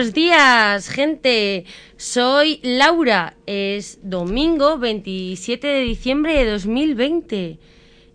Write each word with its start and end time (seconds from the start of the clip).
Buenos 0.00 0.14
días, 0.14 0.88
gente. 0.88 1.66
Soy 1.98 2.58
Laura. 2.62 3.36
Es 3.44 3.98
domingo 4.02 4.78
27 4.78 5.66
de 5.66 5.80
diciembre 5.80 6.42
de 6.42 6.50
2020. 6.52 7.58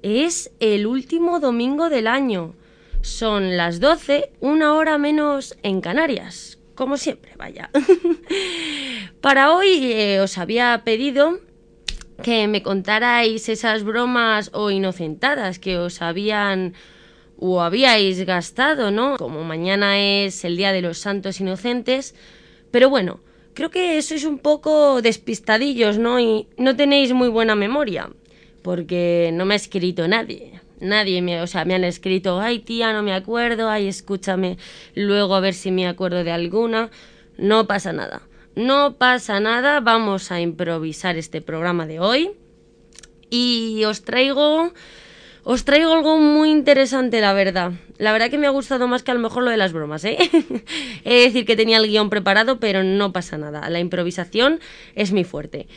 Es 0.01 0.49
el 0.59 0.87
último 0.87 1.39
domingo 1.39 1.91
del 1.91 2.07
año. 2.07 2.55
Son 3.01 3.55
las 3.55 3.79
12, 3.79 4.31
una 4.39 4.73
hora 4.73 4.97
menos 4.97 5.55
en 5.61 5.79
Canarias. 5.79 6.57
Como 6.73 6.97
siempre, 6.97 7.33
vaya. 7.37 7.69
Para 9.21 9.53
hoy 9.53 9.91
eh, 9.93 10.21
os 10.21 10.39
había 10.39 10.81
pedido 10.83 11.39
que 12.23 12.47
me 12.47 12.63
contarais 12.63 13.47
esas 13.47 13.83
bromas 13.83 14.49
o 14.53 14.71
inocentadas 14.71 15.59
que 15.59 15.77
os 15.77 16.01
habían 16.01 16.73
o 17.37 17.61
habíais 17.61 18.25
gastado, 18.25 18.91
¿no? 18.91 19.17
Como 19.17 19.43
mañana 19.43 19.99
es 19.99 20.45
el 20.45 20.57
Día 20.57 20.71
de 20.71 20.81
los 20.81 20.97
Santos 20.97 21.39
Inocentes. 21.39 22.15
Pero 22.71 22.89
bueno, 22.89 23.19
creo 23.53 23.69
que 23.69 24.01
sois 24.01 24.25
un 24.25 24.39
poco 24.39 25.01
despistadillos, 25.01 25.97
¿no? 25.97 26.19
Y 26.19 26.47
no 26.57 26.75
tenéis 26.75 27.13
muy 27.13 27.29
buena 27.29 27.55
memoria. 27.55 28.09
Porque 28.61 29.31
no 29.33 29.45
me 29.45 29.53
ha 29.53 29.57
escrito 29.57 30.07
nadie. 30.07 30.61
Nadie 30.79 31.21
me, 31.21 31.41
o 31.41 31.47
sea, 31.47 31.65
me 31.65 31.75
han 31.75 31.83
escrito, 31.83 32.41
ay 32.41 32.59
tía, 32.59 32.91
no 32.91 33.01
me 33.01 33.13
acuerdo, 33.13 33.69
ay 33.69 33.87
escúchame 33.87 34.57
luego 34.93 35.35
a 35.35 35.39
ver 35.39 35.53
si 35.53 35.71
me 35.71 35.87
acuerdo 35.87 36.23
de 36.23 36.31
alguna. 36.31 36.89
No 37.37 37.67
pasa 37.67 37.93
nada. 37.93 38.21
No 38.55 38.95
pasa 38.97 39.39
nada, 39.39 39.81
vamos 39.81 40.31
a 40.31 40.39
improvisar 40.39 41.17
este 41.17 41.41
programa 41.41 41.85
de 41.87 41.99
hoy. 41.99 42.31
Y 43.29 43.83
os 43.85 44.03
traigo 44.03 44.71
os 45.45 45.63
traigo 45.63 45.93
algo 45.93 46.17
muy 46.17 46.49
interesante, 46.49 47.21
la 47.21 47.31
verdad. 47.33 47.73
La 47.99 48.11
verdad 48.11 48.31
que 48.31 48.39
me 48.39 48.47
ha 48.47 48.49
gustado 48.49 48.87
más 48.87 49.03
que 49.03 49.11
a 49.11 49.13
lo 49.13 49.19
mejor 49.19 49.43
lo 49.43 49.51
de 49.51 49.57
las 49.57 49.73
bromas, 49.73 50.03
¿eh? 50.03 50.17
He 51.05 51.13
de 51.13 51.21
decir 51.21 51.45
que 51.45 51.55
tenía 51.55 51.77
el 51.77 51.87
guion 51.87 52.09
preparado, 52.09 52.59
pero 52.59 52.83
no 52.83 53.13
pasa 53.13 53.37
nada. 53.37 53.69
La 53.69 53.79
improvisación 53.79 54.59
es 54.95 55.11
mi 55.11 55.23
fuerte. 55.23 55.67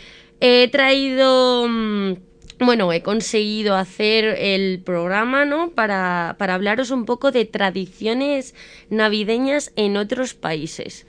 He 0.41 0.69
traído... 0.69 1.69
Mm, 1.69 2.15
bueno, 2.61 2.93
he 2.93 3.03
conseguido 3.03 3.77
hacer 3.77 4.25
el 4.25 4.81
programa, 4.81 5.45
¿no? 5.45 5.71
Para, 5.71 6.35
para 6.39 6.55
hablaros 6.55 6.91
un 6.91 7.05
poco 7.05 7.31
de 7.31 7.45
tradiciones 7.45 8.55
navideñas 8.89 9.71
en 9.77 9.97
otros 9.97 10.35
países. 10.35 11.07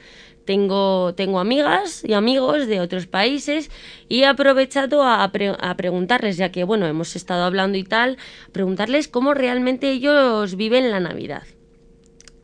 Tengo, 0.50 1.14
tengo 1.14 1.39
amigas 1.39 2.03
y 2.03 2.14
amigos 2.14 2.66
de 2.66 2.80
otros 2.80 3.05
países 3.05 3.69
y 4.08 4.22
he 4.22 4.25
aprovechado 4.25 5.03
a, 5.03 5.31
preguntarles, 5.78 6.38
ya 6.38 6.52
que 6.52 6.64
bueno, 6.64 6.88
hemos 6.88 7.16
estado 7.16 7.44
hablando 7.44 7.78
y 7.78 7.83
tal, 7.83 8.17
preguntarles 8.52 9.08
cómo 9.08 9.36
realmente 9.36 9.92
ellos 9.92 10.55
viven 10.55 10.89
la 10.89 11.00
Navidad. 11.00 11.44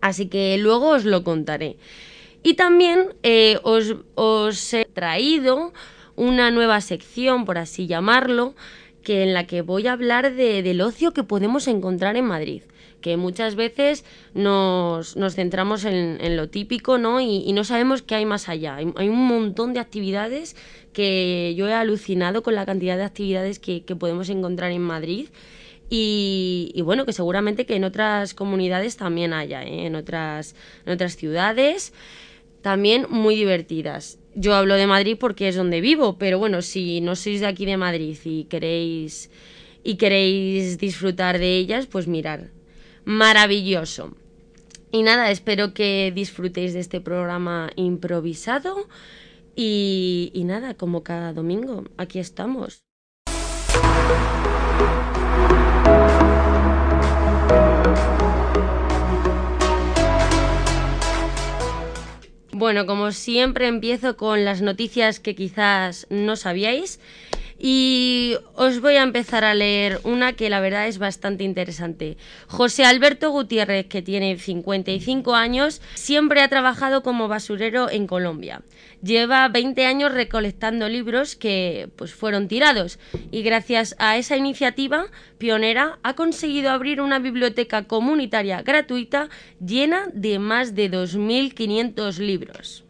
Así 0.02 0.28
que 0.28 0.56
luego 0.60 0.90
os 0.90 1.04
lo 1.04 1.24
contaré. 1.24 1.78
Y 2.44 2.54
también 2.54 3.16
eh, 3.24 3.58
os, 3.64 3.96
os 4.14 4.72
he 4.76 4.86
traído 4.86 5.74
una 6.16 6.52
nueva 6.52 6.82
sección, 6.82 7.44
por 7.44 7.58
así 7.58 7.88
llamarlo, 7.88 8.54
que 9.02 9.24
en 9.24 9.34
la 9.34 9.48
que 9.48 9.64
voy 9.64 9.88
a 9.88 9.94
hablar 9.94 10.36
de, 10.36 10.62
del 10.62 10.82
ocio 10.82 11.12
que 11.12 11.24
podemos 11.24 11.68
encontrar 11.68 12.18
en 12.18 12.26
Madrid 12.26 12.62
que 13.06 13.18
muchas 13.18 13.54
veces 13.54 14.04
nos, 14.34 15.16
nos 15.16 15.36
centramos 15.36 15.86
en, 15.86 16.36
lo 16.36 16.50
típico, 16.50 16.98
¿no? 16.98 17.22
Y, 17.22 17.54
no 17.54 17.64
sabemos 17.64 18.02
qué 18.02 18.16
hay 18.16 18.26
más 18.26 18.50
allá. 18.50 18.78
Hay, 18.78 19.10
un 19.10 19.28
montón 19.28 19.76
de 19.76 19.80
actividades 19.80 20.56
que 20.92 21.54
yo 21.56 21.68
he 21.68 21.74
alucinado 21.76 22.42
con 22.42 22.56
la 22.56 22.66
cantidad 22.66 22.98
de 22.98 23.04
actividades 23.04 23.60
que, 23.60 23.82
podemos 24.00 24.28
encontrar 24.30 24.72
en 24.72 24.82
Madrid. 24.82 25.30
Y, 25.88 26.82
bueno, 26.84 27.06
que 27.06 27.14
seguramente 27.14 27.68
que 27.68 27.76
en 27.76 27.84
otras 27.84 28.34
comunidades 28.34 28.98
también 28.98 29.34
haya, 29.34 29.64
¿eh? 29.64 29.86
en, 29.86 29.96
otras, 29.96 30.56
en 30.88 30.94
otras 30.94 31.16
ciudades, 31.16 31.94
también 32.64 33.06
muy 33.12 33.36
divertidas. 33.36 34.18
Yo 34.34 34.56
hablo 34.56 34.74
de 34.74 34.88
Madrid 34.88 35.16
porque 35.20 35.48
es 35.48 35.56
donde 35.56 35.80
vivo, 35.80 36.18
pero 36.18 36.40
bueno, 36.40 36.64
si 36.64 37.02
no 37.02 37.16
sois 37.16 37.40
de 37.40 37.46
aquí 37.46 37.68
de 37.68 37.78
Madrid 37.78 38.18
y 38.26 38.46
queréis 38.46 39.30
y 39.84 39.98
queréis 39.98 40.80
disfrutar 40.80 41.38
de 41.38 41.58
ellas, 41.58 41.86
pues 41.86 42.08
mirar, 42.08 42.50
maravilloso. 43.06 44.12
Y 44.92 45.04
nada, 45.04 45.32
espero 45.32 45.74
que 45.74 46.12
disfrutéis 46.14 46.74
de 46.74 46.80
este 46.80 47.02
programa 47.02 47.70
improvisado. 47.76 48.88
Y, 49.56 50.32
nada, 50.46 50.74
como 50.74 51.04
cada 51.04 51.32
domingo, 51.32 51.86
aquí 51.98 52.20
estamos. 52.20 52.84
Bueno, 62.52 62.86
como 62.86 63.12
siempre 63.12 63.68
empiezo 63.68 64.16
con 64.16 64.46
las 64.46 64.62
noticias 64.62 65.20
que 65.20 65.36
quizás 65.36 66.08
no 66.10 66.38
sabíais. 66.38 67.02
Y 67.68 68.38
os 68.54 68.80
voy 68.80 68.98
a 68.98 69.02
empezar 69.02 69.44
a 69.44 69.56
leer 69.56 70.00
una 70.04 70.34
que 70.34 70.52
la 70.52 70.60
verdad 70.60 70.88
es 70.88 71.00
bastante 71.00 71.44
interesante. 71.44 72.16
José 72.46 72.86
Alberto 72.86 73.32
Gutiérrez, 73.32 73.88
que 73.88 74.04
tiene 74.04 74.38
55 74.38 75.34
años, 75.34 75.82
siempre 75.96 76.42
ha 76.42 76.48
trabajado 76.48 77.02
como 77.02 77.28
basurero 77.28 77.90
en 77.90 78.06
Colombia. 78.06 78.62
Lleva 79.02 79.48
20 79.48 79.84
años 79.88 80.14
recolectando 80.14 80.88
libros 80.90 81.36
que 81.36 81.90
pues 81.96 82.14
fueron 82.14 82.48
tirados 82.48 83.00
y 83.32 83.42
gracias 83.42 83.96
a 83.98 84.16
esa 84.18 84.38
iniciativa 84.38 85.08
pionera 85.40 85.98
ha 86.04 86.14
conseguido 86.14 86.70
abrir 86.70 87.02
una 87.02 87.18
biblioteca 87.18 87.86
comunitaria 87.88 88.62
gratuita 88.62 89.30
llena 89.60 90.08
de 90.14 90.38
más 90.38 90.76
de 90.76 90.92
2.500 90.92 92.20
libros. 92.20 92.85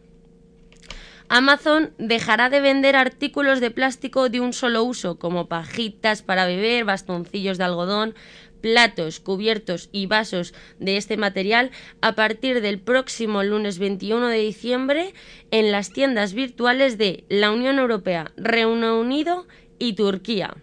Amazon 1.28 1.92
dejará 1.98 2.50
de 2.50 2.60
vender 2.60 2.94
artículos 2.94 3.60
de 3.60 3.70
plástico 3.70 4.28
de 4.28 4.40
un 4.40 4.52
solo 4.52 4.84
uso, 4.84 5.18
como 5.18 5.48
pajitas 5.48 6.22
para 6.22 6.46
beber, 6.46 6.84
bastoncillos 6.84 7.58
de 7.58 7.64
algodón, 7.64 8.14
platos, 8.60 9.20
cubiertos 9.20 9.88
y 9.92 10.06
vasos 10.06 10.54
de 10.78 10.96
este 10.96 11.16
material 11.16 11.70
a 12.00 12.14
partir 12.14 12.60
del 12.60 12.80
próximo 12.80 13.42
lunes 13.42 13.78
21 13.78 14.28
de 14.28 14.38
diciembre 14.38 15.14
en 15.50 15.72
las 15.72 15.92
tiendas 15.92 16.32
virtuales 16.32 16.96
de 16.98 17.24
la 17.28 17.50
Unión 17.50 17.78
Europea, 17.78 18.32
Reino 18.36 19.00
Unido 19.00 19.46
y 19.78 19.94
Turquía. 19.94 20.54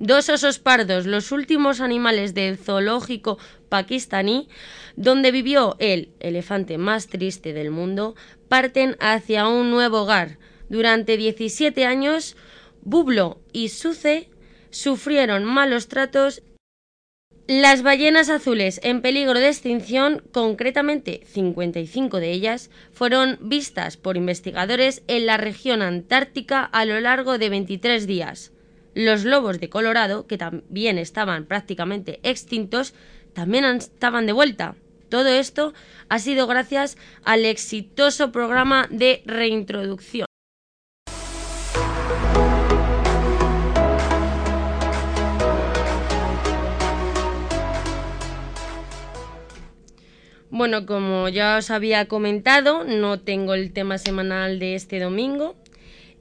Dos 0.00 0.28
osos 0.28 0.60
pardos, 0.60 1.06
los 1.06 1.32
últimos 1.32 1.80
animales 1.80 2.32
del 2.32 2.56
zoológico 2.56 3.36
pakistaní, 3.68 4.48
donde 4.94 5.32
vivió 5.32 5.74
el 5.80 6.10
elefante 6.20 6.78
más 6.78 7.08
triste 7.08 7.52
del 7.52 7.72
mundo, 7.72 8.14
parten 8.48 8.96
hacia 9.00 9.48
un 9.48 9.70
nuevo 9.70 10.02
hogar. 10.02 10.38
Durante 10.68 11.16
17 11.16 11.84
años, 11.84 12.36
Bublo 12.82 13.40
y 13.52 13.68
Suce 13.68 14.30
sufrieron 14.70 15.44
malos 15.44 15.88
tratos. 15.88 16.42
Las 17.46 17.82
ballenas 17.82 18.28
azules 18.28 18.78
en 18.82 19.00
peligro 19.00 19.38
de 19.38 19.48
extinción, 19.48 20.22
concretamente 20.32 21.22
55 21.26 22.20
de 22.20 22.32
ellas, 22.32 22.70
fueron 22.92 23.38
vistas 23.40 23.96
por 23.96 24.18
investigadores 24.18 25.02
en 25.08 25.24
la 25.24 25.38
región 25.38 25.80
antártica 25.80 26.62
a 26.62 26.84
lo 26.84 27.00
largo 27.00 27.38
de 27.38 27.48
23 27.48 28.06
días. 28.06 28.52
Los 28.94 29.24
lobos 29.24 29.60
de 29.60 29.70
Colorado, 29.70 30.26
que 30.26 30.36
también 30.36 30.98
estaban 30.98 31.46
prácticamente 31.46 32.20
extintos, 32.22 32.92
también 33.32 33.64
estaban 33.64 34.26
de 34.26 34.32
vuelta. 34.32 34.74
Todo 35.08 35.28
esto 35.28 35.72
ha 36.08 36.18
sido 36.18 36.46
gracias 36.46 36.96
al 37.24 37.44
exitoso 37.44 38.32
programa 38.32 38.88
de 38.90 39.22
reintroducción. 39.24 40.26
Bueno, 50.50 50.86
como 50.86 51.28
ya 51.28 51.58
os 51.58 51.70
había 51.70 52.08
comentado, 52.08 52.82
no 52.84 53.20
tengo 53.20 53.54
el 53.54 53.72
tema 53.72 53.98
semanal 53.98 54.58
de 54.58 54.74
este 54.74 54.98
domingo 54.98 55.54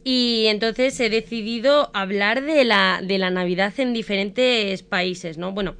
y 0.04 0.46
entonces 0.48 1.00
he 1.00 1.10
decidido 1.10 1.90
hablar 1.94 2.44
de 2.44 2.64
la, 2.64 3.02
de 3.04 3.18
la 3.18 3.30
Navidad 3.30 3.74
en 3.78 3.94
diferentes 3.94 4.84
países, 4.84 5.38
¿no? 5.38 5.54
Bueno, 5.54 5.76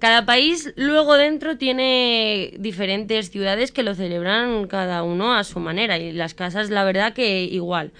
cada 0.00 0.24
país 0.24 0.72
luego 0.76 1.16
dentro 1.18 1.58
tiene 1.58 2.54
diferentes 2.58 3.30
ciudades 3.30 3.70
que 3.70 3.82
lo 3.82 3.94
celebran 3.94 4.66
cada 4.66 5.02
uno 5.02 5.34
a 5.34 5.44
su 5.44 5.60
manera 5.60 5.98
y 5.98 6.10
las 6.12 6.32
casas 6.32 6.70
la 6.70 6.84
verdad 6.84 7.12
que 7.12 7.44
igual. 7.44 7.92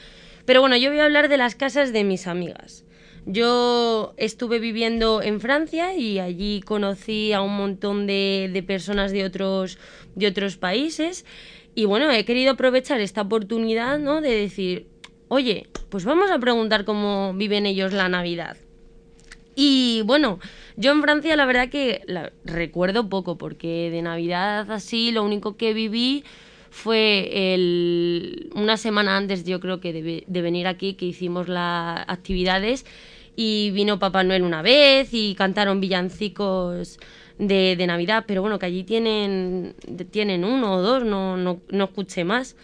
Pero 0.47 0.62
bueno, 0.62 0.79
yo 0.79 0.91
voy 0.91 0.99
a 0.99 1.05
hablar 1.05 1.29
de 1.29 1.37
las 1.37 1.55
casas 1.55 1.93
de 1.93 2.02
mis 2.05 2.26
amigas. 2.26 2.87
Yo 3.26 4.14
estuve 4.17 4.61
viviendo 4.61 5.20
en 5.20 5.43
Francia 5.43 5.94
y 5.94 6.19
allí 6.19 6.62
conocí 6.62 7.35
a 7.35 7.43
un 7.43 7.55
montón 7.55 8.06
de, 8.06 8.64
personas 8.67 9.12
de 9.12 9.25
otros, 9.25 9.79
de 10.14 10.26
otros 10.26 10.56
países 10.56 11.26
y 11.75 11.85
bueno, 11.85 12.11
he 12.11 12.25
querido 12.25 12.52
aprovechar 12.52 13.00
esta 13.00 13.20
oportunidad, 13.20 13.99
¿no? 13.99 14.23
De 14.23 14.35
decir, 14.35 14.87
oye, 15.29 15.69
pues 15.91 16.06
vamos 16.06 16.31
a 16.31 16.38
preguntar 16.38 16.87
cómo 16.87 17.35
viven 17.35 17.67
ellos 17.67 17.93
la 17.93 18.08
Navidad. 18.08 18.56
Y 19.55 20.02
bueno, 20.05 20.38
yo 20.76 20.93
en 20.93 21.02
Francia 21.02 21.37
la 21.37 21.47
verdad 21.47 21.69
que 21.69 22.02
recuerdo 22.44 23.08
poco, 23.08 23.37
porque 23.37 23.91
de 23.91 24.02
Navidad 24.02 24.70
así 24.70 25.11
lo 25.12 25.25
único 25.25 25.56
que 25.56 25.75
viví 25.75 26.25
fue 26.70 27.55
el, 27.55 28.50
una 28.55 28.76
semana 28.76 29.17
antes 29.17 29.44
yo 29.44 29.58
creo 29.58 29.81
que 29.81 29.93
de, 29.93 30.25
de 30.26 30.43
venir 30.43 30.69
aquí 30.69 30.94
que 30.94 31.05
hicimos 31.06 31.49
las 31.49 32.05
actividades 32.06 32.87
y 33.37 33.70
vino 33.73 33.99
Papá 33.99 34.23
Noel 34.23 34.43
una 34.43 34.62
vez 34.62 35.08
y 35.12 35.35
cantaron 35.35 35.81
villancicos 35.81 36.99
de, 37.38 37.75
de 37.76 37.87
Navidad, 37.87 38.25
pero 38.26 38.43
bueno, 38.43 38.58
que 38.58 38.67
allí 38.67 38.85
tienen, 38.85 39.75
tienen 40.11 40.44
uno 40.44 40.75
o 40.75 40.82
dos, 40.82 41.05
no, 41.05 41.37
no, 41.37 41.61
no 41.70 41.85
escuché 41.85 42.25
más. 42.25 42.55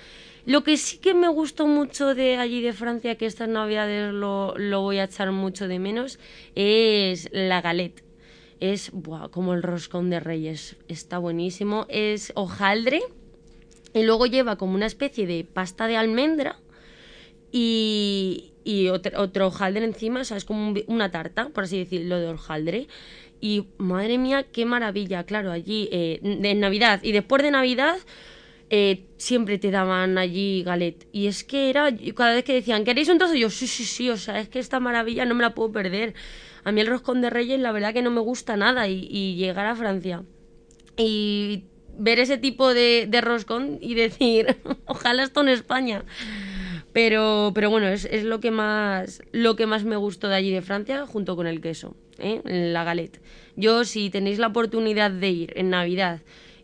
Lo 0.46 0.62
que 0.62 0.76
sí 0.76 0.98
que 0.98 1.12
me 1.12 1.26
gustó 1.26 1.66
mucho 1.66 2.14
de 2.14 2.36
allí 2.36 2.62
de 2.62 2.72
Francia, 2.72 3.16
que 3.16 3.26
estas 3.26 3.48
navidades 3.48 4.14
lo, 4.14 4.54
voy 4.80 4.98
a 4.98 5.04
echar 5.04 5.32
mucho 5.32 5.66
de 5.66 5.80
menos, 5.80 6.20
es 6.54 7.28
la 7.32 7.60
galette. 7.60 8.04
Es 8.60 8.92
buah, 8.92 9.28
como 9.28 9.54
el 9.54 9.62
roscón 9.64 10.08
de 10.08 10.20
reyes, 10.20 10.76
está 10.86 11.18
buenísimo. 11.18 11.84
Es 11.88 12.32
hojaldre 12.36 13.02
y 13.92 14.04
luego 14.04 14.26
lleva 14.26 14.56
como 14.56 14.76
una 14.76 14.86
especie 14.86 15.26
de 15.26 15.42
pasta 15.44 15.88
de 15.88 15.96
almendra 15.96 16.60
y, 17.50 18.52
y 18.62 18.88
otro, 18.88 19.48
hojaldre 19.48 19.84
encima, 19.84 20.20
o 20.20 20.24
sea, 20.24 20.36
es 20.36 20.44
como 20.44 20.72
una 20.86 21.10
tarta, 21.10 21.48
por 21.48 21.64
así 21.64 21.78
decirlo, 21.78 22.20
de 22.20 22.28
hojaldre. 22.28 22.86
Y 23.40 23.66
madre 23.78 24.16
mía, 24.16 24.44
qué 24.44 24.64
maravilla, 24.64 25.24
claro, 25.24 25.50
allí 25.50 25.88
eh, 25.90 26.20
de 26.22 26.54
Navidad. 26.54 27.00
Y 27.02 27.10
después 27.10 27.42
de 27.42 27.50
Navidad 27.50 27.96
eh, 28.68 29.06
siempre 29.16 29.58
te 29.58 29.70
daban 29.70 30.18
allí 30.18 30.62
galet. 30.64 31.06
Y 31.12 31.26
es 31.26 31.44
que 31.44 31.70
era, 31.70 31.88
cada 32.14 32.34
vez 32.34 32.44
que 32.44 32.54
decían, 32.54 32.84
¿queréis 32.84 33.08
un 33.08 33.18
trozo? 33.18 33.34
Yo, 33.34 33.50
sí, 33.50 33.66
sí, 33.66 33.84
sí, 33.84 34.10
o 34.10 34.16
sea, 34.16 34.40
es 34.40 34.48
que 34.48 34.58
esta 34.58 34.80
maravilla 34.80 35.24
no 35.24 35.34
me 35.34 35.42
la 35.42 35.54
puedo 35.54 35.72
perder. 35.72 36.14
A 36.64 36.72
mí 36.72 36.80
el 36.80 36.88
roscón 36.88 37.20
de 37.20 37.30
reyes, 37.30 37.60
la 37.60 37.72
verdad 37.72 37.94
que 37.94 38.02
no 38.02 38.10
me 38.10 38.20
gusta 38.20 38.56
nada. 38.56 38.88
Y, 38.88 39.36
llegar 39.36 39.66
a 39.66 39.76
Francia 39.76 40.24
y 40.96 41.64
ver 41.98 42.18
ese 42.18 42.38
tipo 42.38 42.74
de, 42.74 43.06
de 43.08 43.20
roscón 43.20 43.78
y 43.80 43.94
decir, 43.94 44.56
ojalá 44.86 45.22
esto 45.22 45.42
en 45.42 45.48
España. 45.48 46.04
Pero, 46.92 47.52
pero 47.54 47.68
bueno, 47.68 47.88
es, 47.88 48.06
es, 48.06 48.24
lo, 48.24 48.40
que 48.40 48.50
más, 48.50 49.22
lo 49.30 49.54
que 49.54 49.66
más 49.66 49.84
me 49.84 49.96
gustó 49.96 50.28
de 50.28 50.36
allí 50.36 50.50
de 50.50 50.62
Francia, 50.62 51.06
junto 51.06 51.36
con 51.36 51.46
el 51.46 51.60
queso, 51.60 51.94
¿eh? 52.18 52.40
la 52.44 52.84
galette. 52.84 53.20
Yo, 53.54 53.84
si 53.84 54.08
tenéis 54.08 54.38
la 54.38 54.46
oportunidad 54.46 55.10
de 55.10 55.28
ir 55.28 55.52
en 55.56 55.70
Navidad 55.70 56.22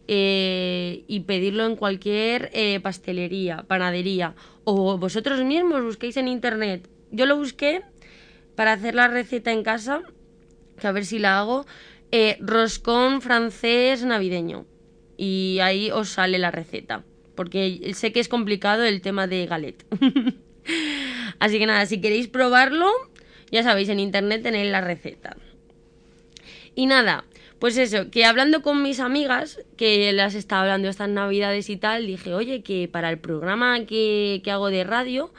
eh, 0.08 1.04
y 1.06 1.20
pedirlo 1.20 1.64
en 1.66 1.76
cualquier 1.76 2.50
eh, 2.52 2.80
pastelería, 2.80 3.64
panadería 3.68 4.34
o 4.64 4.98
vosotros 4.98 5.42
mismos 5.44 5.82
busquéis 5.82 6.16
en 6.16 6.28
internet. 6.28 6.88
Yo 7.10 7.26
lo 7.26 7.36
busqué 7.36 7.82
para 8.56 8.72
hacer 8.72 8.94
la 8.94 9.08
receta 9.08 9.52
en 9.52 9.62
casa, 9.62 10.02
que 10.78 10.86
a 10.86 10.92
ver 10.92 11.04
si 11.04 11.18
la 11.18 11.38
hago, 11.38 11.66
eh, 12.10 12.36
roscón 12.40 13.20
francés 13.20 14.04
navideño. 14.04 14.66
Y 15.16 15.58
ahí 15.62 15.90
os 15.90 16.10
sale 16.10 16.38
la 16.38 16.50
receta, 16.50 17.04
porque 17.34 17.92
sé 17.94 18.12
que 18.12 18.20
es 18.20 18.28
complicado 18.28 18.82
el 18.82 19.00
tema 19.02 19.26
de 19.26 19.46
galette. 19.46 19.84
Así 21.38 21.58
que 21.58 21.66
nada, 21.66 21.86
si 21.86 22.00
queréis 22.00 22.28
probarlo, 22.28 22.90
ya 23.50 23.62
sabéis, 23.62 23.88
en 23.88 24.00
internet 24.00 24.42
tenéis 24.42 24.70
la 24.70 24.80
receta. 24.80 25.36
Y 26.74 26.86
nada, 26.86 27.24
pues 27.62 27.76
eso, 27.76 28.10
que 28.10 28.24
hablando 28.24 28.60
con 28.60 28.82
mis 28.82 28.98
amigas, 28.98 29.60
que 29.76 30.12
las 30.12 30.34
estaba 30.34 30.62
hablando 30.62 30.88
estas 30.88 31.08
navidades 31.08 31.70
y 31.70 31.76
tal, 31.76 32.08
dije, 32.08 32.34
oye, 32.34 32.64
que 32.64 32.88
para 32.88 33.08
el 33.08 33.20
programa 33.20 33.86
que, 33.86 34.42
hago 34.50 34.68
de 34.68 34.82
radio, 34.82 35.32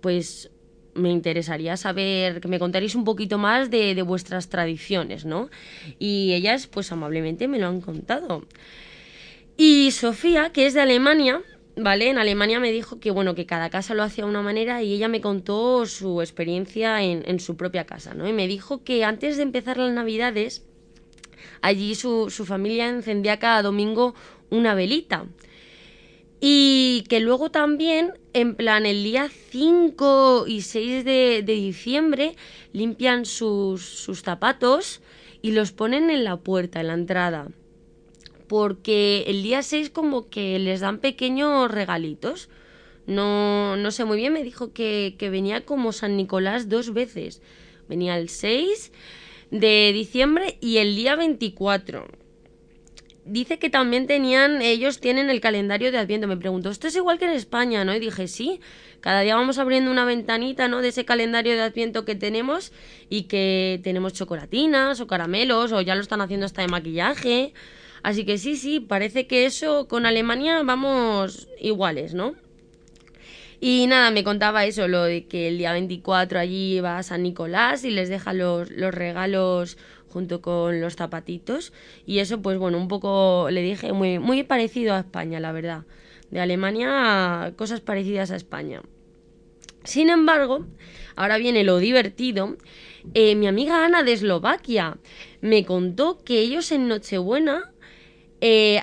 pues 0.00 0.52
me 0.94 1.10
interesaría 1.10 1.76
saber, 1.76 2.40
que 2.40 2.46
me 2.46 2.60
contaréis 2.60 2.94
un 2.94 3.02
poquito 3.02 3.38
más 3.38 3.72
de, 3.72 4.00
vuestras 4.02 4.48
tradiciones, 4.50 5.24
¿no? 5.24 5.50
Y 5.98 6.34
ellas, 6.34 6.68
pues 6.68 6.92
amablemente 6.92 7.48
me 7.48 7.58
lo 7.58 7.66
han 7.66 7.80
contado. 7.80 8.46
Y 9.56 9.90
Sofía, 9.90 10.50
que 10.50 10.66
es 10.66 10.74
de 10.74 10.80
Alemania, 10.80 11.42
¿vale? 11.74 12.08
En 12.08 12.18
Alemania 12.18 12.60
me 12.60 12.70
dijo 12.70 13.00
que, 13.00 13.10
bueno, 13.10 13.34
que 13.34 13.46
cada 13.46 13.68
casa 13.68 13.94
lo 13.94 14.04
hacía 14.04 14.22
de 14.22 14.30
una 14.30 14.42
manera 14.42 14.80
y 14.84 14.92
ella 14.92 15.08
me 15.08 15.20
contó 15.20 15.86
su 15.86 16.22
experiencia 16.22 17.02
en, 17.02 17.24
en 17.26 17.40
su 17.40 17.56
propia 17.56 17.84
casa, 17.84 18.14
¿no? 18.14 18.28
Y 18.28 18.32
me 18.32 18.46
dijo 18.46 18.84
que 18.84 19.02
antes 19.02 19.38
de 19.38 19.42
empezar 19.42 19.76
las 19.76 19.92
navidades, 19.92 20.68
Allí 21.60 21.94
su, 21.94 22.28
familia 22.46 22.88
encendía 22.88 23.38
cada 23.38 23.62
domingo 23.62 24.14
una 24.50 24.74
velita. 24.74 25.26
Y 26.40 27.04
que 27.08 27.20
luego 27.20 27.50
también, 27.50 28.12
en 28.34 28.54
plan, 28.54 28.84
el 28.84 29.02
día 29.02 29.30
5 29.50 30.44
y 30.46 30.60
6 30.60 31.04
de, 31.04 31.42
diciembre, 31.46 32.36
limpian 32.72 33.24
sus, 33.24 33.82
sus, 33.82 34.22
zapatos 34.22 35.00
y 35.40 35.52
los 35.52 35.72
ponen 35.72 36.10
en 36.10 36.24
la 36.24 36.36
puerta, 36.36 36.80
en 36.80 36.88
la 36.88 36.94
entrada. 36.94 37.48
Porque 38.46 39.24
el 39.26 39.42
día 39.42 39.62
6 39.62 39.88
como 39.88 40.28
que 40.28 40.58
les 40.58 40.80
dan 40.80 40.98
pequeños 40.98 41.70
regalitos. 41.70 42.50
No, 43.06 43.76
no 43.76 43.90
sé 43.90 44.04
muy 44.04 44.18
bien, 44.18 44.32
me 44.32 44.44
dijo 44.44 44.72
que, 44.72 45.14
que 45.18 45.30
venía 45.30 45.64
como 45.64 45.92
San 45.92 46.16
Nicolás 46.16 46.68
dos 46.68 46.92
veces. 46.92 47.40
Venía 47.88 48.18
el 48.18 48.28
6 48.28 48.92
de 49.54 49.92
diciembre 49.92 50.58
y 50.60 50.78
el 50.78 50.96
día 50.96 51.14
24. 51.14 52.08
Dice 53.24 53.58
que 53.60 53.70
también 53.70 54.08
tenían, 54.08 54.60
ellos 54.60 55.00
tienen 55.00 55.30
el 55.30 55.40
calendario 55.40 55.92
de 55.92 55.98
Adviento. 55.98 56.26
Me 56.26 56.36
preguntó, 56.36 56.70
¿esto 56.70 56.88
es 56.88 56.96
igual 56.96 57.20
que 57.20 57.26
en 57.26 57.30
España? 57.30 57.84
¿no? 57.84 57.94
Y 57.94 58.00
dije, 58.00 58.26
sí, 58.26 58.60
cada 59.00 59.20
día 59.20 59.36
vamos 59.36 59.58
abriendo 59.58 59.92
una 59.92 60.04
ventanita, 60.04 60.66
¿no? 60.66 60.82
De 60.82 60.88
ese 60.88 61.04
calendario 61.04 61.54
de 61.54 61.62
Adviento 61.62 62.04
que 62.04 62.16
tenemos 62.16 62.72
y 63.08 63.22
que 63.22 63.80
tenemos 63.84 64.12
chocolatinas 64.12 65.00
o 65.00 65.06
caramelos 65.06 65.70
o 65.70 65.80
ya 65.80 65.94
lo 65.94 66.02
están 66.02 66.20
haciendo 66.20 66.46
hasta 66.46 66.62
de 66.62 66.68
maquillaje. 66.68 67.54
Así 68.02 68.26
que 68.26 68.38
sí, 68.38 68.56
sí, 68.56 68.80
parece 68.80 69.28
que 69.28 69.46
eso 69.46 69.86
con 69.86 70.04
Alemania 70.04 70.60
vamos 70.64 71.48
iguales, 71.60 72.12
¿no? 72.12 72.34
Y 73.66 73.86
nada, 73.86 74.10
me 74.10 74.24
contaba 74.24 74.66
eso, 74.66 74.88
lo 74.88 75.04
de 75.04 75.24
que 75.24 75.48
el 75.48 75.56
día 75.56 75.72
24 75.72 76.38
allí 76.38 76.80
va 76.80 76.98
a 76.98 77.02
San 77.02 77.22
Nicolás 77.22 77.82
y 77.84 77.90
les 77.90 78.10
deja 78.10 78.34
los, 78.34 78.70
los 78.70 78.92
regalos 78.92 79.78
junto 80.10 80.42
con 80.42 80.82
los 80.82 80.96
zapatitos. 80.96 81.72
Y 82.04 82.18
eso, 82.18 82.42
pues 82.42 82.58
bueno, 82.58 82.76
un 82.76 82.88
poco 82.88 83.48
le 83.50 83.62
dije 83.62 83.94
muy, 83.94 84.18
muy 84.18 84.42
parecido 84.42 84.92
a 84.92 84.98
España, 84.98 85.40
la 85.40 85.52
verdad. 85.52 85.84
De 86.30 86.40
Alemania, 86.40 87.54
cosas 87.56 87.80
parecidas 87.80 88.30
a 88.32 88.36
España. 88.36 88.82
Sin 89.82 90.10
embargo, 90.10 90.66
ahora 91.16 91.38
viene 91.38 91.64
lo 91.64 91.78
divertido. 91.78 92.58
Eh, 93.14 93.34
mi 93.34 93.46
amiga 93.46 93.82
Ana 93.82 94.02
de 94.02 94.12
Eslovaquia 94.12 94.98
me 95.40 95.64
contó 95.64 96.22
que 96.22 96.40
ellos 96.40 96.70
en 96.70 96.86
Nochebuena 96.86 97.72
eh, 98.42 98.82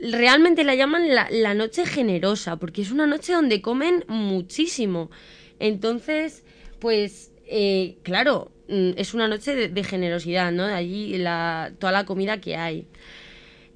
realmente 0.00 0.64
la 0.64 0.74
llaman 0.74 1.08
la, 1.14 1.54
noche 1.54 1.86
generosa, 1.86 2.56
porque 2.56 2.82
es 2.82 2.90
una 2.90 3.06
noche 3.06 3.32
donde 3.32 3.60
comen 3.62 4.04
muchísimo. 4.08 5.10
Entonces, 5.58 6.44
pues, 6.78 7.32
eh, 7.46 7.98
claro, 8.02 8.52
mm, 8.68 8.90
es 8.96 9.14
una 9.14 9.28
noche 9.28 9.68
de, 9.68 9.84
generosidad, 9.84 10.52
¿no? 10.52 10.66
De 10.66 10.74
allí 10.74 11.18
la, 11.18 11.72
toda 11.78 11.92
la 11.92 12.04
comida 12.04 12.40
que 12.40 12.56
hay. 12.56 12.86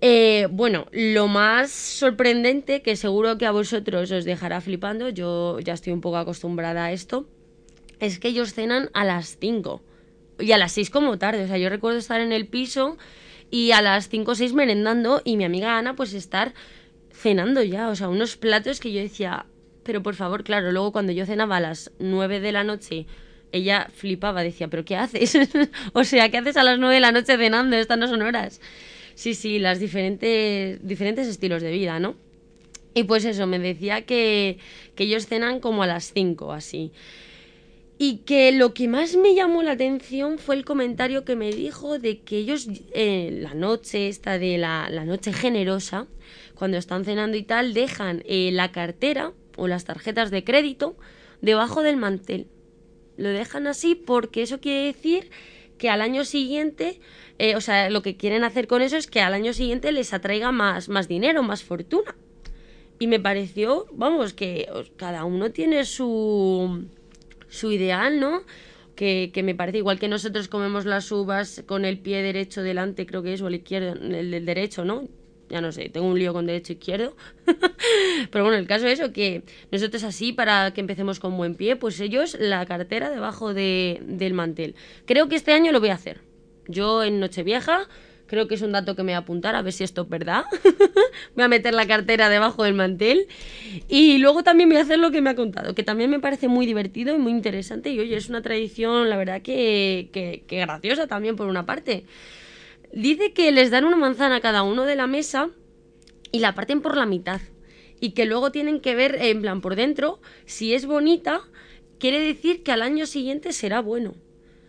Eh, 0.00 0.49
bueno, 0.50 0.87
lo 0.91 1.29
más 1.29 1.71
sorprendente, 1.71 2.83
que 2.83 2.97
seguro 2.97 3.38
que 3.38 3.47
a 3.47 3.52
vosotros 3.52 4.11
os 4.11 4.25
dejará 4.25 4.61
flipando, 4.61 5.09
yo 5.11 5.61
ya 5.61 5.75
estoy 5.75 5.93
un 5.93 6.00
poco 6.00 6.17
acostumbrada 6.17 6.87
a 6.87 6.93
esto, 6.93 7.29
es 8.00 8.19
que 8.19 8.29
ellos 8.29 8.52
cenan 8.52 8.91
a 8.95 9.05
las 9.05 9.38
5 9.41 9.81
y 10.41 10.50
a 10.52 10.59
las 10.59 10.73
6 10.73 10.91
como 10.91 11.19
tarde. 11.19 11.45
O 11.45 11.47
sea, 11.47 11.59
yo 11.59 11.69
recuerdo 11.69 11.99
estar 11.99 12.21
en 12.21 12.33
el 12.33 12.49
piso 12.49 12.99
y 13.53 13.73
a 13.73 13.83
las 13.83 14.09
5 14.09 14.33
o 14.33 14.35
6 14.35 14.55
merendando 14.55 15.21
y 15.25 15.37
mi 15.37 15.45
amiga 15.45 15.77
Ana 15.77 15.95
pues 15.95 16.15
estar 16.15 16.55
cenando 17.13 17.63
ya, 17.63 17.91
o 17.91 17.95
sea, 17.95 18.09
unos 18.09 18.37
platos 18.39 18.81
que 18.81 18.93
yo 18.93 19.01
decía, 19.01 19.45
pero 19.85 20.03
por 20.03 20.15
favor, 20.15 20.43
claro, 20.43 20.73
luego 20.73 20.91
cuando 20.91 21.13
yo 21.13 21.27
cenaba 21.27 21.59
a 21.59 21.61
las 21.61 21.93
9 21.99 22.41
de 22.41 22.51
la 22.51 22.65
noche, 22.65 23.07
ella 23.53 23.89
flipaba, 23.95 24.43
decía, 24.43 24.69
pero 24.69 24.87
¿qué 24.87 24.97
haces? 24.97 25.39
o 25.93 26.03
sea, 26.03 26.31
¿qué 26.31 26.39
haces 26.39 26.57
a 26.57 26.65
las 26.65 26.79
9 26.79 26.95
de 26.95 27.01
la 27.03 27.13
noche 27.13 27.37
cenando? 27.37 27.77
Estas 27.77 27.99
no 27.99 28.09
son 28.09 28.23
horas. 28.23 28.59
Sí, 29.15 29.35
sí, 29.35 29.59
las 29.59 29.79
diferentes, 29.79 30.81
diferentes 30.83 31.29
estilos 31.29 31.61
de 31.61 31.73
vida, 31.73 32.01
¿no? 32.01 32.17
Y 32.95 33.05
pues 33.05 33.27
eso, 33.27 33.47
me 33.47 33.59
decía 33.59 34.07
que, 34.07 34.57
que 34.95 35.05
ellos 35.05 35.27
cenan 35.27 35.61
como 35.61 35.83
a 35.83 35.87
las 35.87 36.11
5, 36.15 36.55
así. 36.55 36.91
Y 38.05 38.17
que 38.25 38.51
lo 38.51 38.75
que 38.75 38.89
más 38.89 39.15
me 39.15 39.33
llamó 39.33 39.63
la 39.63 39.71
atención 39.71 40.41
fue 40.41 40.57
el 40.57 40.65
comentario 40.65 41.25
que 41.25 41.37
me 41.37 41.53
dijo 41.53 42.01
de 42.01 42.19
que 42.19 42.37
ellos, 42.39 42.67
eh, 42.95 43.31
la 43.41 43.55
noche 43.55 44.09
esta 44.09 44.41
de 44.41 44.59
la, 44.59 44.89
noche 45.05 45.33
generosa, 45.33 46.09
cuando 46.57 46.79
están 46.79 47.05
cenando 47.05 47.37
y 47.37 47.45
tal, 47.45 47.75
dejan 47.75 48.25
eh, 48.27 48.51
la 48.51 48.73
cartera 48.73 49.31
o 49.57 49.69
las 49.69 49.85
tarjetas 49.85 50.33
de 50.33 50.43
crédito 50.43 50.97
debajo 51.43 51.85
del 51.85 51.97
mantel. 51.97 52.49
Lo 53.17 53.29
dejan 53.29 53.69
así 53.69 53.95
porque 53.95 54.43
eso 54.43 54.59
quiere 54.59 54.87
decir 54.87 55.31
que 55.79 55.89
al 55.89 56.01
año 56.01 56.25
siguiente, 56.25 56.99
eh, 57.39 57.55
o 57.55 57.61
sea, 57.61 57.89
lo 57.89 58.03
que 58.03 58.17
quieren 58.17 58.43
hacer 58.43 58.67
con 58.67 58.83
eso 58.83 58.97
es 58.97 59.07
que 59.07 59.21
al 59.21 59.33
año 59.33 59.53
siguiente 59.53 59.93
les 59.93 60.13
atraiga 60.13 60.51
más, 60.51 60.89
más 60.89 61.07
dinero, 61.07 61.45
más 61.45 61.63
fortuna. 61.63 62.17
Y 62.99 63.07
me 63.07 63.21
pareció, 63.21 63.87
vamos, 63.93 64.33
que 64.33 64.69
cada 64.97 65.25
uno 65.25 65.53
tiene 65.53 65.85
su 65.85 66.89
su 67.53 67.71
ideal, 67.71 68.19
¿no? 68.19 68.43
que, 68.97 69.31
que, 69.33 69.43
me 69.43 69.55
parece 69.55 69.79
igual 69.79 69.99
que 69.99 70.09
nosotros 70.09 70.49
comemos 70.49 70.85
las 70.85 71.11
uvas 71.13 71.63
con 71.67 71.85
el 71.85 71.99
pie 71.99 72.23
derecho 72.23 72.63
delante, 72.63 73.07
creo 73.07 73.23
que 73.23 73.35
es, 73.35 73.41
o 73.41 73.49
el 73.49 73.55
izquierdo, 73.57 73.93
el 73.95 74.31
del 74.31 74.45
derecho, 74.45 74.85
¿no? 74.85 75.09
Ya 75.49 75.61
no 75.61 75.71
sé, 75.71 75.91
tengo 75.91 76.07
un 76.07 76.19
lío 76.19 76.33
con 76.33 76.47
derecho 76.47 76.73
e 76.73 76.77
izquierdo. 76.77 77.15
Pero 78.31 78.45
bueno, 78.45 78.59
el 78.59 78.67
caso 78.67 78.87
es 78.87 78.99
eso, 78.99 79.13
que 79.13 79.43
nosotros 79.71 80.03
así, 80.05 80.33
para 80.33 80.73
que 80.73 80.81
empecemos 80.81 81.21
con 81.21 81.37
buen 81.37 81.55
pie, 81.55 81.77
pues 81.77 82.01
ellos 82.01 82.37
la 82.41 82.65
cartera 82.65 83.11
debajo 83.11 83.53
de, 83.53 84.01
del 84.03 84.33
mantel. 84.33 84.75
Creo 85.05 85.29
que 85.29 85.37
este 85.37 85.53
año 85.53 85.71
lo 85.73 85.81
voy 85.81 85.91
a 85.91 85.95
hacer. 85.95 86.21
Yo 86.69 87.03
en 87.03 87.21
Nochevieja 87.21 87.89
Creo 88.33 88.49
que 88.49 88.55
es 88.55 88.62
un 88.62 88.73
dato 88.73 88.97
que 88.97 89.03
me 89.03 89.12
voy 89.12 89.17
a 89.17 89.19
apuntar 89.19 89.55
a 89.57 89.61
ver 89.61 89.75
si 89.75 89.85
esto 89.85 90.01
es 90.01 90.09
verdad. 90.09 90.47
voy 91.35 91.45
a 91.45 91.49
meter 91.49 91.75
la 91.75 91.87
cartera 91.87 92.31
debajo 92.31 92.65
del 92.65 92.73
mantel. 92.73 93.29
Y 93.89 94.17
luego 94.17 94.43
también 94.43 94.71
voy 94.71 94.79
a 94.79 94.81
hacer 94.81 94.99
lo 94.99 95.11
que 95.11 95.21
me 95.21 95.29
ha 95.29 95.35
contado, 95.35 95.75
que 95.75 95.83
también 95.83 96.09
me 96.09 96.19
parece 96.19 96.49
muy 96.49 96.65
divertido 96.65 97.15
y 97.15 97.19
muy 97.19 97.31
interesante. 97.31 97.91
Y 97.91 98.01
oye, 98.01 98.17
es 98.17 98.31
una 98.31 98.41
tradición, 98.41 99.11
la 99.11 99.19
verdad, 99.19 99.43
que, 99.43 100.09
que, 100.15 100.45
graciosa 100.49 101.07
también 101.07 101.37
por 101.37 101.47
una 101.47 101.67
parte. 101.67 102.07
Dice 102.91 103.35
que 103.35 103.53
les 103.53 103.71
dan 103.71 103.85
una 103.85 103.99
manzana 103.99 104.37
a 104.37 104.41
cada 104.41 104.62
uno 104.62 104.87
de 104.87 104.97
la 104.97 105.07
mesa 105.07 105.51
y 106.31 106.39
la 106.39 106.55
parten 106.55 106.81
por 106.81 106.97
la 106.97 107.05
mitad. 107.05 107.43
Y 108.01 108.12
que 108.12 108.25
luego 108.25 108.51
tienen 108.51 108.81
que 108.81 108.95
ver, 108.95 109.17
en 109.21 109.43
plan, 109.43 109.61
por 109.61 109.77
dentro, 109.77 110.23
si 110.47 110.73
es 110.73 110.87
bonita, 110.87 111.43
quiere 111.99 112.19
decir 112.19 112.62
que 112.62 112.73
al 112.73 112.81
año 112.81 113.05
siguiente 113.05 113.53
será 113.53 113.83
bueno. 113.83 114.15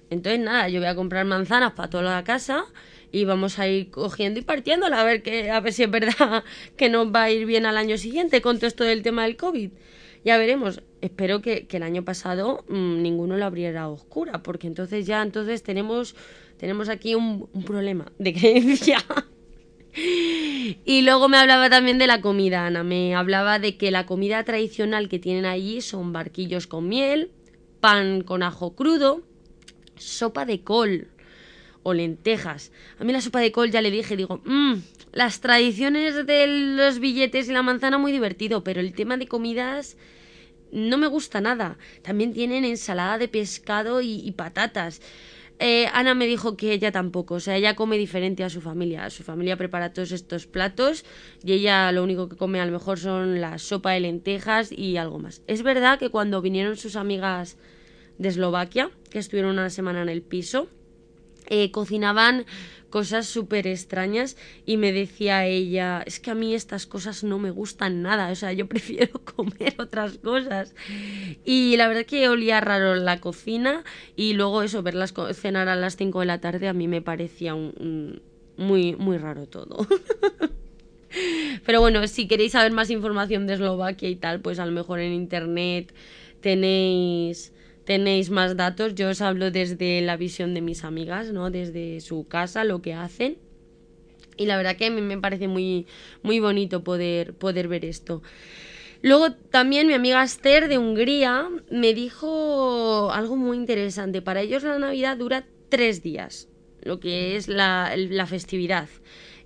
Entonces, 0.10 0.42
nada, 0.42 0.68
yo 0.68 0.82
voy 0.82 0.90
a 0.90 0.96
comprar 0.96 1.26
manzanas 1.26 1.72
para 1.72 1.90
toda 1.90 2.04
la 2.04 2.26
casa 2.26 2.66
y 3.14 3.26
vamos 3.26 3.60
a 3.60 3.68
ir 3.68 3.92
cogiendo 3.92 4.40
y 4.40 4.44
partiéndola 4.44 5.00
a 5.00 5.04
ver 5.04 5.22
que 5.22 5.52
a 5.52 5.60
ver 5.60 5.72
si 5.72 5.84
es 5.84 5.92
verdad 5.92 6.44
que 6.76 6.90
nos 6.90 7.14
va 7.14 7.24
a 7.24 7.32
ir 7.32 7.46
bien 7.46 7.66
al 7.66 7.78
año 7.78 7.98
siguiente 7.98 8.42
con 8.42 8.58
todo 8.58 8.68
esto 8.68 8.84
del 8.84 9.04
tema 9.04 9.24
del 9.24 9.38
COVID. 9.38 9.70
Ya 10.26 10.38
veremos. 10.38 10.82
Espero 11.02 11.42
que, 11.42 11.68
el 11.70 11.84
año 11.84 12.04
pasado 12.04 12.66
mm, 12.70 13.02
ninguno 13.02 13.38
lo 13.38 13.46
abriera 13.46 13.84
a 13.84 13.90
oscura, 13.90 14.42
porque 14.42 14.68
entonces 14.68 15.06
ya 15.06 15.22
entonces 15.22 15.62
tenemos, 15.62 16.16
tenemos 16.58 16.90
aquí 16.90 17.14
un, 17.14 17.48
un 17.54 17.64
problema 17.64 18.12
de 18.18 18.34
creencia. 18.40 18.98
y 20.86 21.02
luego 21.04 21.30
me 21.30 21.38
hablaba 21.38 21.70
también 21.70 22.00
de 22.00 22.08
la 22.08 22.20
comida, 22.20 22.66
Ana. 22.66 22.84
Me 22.84 23.14
hablaba 23.14 23.60
de 23.60 23.78
que 23.78 23.92
la 23.92 24.08
comida 24.08 24.44
tradicional 24.44 25.08
que 25.08 25.20
tienen 25.20 25.46
allí 25.46 25.82
son 25.82 26.14
barquillos 26.14 26.66
con 26.66 26.90
miel, 26.90 27.30
pan 27.80 28.22
con 28.22 28.42
ajo 28.42 28.74
crudo, 28.76 29.22
sopa 29.98 30.46
de 30.46 30.62
col, 30.62 31.10
o 31.84 31.94
lentejas. 31.94 32.72
A 32.98 33.04
mí 33.04 33.14
la 33.14 33.22
sopa 33.22 33.40
de 33.40 33.52
col 33.52 33.72
ya 33.72 33.82
le 33.82 33.92
dije, 33.92 34.16
digo, 34.16 34.42
mmm, 34.46 34.76
las 35.12 35.42
tradiciones 35.42 36.26
de 36.26 36.48
los 36.48 37.00
billetes 37.00 37.48
y 37.50 37.54
la 37.54 37.62
manzana 37.62 37.98
muy 37.98 38.12
divertido, 38.12 38.64
pero 38.64 38.80
el 38.80 38.94
tema 38.94 39.18
de 39.18 39.28
comidas 39.28 39.98
no 40.72 40.98
me 40.98 41.08
gusta 41.08 41.40
nada. 41.40 41.78
También 42.02 42.34
tienen 42.34 42.66
ensalada 42.66 43.18
de 43.18 43.28
pescado 43.28 44.02
y, 44.02 44.32
patatas. 44.32 45.02
Eh, 45.60 45.88
Ana 45.94 46.16
me 46.16 46.26
dijo 46.26 46.58
que 46.58 46.74
ella 46.74 46.92
tampoco, 46.92 47.36
o 47.36 47.40
sea, 47.40 47.56
ella 47.56 47.76
come 47.76 47.98
diferente 47.98 48.44
a 48.44 48.50
su 48.50 48.60
familia. 48.60 49.10
Su 49.12 49.24
familia 49.24 49.56
prepara 49.56 49.94
todos 49.94 50.12
estos 50.12 50.48
platos 50.48 51.06
y 51.44 51.54
ella 51.54 51.92
lo 51.92 52.04
único 52.04 52.28
que 52.28 52.36
come 52.36 52.60
a 52.60 52.66
lo 52.66 52.72
mejor 52.72 52.98
son 52.98 53.40
la 53.40 53.60
sopa 53.60 53.92
de 53.92 54.00
lentejas 54.00 54.72
y 54.72 54.98
algo 54.98 55.20
más. 55.20 55.44
Es 55.46 55.62
verdad 55.62 56.00
que 56.00 56.10
cuando 56.10 56.42
vinieron 56.42 56.76
sus 56.76 56.96
amigas 56.96 57.58
de 58.18 58.30
Eslovaquia, 58.30 58.90
que 59.12 59.20
estuvieron 59.20 59.52
una 59.52 59.70
semana 59.70 60.02
en 60.02 60.10
el 60.10 60.24
piso, 60.24 60.70
eh, 61.48 61.72
cocinaban 61.72 62.46
cosas 62.94 63.26
súper 63.26 63.66
extrañas 63.66 64.38
y 64.68 64.78
me 64.78 64.92
decía 64.92 65.48
ella, 65.48 66.04
es 66.06 66.20
que 66.20 66.30
a 66.30 66.36
mí 66.36 66.54
estas 66.54 66.86
cosas 66.86 67.24
no 67.24 67.40
me 67.40 67.50
gustan 67.50 68.04
nada, 68.04 68.30
o 68.30 68.36
sea, 68.36 68.54
yo 68.54 68.68
prefiero 68.74 69.20
comer 69.24 69.74
otras 69.80 70.20
cosas. 70.20 70.76
Y 71.44 71.76
la 71.78 71.88
verdad 71.88 72.06
que 72.06 72.30
olía 72.30 72.62
raro 72.62 72.94
la 72.94 73.20
cocina 73.20 73.84
y 74.16 74.34
luego 74.34 74.62
eso, 74.62 74.84
verlas 74.84 75.12
cenar 75.34 75.70
a 75.70 75.76
las 75.76 75.96
5 75.96 76.20
de 76.20 76.26
la 76.28 76.40
tarde 76.40 76.68
a 76.68 76.74
mí 76.74 76.88
me 76.88 77.02
parecía 77.02 77.56
un, 77.56 78.22
muy, 78.58 78.96
muy 78.96 79.18
raro 79.18 79.48
todo. 79.48 79.88
Pero 81.66 81.82
bueno, 81.82 82.06
si 82.08 82.28
queréis 82.28 82.52
saber 82.52 82.74
más 82.74 82.92
información 82.92 83.48
de 83.48 83.54
Eslovaquia 83.54 84.10
y 84.10 84.16
tal, 84.18 84.40
pues 84.40 84.60
a 84.60 84.68
lo 84.68 84.72
mejor 84.72 85.00
en 85.00 85.14
internet 85.14 85.96
tenéis 86.42 87.53
tenéis 87.86 88.30
más 88.30 88.56
datos. 88.56 88.96
Yo 88.96 89.10
os 89.10 89.22
hablo 89.22 89.52
desde 89.52 90.02
la 90.02 90.18
visión 90.18 90.54
de 90.54 90.62
mis 90.62 90.84
amigas, 90.84 91.32
¿no? 91.32 91.50
Desde 91.52 92.02
su 92.02 92.28
casa, 92.28 92.64
lo 92.64 92.82
que 92.82 92.94
hacen. 92.94 93.38
Y 94.38 94.46
la 94.46 94.58
verdad 94.58 94.76
que 94.76 94.88
a 94.88 94.92
mí 94.92 95.02
me 95.02 95.18
parece 95.18 95.48
muy, 95.48 95.86
muy 96.24 96.40
bonito 96.40 96.84
poder, 96.84 97.34
poder 97.34 97.68
ver 97.68 97.86
esto. 97.86 98.24
Luego 99.02 99.34
también 99.34 99.88
mi 99.88 99.94
amiga 99.94 100.24
Esther 100.24 100.70
de 100.70 100.78
Hungría 100.78 101.50
me 101.70 101.94
dijo 101.94 103.12
algo 103.12 103.36
muy 103.36 103.58
interesante. 103.58 104.22
Para 104.22 104.42
ellos 104.42 104.64
la 104.64 104.80
Navidad 104.80 105.18
dura 105.18 105.46
tres 105.70 106.02
días, 106.02 106.48
lo 106.82 107.00
que 107.00 107.36
es 107.36 107.48
la, 107.48 107.94
la 107.98 108.26
festividad. 108.26 108.88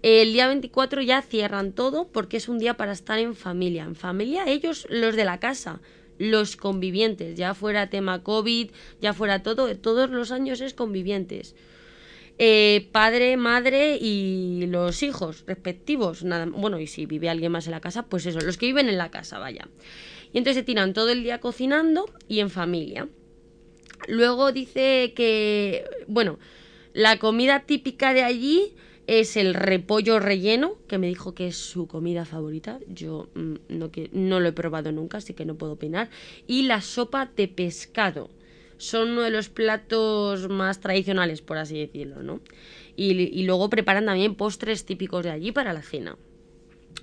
El 0.03 0.31
día 0.33 0.47
24 0.47 1.01
ya 1.01 1.23
cierran 1.23 1.73
todo 1.73 2.07
porque 2.07 2.37
es 2.37 2.47
un 2.49 2.59
día 2.59 2.75
para 2.75 2.91
estar 2.91 3.17
en 3.17 3.33
familia. 3.33 3.83
En 3.83 3.95
familia 3.95 4.43
ellos, 4.47 4.85
los 4.91 5.15
de 5.15 5.25
la 5.25 5.39
casa, 5.39 5.81
los 6.17 6.55
convivientes, 6.55 7.37
ya 7.37 7.53
fuera 7.53 7.89
tema 7.89 8.23
COVID, 8.23 8.69
ya 9.01 9.13
fuera 9.13 9.43
todo, 9.43 9.75
todos 9.77 10.09
los 10.09 10.31
años 10.31 10.61
es 10.61 10.73
convivientes. 10.73 11.55
Eh, 12.39 12.87
padre, 12.91 13.35
madre 13.35 13.97
y 13.99 14.65
los 14.67 15.01
hijos 15.01 15.43
respectivos. 15.47 16.23
Nada, 16.23 16.45
bueno, 16.45 16.79
y 16.79 16.87
si 16.87 17.05
vive 17.05 17.29
alguien 17.29 17.51
más 17.51 17.65
en 17.65 17.71
la 17.71 17.81
casa, 17.81 18.03
pues 18.03 18.25
eso, 18.25 18.39
los 18.41 18.57
que 18.57 18.67
viven 18.67 18.89
en 18.89 18.97
la 18.97 19.09
casa, 19.09 19.39
vaya. 19.39 19.67
Y 20.33 20.37
entonces 20.37 20.61
se 20.61 20.63
tiran 20.63 20.93
todo 20.93 21.09
el 21.09 21.23
día 21.23 21.39
cocinando 21.39 22.05
y 22.27 22.39
en 22.39 22.49
familia. 22.49 23.07
Luego 24.07 24.51
dice 24.51 25.13
que, 25.15 25.85
bueno, 26.07 26.37
la 26.93 27.17
comida 27.17 27.61
típica 27.61 28.13
de 28.13 28.23
allí 28.23 28.75
es 29.07 29.37
el 29.37 29.53
repollo 29.53 30.19
relleno, 30.19 30.75
que 30.87 30.97
me 30.97 31.07
dijo 31.07 31.33
que 31.33 31.47
es 31.47 31.55
su 31.55 31.87
comida 31.87 32.25
favorita. 32.25 32.79
Yo 32.87 33.29
mm, 33.33 33.53
no, 33.69 33.89
no 34.11 34.39
lo 34.41 34.49
he 34.49 34.51
probado 34.51 34.91
nunca, 34.91 35.17
así 35.17 35.33
que 35.33 35.45
no 35.45 35.55
puedo 35.55 35.73
opinar. 35.73 36.09
Y 36.45 36.63
la 36.63 36.81
sopa 36.81 37.31
de 37.35 37.47
pescado. 37.47 38.29
Son 38.77 39.11
uno 39.11 39.21
de 39.21 39.31
los 39.31 39.49
platos 39.49 40.49
más 40.49 40.81
tradicionales, 40.81 41.41
por 41.41 41.57
así 41.57 41.79
decirlo, 41.79 42.21
¿no? 42.21 42.41
Y, 42.95 43.13
y 43.13 43.43
luego 43.43 43.71
preparan 43.71 44.05
también 44.05 44.35
postres 44.35 44.85
típicos 44.85 45.23
de 45.23 45.31
allí 45.31 45.51
para 45.51 45.73
la 45.73 45.81
cena. 45.81 46.15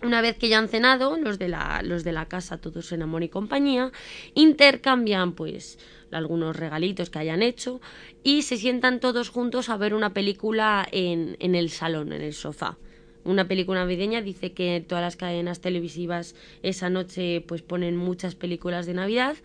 Una 0.02 0.20
vez 0.20 0.36
que 0.36 0.48
ya 0.48 0.58
han 0.58 0.68
cenado, 0.68 1.16
los 1.16 1.38
de 1.38 1.48
la, 1.48 1.80
los 1.82 2.04
de 2.04 2.12
la 2.12 2.26
casa, 2.26 2.58
todos 2.58 2.92
en 2.92 3.02
amor 3.02 3.22
y 3.22 3.28
compañía, 3.28 3.90
intercambian 4.34 5.32
pues 5.32 5.78
algunos 6.14 6.56
regalitos 6.56 7.10
que 7.10 7.18
hayan 7.18 7.42
hecho 7.42 7.80
y 8.22 8.42
se 8.42 8.56
sientan 8.56 9.00
todos 9.00 9.28
juntos 9.28 9.68
a 9.68 9.76
ver 9.76 9.94
una 9.94 10.14
película 10.14 10.86
en, 10.90 11.36
en 11.40 11.54
el 11.54 11.70
salón, 11.70 12.12
en 12.12 12.22
el 12.22 12.32
sofá 12.32 12.78
una 13.24 13.48
película 13.48 13.80
navideña. 13.80 14.22
Dice 14.22 14.52
que 14.52 14.84
todas 14.86 15.02
las 15.02 15.16
cadenas 15.16 15.60
televisivas 15.60 16.34
esa 16.62 16.90
noche 16.90 17.42
pues 17.46 17.62
ponen 17.62 17.96
muchas 17.96 18.34
películas 18.34 18.86
de 18.86 18.94
Navidad 18.94 19.36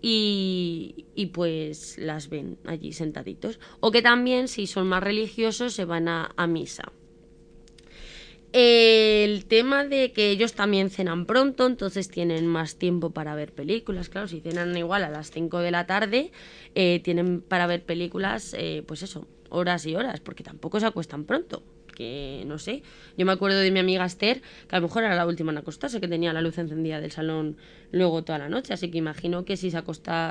y, 0.00 1.06
y, 1.14 1.26
pues 1.26 1.96
las 1.98 2.28
ven 2.28 2.58
allí 2.66 2.92
sentaditos. 2.92 3.58
O 3.80 3.90
que 3.90 4.02
también, 4.02 4.48
si 4.48 4.66
son 4.66 4.86
más 4.86 5.02
religiosos, 5.02 5.72
se 5.72 5.84
van 5.84 6.08
a, 6.08 6.30
a 6.36 6.46
misa. 6.46 6.92
El 8.56 9.46
tema 9.46 9.84
de 9.84 10.12
que 10.12 10.30
ellos 10.30 10.52
también 10.52 10.88
cenan 10.88 11.26
pronto, 11.26 11.66
entonces 11.66 12.08
tienen 12.08 12.46
más 12.46 12.76
tiempo 12.76 13.10
para 13.10 13.34
ver 13.34 13.52
películas. 13.52 14.08
Claro, 14.08 14.28
si 14.28 14.40
cenan 14.40 14.76
igual 14.76 15.02
a 15.02 15.10
las 15.10 15.32
5 15.32 15.58
de 15.58 15.72
la 15.72 15.86
tarde, 15.86 16.30
eh, 16.76 17.00
tienen 17.02 17.40
para 17.40 17.66
ver 17.66 17.82
películas, 17.82 18.54
eh, 18.56 18.84
pues 18.86 19.02
eso, 19.02 19.26
horas 19.48 19.84
y 19.86 19.96
horas, 19.96 20.20
porque 20.20 20.44
tampoco 20.44 20.78
se 20.78 20.86
acuestan 20.86 21.24
pronto. 21.24 21.64
Que 21.96 22.44
no 22.46 22.60
sé. 22.60 22.84
Yo 23.16 23.26
me 23.26 23.32
acuerdo 23.32 23.58
de 23.58 23.72
mi 23.72 23.80
amiga 23.80 24.04
Esther, 24.04 24.40
que 24.68 24.76
a 24.76 24.78
lo 24.78 24.86
mejor 24.86 25.02
era 25.02 25.16
la 25.16 25.26
última 25.26 25.50
en 25.50 25.58
acostarse, 25.58 26.00
que 26.00 26.06
tenía 26.06 26.32
la 26.32 26.40
luz 26.40 26.56
encendida 26.56 27.00
del 27.00 27.10
salón 27.10 27.56
luego 27.90 28.22
toda 28.22 28.38
la 28.38 28.48
noche. 28.48 28.72
Así 28.72 28.88
que 28.88 28.98
imagino 28.98 29.44
que 29.44 29.56
si 29.56 29.72
se, 29.72 29.82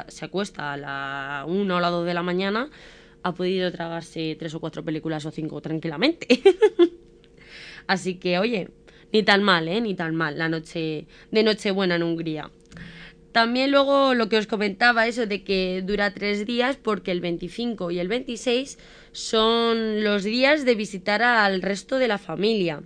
se 0.08 0.26
acuesta 0.26 0.72
a 0.72 0.78
la 0.78 1.44
1 1.46 1.76
o 1.76 1.80
la 1.82 1.90
2 1.90 2.06
de 2.06 2.14
la 2.14 2.24
mañana, 2.24 2.70
ha 3.22 3.34
podido 3.34 3.70
tragarse 3.74 4.38
tres 4.40 4.54
o 4.54 4.62
cuatro 4.62 4.82
películas 4.82 5.26
o 5.26 5.32
cinco 5.32 5.60
tranquilamente. 5.60 6.42
Así 7.88 8.16
que, 8.16 8.40
oye, 8.40 8.70
ni 9.12 9.24
tan 9.24 9.44
mal, 9.44 9.68
¿eh? 9.68 9.82
Ni 9.82 9.94
tan 9.94 10.16
mal 10.16 10.38
la 10.38 10.50
noche 10.50 11.08
de 11.32 11.44
Nochebuena 11.44 11.96
en 11.96 12.04
Hungría. 12.04 12.50
También 13.32 13.72
luego 13.72 14.14
lo 14.14 14.30
que 14.30 14.38
os 14.38 14.46
comentaba, 14.46 15.08
eso 15.08 15.26
de 15.26 15.44
que 15.44 15.82
dura 15.84 16.14
tres 16.14 16.46
días 16.46 16.78
porque 16.78 17.10
el 17.10 17.20
25 17.20 17.90
y 17.90 17.98
el 17.98 18.08
26 18.08 18.78
son 19.12 20.04
los 20.04 20.24
días 20.24 20.66
de 20.66 20.76
visitar 20.76 21.24
al 21.24 21.64
resto 21.64 21.98
de 21.98 22.08
la 22.08 22.20
familia. 22.20 22.84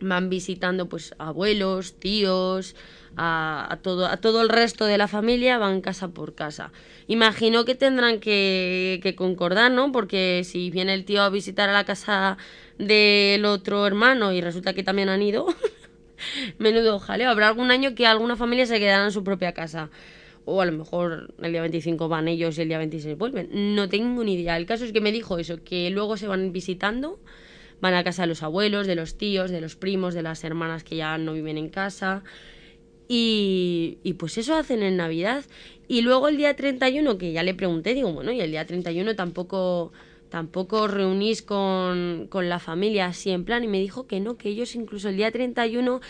Van 0.00 0.28
visitando 0.28 0.88
pues 0.88 1.14
abuelos, 1.18 1.94
tíos, 2.00 2.74
a, 3.16 3.78
todo, 3.82 4.06
a 4.06 4.16
todo 4.16 4.42
el 4.42 4.48
resto 4.48 4.86
de 4.86 4.98
la 4.98 5.08
familia 5.08 5.58
van 5.58 5.80
casa 5.80 6.08
por 6.08 6.34
casa. 6.34 6.72
Imagino 7.06 7.64
que 7.64 7.74
tendrán 7.74 8.20
que, 8.20 9.14
concordar, 9.16 9.70
¿no? 9.70 9.92
Porque 9.92 10.42
si 10.44 10.70
viene 10.70 10.94
el 10.94 11.04
tío 11.04 11.22
a 11.22 11.30
visitar 11.30 11.68
a 11.68 11.72
la 11.72 11.84
casa 11.84 12.38
del 12.78 13.44
otro 13.44 13.86
hermano 13.86 14.32
y 14.32 14.40
resulta 14.40 14.72
que 14.72 14.82
también 14.82 15.08
han 15.08 15.22
ido, 15.22 15.46
menudo 16.58 16.98
jaleo. 16.98 17.30
Habrá 17.30 17.48
algún 17.48 17.70
año 17.70 17.94
que 17.94 18.06
alguna 18.06 18.36
familia 18.36 18.66
se 18.66 18.78
quedará 18.78 19.04
en 19.04 19.12
su 19.12 19.24
propia 19.24 19.52
casa. 19.52 19.90
O 20.44 20.60
a 20.60 20.64
lo 20.64 20.72
mejor 20.72 21.34
el 21.40 21.52
día 21.52 21.60
25 21.60 22.08
van 22.08 22.26
ellos 22.26 22.58
y 22.58 22.62
el 22.62 22.68
día 22.68 22.78
26 22.78 23.16
vuelven. 23.16 23.76
No 23.76 23.88
tengo 23.88 24.24
ni 24.24 24.34
idea. 24.34 24.56
El 24.56 24.66
caso 24.66 24.84
es 24.84 24.92
que 24.92 25.00
me 25.00 25.12
dijo 25.12 25.38
eso, 25.38 25.62
que 25.62 25.90
luego 25.90 26.16
se 26.16 26.26
van 26.26 26.52
visitando, 26.52 27.20
van 27.80 27.94
a 27.94 28.02
casa 28.02 28.22
de 28.22 28.28
los 28.28 28.42
abuelos, 28.42 28.86
de 28.86 28.96
los 28.96 29.16
tíos, 29.16 29.50
de 29.50 29.60
los 29.60 29.76
primos, 29.76 30.14
de 30.14 30.22
las 30.22 30.42
hermanas 30.42 30.82
que 30.82 30.96
ya 30.96 31.16
no 31.18 31.34
viven 31.34 31.58
en 31.58 31.68
casa. 31.68 32.24
Y, 33.14 34.14
pues 34.18 34.38
eso 34.38 34.54
hacen 34.54 34.82
en 34.82 34.96
Navidad. 34.96 35.44
Y 35.86 36.00
luego 36.00 36.28
el 36.28 36.38
día 36.38 36.56
31, 36.56 37.18
que 37.18 37.32
ya 37.32 37.42
le 37.42 37.52
pregunté, 37.52 37.92
digo, 37.92 38.10
bueno, 38.10 38.32
y 38.32 38.40
el 38.40 38.50
día 38.50 38.66
31 38.66 39.14
tampoco 39.16 39.92
tampoco 40.30 40.88
reunís 40.88 41.42
con, 41.42 42.26
con, 42.30 42.48
la 42.48 42.58
familia 42.58 43.04
así 43.04 43.30
en 43.30 43.44
plan 43.44 43.64
y 43.64 43.68
me 43.68 43.80
dijo 43.80 44.06
que 44.06 44.18
no, 44.18 44.38
que 44.38 44.48
ellos 44.48 44.74
incluso 44.74 45.10
el 45.10 45.18
día 45.18 45.30
31 45.30 46.00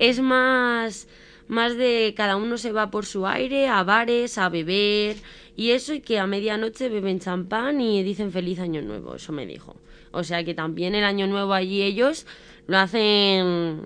es 0.00 0.20
más 0.20 1.06
más 1.46 1.76
de 1.76 2.12
cada 2.16 2.34
uno 2.34 2.58
se 2.58 2.72
va 2.72 2.90
por 2.90 3.06
su 3.06 3.28
aire, 3.28 3.68
a 3.68 3.84
bares, 3.84 4.38
a 4.38 4.48
beber 4.48 5.18
y 5.54 5.70
eso 5.70 5.94
y 5.94 6.00
que 6.00 6.18
a 6.18 6.26
medianoche 6.26 6.88
beben 6.88 7.20
champán 7.20 7.80
y 7.80 8.02
dicen 8.02 8.32
feliz 8.32 8.58
año 8.58 8.82
nuevo, 8.82 9.14
eso 9.14 9.30
me 9.30 9.46
dijo. 9.46 9.76
O 10.10 10.24
sea 10.24 10.42
que 10.42 10.54
también 10.54 10.96
el 10.96 11.04
año 11.04 11.28
nuevo 11.28 11.52
allí 11.52 11.82
ellos 11.82 12.26
lo 12.66 12.76
hacen 12.76 13.82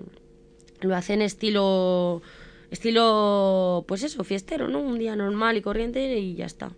lo 0.81 0.95
hacen 0.95 1.21
estilo 1.21 2.23
estilo 2.71 3.85
pues 3.87 4.03
eso, 4.03 4.23
fiestero, 4.23 4.67
¿no? 4.67 4.79
Un 4.79 4.99
día 4.99 5.15
normal 5.15 5.57
y 5.57 5.61
corriente 5.61 6.17
y 6.17 6.35
ya 6.35 6.45
está. 6.45 6.71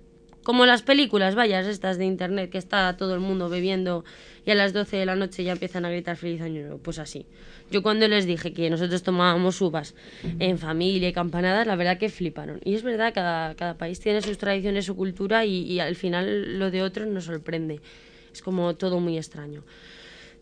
Como 0.44 0.66
las 0.66 0.82
películas, 0.82 1.36
vayas, 1.36 1.68
estas 1.68 1.98
de 1.98 2.06
internet, 2.06 2.50
que 2.50 2.58
está 2.58 2.96
todo 2.96 3.14
el 3.14 3.20
mundo 3.20 3.50
bebiendo 3.50 4.06
y 4.46 4.52
a 4.52 4.56
las 4.56 4.72
12 4.72 4.96
de 4.96 5.06
la 5.06 5.16
noche 5.18 5.44
ya 5.44 5.52
empiezan 5.52 5.84
a 5.84 5.90
gritar 5.90 6.16
feliz 6.16 6.40
año 6.42 6.62
nuevo. 6.62 6.78
Pues 6.78 7.00
así. 7.00 7.26
Yo 7.70 7.84
cuando 7.84 8.08
les 8.08 8.26
dije 8.26 8.54
que 8.54 8.70
nosotros 8.70 9.04
tomábamos 9.04 9.60
uvas 9.60 9.94
en 10.40 10.58
familia 10.58 11.10
y 11.10 11.12
campanadas, 11.12 11.68
la 11.68 11.76
verdad 11.76 11.98
que 11.98 12.08
fliparon. 12.08 12.62
Y 12.64 12.76
es 12.76 12.84
verdad, 12.84 13.14
cada, 13.14 13.56
cada 13.56 13.78
país 13.78 14.00
tiene 14.00 14.22
sus 14.22 14.38
tradiciones, 14.38 14.86
su 14.86 14.96
cultura 14.96 15.44
y, 15.44 15.64
y 15.64 15.82
al 15.82 15.98
final 15.98 16.58
lo 16.58 16.72
de 16.72 16.82
otros 16.82 17.08
nos 17.08 17.26
sorprende. 17.26 17.82
Es 18.32 18.42
como 18.42 18.74
todo 18.76 19.02
muy 19.02 19.18
extraño 19.18 19.64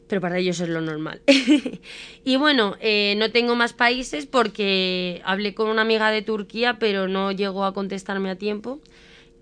pero 0.08 0.22
para 0.22 0.38
ellos 0.38 0.60
es 0.60 0.70
lo 0.70 0.82
normal. 0.82 1.22
y 2.24 2.36
bueno, 2.38 2.76
eh, 2.80 3.16
no 3.18 3.32
tengo 3.32 3.56
más 3.56 3.74
países 3.74 4.26
porque 4.26 5.22
hablé 5.26 5.54
con 5.54 5.70
una 5.70 5.82
amiga 5.82 6.12
de 6.12 6.22
Turquía, 6.22 6.78
pero 6.80 7.08
no 7.08 7.32
llegó 7.32 7.66
a 7.66 7.74
contestarme 7.74 8.30
a 8.30 8.36
tiempo 8.36 8.80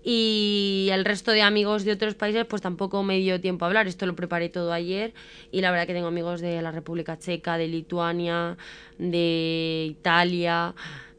y 0.06 0.90
el 0.92 1.06
resto 1.06 1.30
de 1.32 1.40
amigos 1.40 1.84
de 1.84 1.92
otros 1.92 2.14
países 2.14 2.44
pues 2.44 2.60
tampoco 2.60 3.02
me 3.02 3.16
dio 3.18 3.40
tiempo 3.40 3.64
a 3.64 3.68
hablar. 3.68 3.88
Esto 3.88 4.04
lo 4.04 4.14
preparé 4.14 4.50
todo 4.50 4.72
ayer 4.72 5.14
y 5.50 5.62
la 5.62 5.70
verdad 5.70 5.86
que 5.86 5.94
tengo 5.94 6.08
amigos 6.08 6.42
de 6.42 6.60
la 6.60 6.70
República 6.70 7.18
Checa, 7.18 7.56
de 7.56 7.68
Lituania, 7.68 8.58
de 8.98 9.86
Italia, 9.88 10.74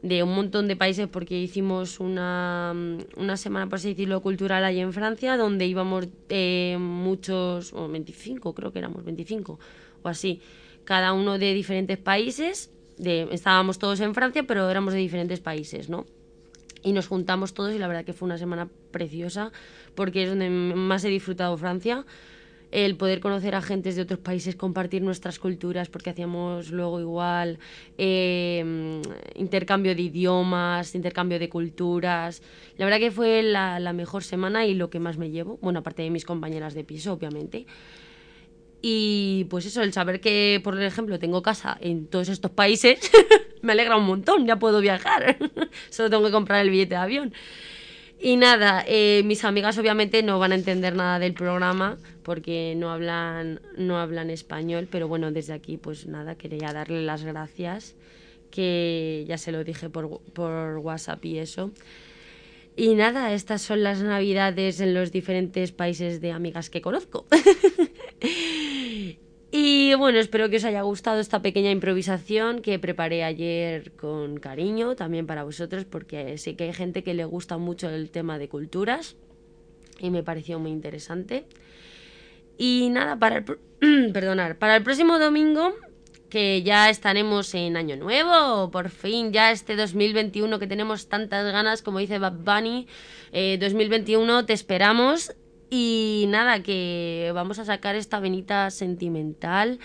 de 0.06 0.22
un 0.22 0.34
montón 0.34 0.68
de 0.68 0.76
países 0.76 1.08
porque 1.08 1.38
hicimos 1.38 1.98
una, 1.98 2.74
una 3.16 3.36
semana, 3.36 3.66
por 3.66 3.76
así 3.76 3.88
decirlo, 3.88 4.22
cultural 4.22 4.64
allí 4.64 4.80
en 4.80 4.92
Francia 4.92 5.36
donde 5.36 5.66
íbamos 5.66 6.06
eh, 6.28 6.76
muchos, 6.78 7.72
o 7.72 7.88
25 7.88 8.54
creo 8.54 8.72
que 8.72 8.78
éramos, 8.78 9.04
25 9.04 9.58
o 10.02 10.08
así, 10.08 10.40
cada 10.84 11.12
uno 11.12 11.38
de 11.38 11.52
diferentes 11.54 11.98
países. 11.98 12.70
De, 12.98 13.28
estábamos 13.32 13.78
todos 13.78 14.00
en 14.00 14.14
Francia, 14.14 14.44
pero 14.44 14.70
éramos 14.70 14.94
de 14.94 15.00
diferentes 15.00 15.40
países, 15.40 15.90
¿no? 15.90 16.06
y 16.82 16.92
nos 16.92 17.08
juntamos 17.08 17.52
todos 17.52 17.74
y 17.74 17.78
la 17.78 17.88
verdad 17.88 18.04
que 18.04 18.12
fue 18.12 18.26
una 18.26 18.38
semana 18.38 18.68
preciosa 18.92 19.50
porque 19.96 20.22
es 20.22 20.28
donde 20.28 20.48
más 20.50 21.04
he 21.04 21.08
disfrutado 21.08 21.56
Francia 21.56 22.06
el 22.72 22.96
poder 22.96 23.20
conocer 23.20 23.54
a 23.54 23.62
gentes 23.62 23.96
de 23.96 24.02
otros 24.02 24.18
países, 24.20 24.56
compartir 24.56 25.02
nuestras 25.02 25.38
culturas, 25.38 25.88
porque 25.88 26.10
hacíamos 26.10 26.70
luego 26.70 27.00
igual 27.00 27.58
em, 27.96 29.00
intercambio 29.34 29.94
de 29.94 30.02
idiomas, 30.02 30.94
intercambio 30.94 31.38
de 31.38 31.48
culturas. 31.48 32.42
La 32.76 32.84
verdad 32.84 32.98
que 32.98 33.10
fue 33.10 33.42
la, 33.42 33.78
la, 33.80 33.92
mejor 33.92 34.24
semana 34.24 34.66
y 34.66 34.74
lo 34.74 34.90
que 34.90 34.98
más 34.98 35.16
me 35.16 35.30
llevo, 35.30 35.58
bueno, 35.62 35.80
aparte 35.80 36.02
de 36.02 36.10
mis 36.10 36.24
compañeras 36.24 36.74
de 36.74 36.84
piso, 36.84 37.12
obviamente. 37.12 37.66
Y 38.82 39.46
pues 39.50 39.66
eso, 39.66 39.82
el 39.82 39.92
saber 39.92 40.20
que, 40.20 40.60
por 40.62 40.80
ejemplo, 40.80 41.18
tengo 41.18 41.42
casa 41.42 41.76
en 41.80 42.06
todos 42.06 42.28
estos 42.28 42.50
países, 42.50 42.98
me 43.62 43.72
alegra 43.72 43.96
un 43.96 44.04
montón, 44.04 44.46
ya 44.46 44.58
puedo 44.58 44.80
viajar. 44.80 45.36
Solo 45.90 46.10
tengo 46.10 46.24
que 46.24 46.32
comprar 46.32 46.62
el 46.62 46.70
billete 46.70 46.90
de 46.90 47.00
avión. 47.00 47.34
Y 48.18 48.36
nada, 48.36 48.82
eh, 48.86 49.22
mis 49.24 49.44
amigas 49.44 49.76
obviamente 49.78 50.22
no 50.22 50.38
van 50.38 50.52
a 50.52 50.54
entender 50.54 50.94
nada 50.94 51.18
del 51.18 51.34
programa 51.34 51.98
porque 52.22 52.74
no 52.76 52.90
hablan, 52.90 53.60
no 53.76 53.98
hablan 53.98 54.30
español, 54.30 54.88
pero 54.90 55.06
bueno, 55.06 55.30
desde 55.32 55.52
aquí 55.52 55.76
pues 55.76 56.06
nada, 56.06 56.34
quería 56.34 56.72
darle 56.72 57.02
las 57.02 57.24
gracias, 57.24 57.94
que 58.50 59.24
ya 59.28 59.36
se 59.36 59.52
lo 59.52 59.64
dije 59.64 59.90
por, 59.90 60.20
por 60.32 60.78
WhatsApp 60.78 61.24
y 61.24 61.38
eso. 61.38 61.72
Y 62.74 62.94
nada, 62.94 63.32
estas 63.32 63.62
son 63.62 63.82
las 63.82 64.02
navidades 64.02 64.80
en 64.80 64.94
los 64.94 65.12
diferentes 65.12 65.72
países 65.72 66.20
de 66.20 66.32
amigas 66.32 66.70
que 66.70 66.82
conozco. 66.82 67.26
Y 69.58 69.94
bueno, 69.94 70.18
espero 70.18 70.50
que 70.50 70.58
os 70.58 70.64
haya 70.64 70.82
gustado 70.82 71.18
esta 71.18 71.40
pequeña 71.40 71.70
improvisación 71.70 72.60
que 72.60 72.78
preparé 72.78 73.24
ayer 73.24 73.90
con 73.92 74.36
cariño 74.36 74.96
también 74.96 75.26
para 75.26 75.44
vosotros 75.44 75.86
porque 75.86 76.36
sé 76.36 76.56
que 76.56 76.64
hay 76.64 76.74
gente 76.74 77.02
que 77.02 77.14
le 77.14 77.24
gusta 77.24 77.56
mucho 77.56 77.88
el 77.88 78.10
tema 78.10 78.38
de 78.38 78.50
culturas 78.50 79.16
y 79.98 80.10
me 80.10 80.22
pareció 80.22 80.58
muy 80.58 80.72
interesante. 80.72 81.46
Y 82.58 82.90
nada, 82.90 83.18
para 83.18 83.38
el, 83.38 83.44
perdonar, 84.12 84.58
para 84.58 84.76
el 84.76 84.82
próximo 84.82 85.18
domingo, 85.18 85.72
que 86.28 86.62
ya 86.62 86.90
estaremos 86.90 87.54
en 87.54 87.78
Año 87.78 87.96
Nuevo, 87.96 88.70
por 88.70 88.90
fin, 88.90 89.32
ya 89.32 89.52
este 89.52 89.74
2021 89.74 90.58
que 90.58 90.66
tenemos 90.66 91.08
tantas 91.08 91.50
ganas, 91.50 91.80
como 91.80 91.98
dice 91.98 92.18
Bad 92.18 92.40
Bunny, 92.44 92.88
2021 93.32 94.38
eh, 94.40 94.44
te 94.44 94.52
esperamos 94.52 95.34
y 95.70 96.26
nada, 96.28 96.62
que 96.62 97.32
vamos 97.34 97.58
a 97.58 97.64
sacar 97.64 97.96
esta 97.96 98.20
venita 98.20 98.70
sentimental. 98.70 99.78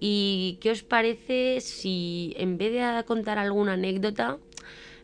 ¿Y 0.00 0.58
qué 0.60 0.70
os 0.70 0.82
parece 0.82 1.60
si 1.60 2.34
en 2.36 2.58
vez 2.58 2.72
de 2.72 3.04
contar 3.04 3.38
alguna 3.38 3.72
anécdota, 3.72 4.38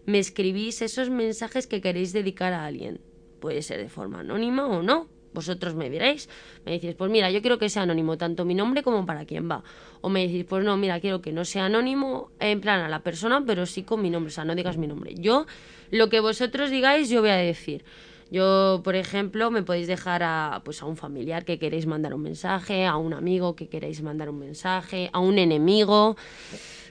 me 0.07 0.19
escribís 0.19 0.83
esos 0.83 1.11
mensajes 1.11 1.67
que 1.67 1.81
queréis 1.81 2.13
dedicar 2.13 2.53
a 2.53 2.67
alguien? 2.67 3.01
Puede 3.41 3.63
ser 3.63 3.79
de 3.79 3.89
forma 3.89 4.21
anónima 4.21 4.67
o 4.67 4.83
no. 4.83 5.09
Vosotros 5.33 5.77
me 5.77 5.89
diréis, 5.89 6.29
me 6.67 6.73
decís, 6.73 6.95
pues 6.97 7.09
mira, 7.09 7.31
yo 7.31 7.41
quiero 7.41 7.59
que 7.59 7.69
sea 7.69 7.83
anónimo, 7.83 8.19
tanto 8.19 8.45
mi 8.45 8.55
nombre 8.55 8.83
como 8.83 9.07
para 9.07 9.25
quién 9.27 9.49
va. 9.49 9.63
O 10.01 10.09
me 10.09 10.27
decís, 10.27 10.45
pues 10.45 10.65
no, 10.65 10.77
mira, 10.77 10.99
quiero 10.99 11.23
que 11.23 11.33
no 11.33 11.45
sea 11.45 11.67
anónimo 11.67 12.33
en 12.41 12.61
plan 12.61 12.81
a 12.81 12.89
la 12.89 13.05
persona, 13.05 13.45
pero 13.47 13.65
sí 13.65 13.85
con 13.85 14.03
mi 14.03 14.11
nombre, 14.11 14.29
o 14.29 14.35
sea, 14.35 14.45
no 14.45 14.57
digas 14.57 14.77
mi 14.77 14.89
nombre. 14.89 15.15
Yo, 15.15 15.47
lo 15.93 16.09
que 16.09 16.19
vosotros 16.19 16.71
digáis, 16.71 17.09
yo 17.11 17.21
voy 17.21 17.31
a 17.31 17.37
decir. 17.37 17.85
Yo, 18.31 18.81
por 18.85 18.95
ejemplo, 18.95 19.51
me 19.51 19.63
podéis 19.63 19.89
dejar 19.89 20.23
a, 20.23 20.63
pues, 20.65 20.83
a 20.83 20.87
un 20.87 20.97
familiar 20.97 21.45
que 21.45 21.59
queréis 21.59 21.87
mandar 21.87 22.15
un 22.15 22.23
mensaje, 22.23 22.87
a 22.87 22.97
un 22.97 23.13
amigo 23.13 23.57
que 23.57 23.69
queréis 23.69 24.03
mandar 24.03 24.31
un 24.31 24.39
mensaje, 24.39 25.11
a 25.13 25.19
un 25.19 25.39
enemigo. 25.39 26.17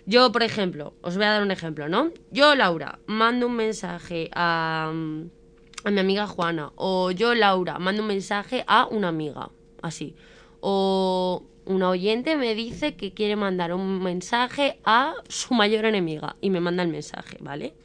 Yo, 0.06 0.32
por 0.32 0.44
ejemplo, 0.44 0.94
os 1.02 1.16
voy 1.16 1.26
a 1.26 1.32
dar 1.32 1.42
un 1.42 1.52
ejemplo, 1.52 1.88
¿no? 1.88 2.12
Yo, 2.32 2.56
Laura, 2.56 3.00
mando 3.06 3.48
un 3.48 3.56
mensaje 3.56 4.30
a, 4.34 4.92
a 5.84 5.92
mi 5.92 6.00
amiga 6.00 6.28
Juana. 6.28 6.74
O 6.76 7.12
yo, 7.12 7.34
Laura, 7.36 7.80
mando 7.80 8.02
un 8.02 8.08
mensaje 8.08 8.64
a 8.68 8.88
una 8.88 9.08
amiga. 9.08 9.50
Así. 9.82 10.16
O 10.60 11.46
una 11.66 11.90
oyente 11.90 12.36
me 12.36 12.56
dice 12.56 12.96
que 12.96 13.14
quiere 13.14 13.36
mandar 13.36 13.74
un 13.74 14.02
mensaje 14.02 14.80
a 14.84 15.14
su 15.28 15.54
mayor 15.54 15.86
enemiga 15.86 16.36
y 16.42 16.50
me 16.50 16.60
manda 16.60 16.84
el 16.84 16.90
mensaje, 16.90 17.38
¿vale? 17.40 17.76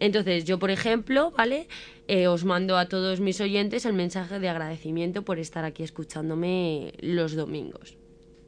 Entonces, 0.00 0.44
yo, 0.44 0.58
por 0.58 0.70
ejemplo, 0.70 1.30
¿vale? 1.30 1.68
Eh, 2.08 2.26
os 2.26 2.44
mando 2.44 2.76
a 2.76 2.86
todos 2.86 3.20
mis 3.20 3.40
oyentes 3.40 3.84
el 3.84 3.92
mensaje 3.92 4.40
de 4.40 4.48
agradecimiento 4.48 5.22
por 5.22 5.38
estar 5.38 5.64
aquí 5.64 5.82
escuchándome 5.82 6.94
los 7.00 7.36
domingos. 7.36 7.96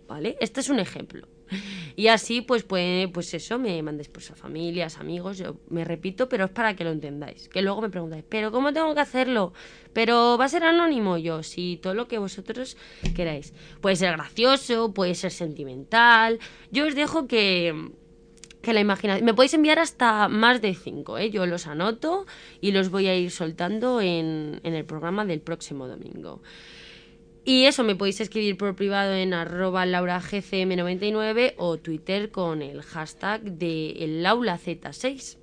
¿Vale? 0.08 0.36
Este 0.40 0.60
es 0.60 0.68
un 0.68 0.80
ejemplo. 0.80 1.28
Y 1.96 2.08
así, 2.08 2.40
pues, 2.40 2.62
pues, 2.62 3.08
pues 3.12 3.34
eso, 3.34 3.58
me 3.58 3.82
mandéis 3.82 4.08
pues, 4.08 4.30
a 4.30 4.34
familias, 4.34 4.98
amigos, 4.98 5.38
yo 5.38 5.56
me 5.68 5.84
repito, 5.84 6.28
pero 6.28 6.46
es 6.46 6.50
para 6.50 6.74
que 6.74 6.84
lo 6.84 6.90
entendáis. 6.90 7.48
Que 7.48 7.62
luego 7.62 7.82
me 7.82 7.90
preguntáis, 7.90 8.24
¿pero 8.28 8.50
cómo 8.50 8.72
tengo 8.72 8.94
que 8.94 9.00
hacerlo? 9.00 9.52
¿Pero 9.92 10.36
va 10.38 10.46
a 10.46 10.48
ser 10.48 10.64
anónimo? 10.64 11.18
Yo, 11.18 11.42
sí, 11.42 11.78
todo 11.82 11.94
lo 11.94 12.08
que 12.08 12.18
vosotros 12.18 12.76
queráis. 13.14 13.52
Puede 13.80 13.96
ser 13.96 14.12
gracioso, 14.12 14.92
puede 14.92 15.14
ser 15.14 15.30
sentimental. 15.30 16.38
Yo 16.70 16.86
os 16.86 16.94
dejo 16.94 17.26
que, 17.26 17.92
que 18.62 18.72
la 18.72 18.80
imaginación. 18.80 19.24
Me 19.26 19.34
podéis 19.34 19.54
enviar 19.54 19.78
hasta 19.78 20.28
más 20.28 20.62
de 20.62 20.74
cinco, 20.74 21.18
¿eh? 21.18 21.30
yo 21.30 21.44
los 21.46 21.66
anoto 21.66 22.26
y 22.60 22.72
los 22.72 22.90
voy 22.90 23.08
a 23.08 23.16
ir 23.16 23.30
soltando 23.30 24.00
en, 24.00 24.60
el 24.62 24.84
programa 24.84 25.26
del 25.26 25.40
próximo 25.40 25.88
domingo. 25.88 26.42
Y 27.44 27.64
eso 27.64 27.82
me 27.82 27.96
podéis 27.96 28.20
escribir 28.20 28.56
por 28.56 28.76
privado 28.76 29.14
en 29.14 29.34
arroba 29.34 29.84
lauragcm99 29.84 31.54
o 31.56 31.76
Twitter 31.76 32.30
con 32.30 32.62
el 32.62 32.82
hashtag 32.82 33.42
de 33.42 33.90
el 34.04 34.24
laulaz6. 34.24 35.38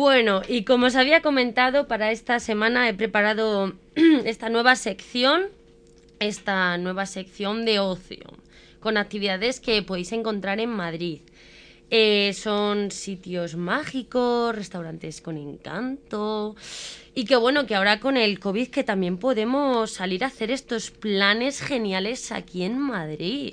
Bueno, 0.00 0.40
y 0.48 0.64
como 0.64 0.86
os 0.86 0.96
había 0.96 1.20
comentado, 1.20 1.86
para 1.86 2.10
esta 2.10 2.40
semana 2.40 2.88
he 2.88 2.94
preparado 2.94 3.74
esta 4.24 4.48
nueva 4.48 4.74
sección, 4.74 5.48
esta 6.20 6.78
nueva 6.78 7.04
sección 7.04 7.66
de 7.66 7.80
ocio, 7.80 8.24
con 8.80 8.96
actividades 8.96 9.60
que 9.60 9.82
podéis 9.82 10.12
encontrar 10.12 10.58
en 10.58 10.70
Madrid. 10.70 11.20
Eh, 11.90 12.32
son 12.32 12.90
sitios 12.90 13.56
mágicos, 13.56 14.56
restaurantes 14.56 15.20
con 15.20 15.36
encanto. 15.36 16.56
Y 17.14 17.26
que 17.26 17.36
bueno, 17.36 17.66
que 17.66 17.74
ahora 17.74 18.00
con 18.00 18.16
el 18.16 18.40
COVID 18.40 18.68
que 18.68 18.84
también 18.84 19.18
podemos 19.18 19.90
salir 19.90 20.24
a 20.24 20.28
hacer 20.28 20.50
estos 20.50 20.90
planes 20.90 21.60
geniales 21.60 22.32
aquí 22.32 22.62
en 22.62 22.78
Madrid. 22.78 23.52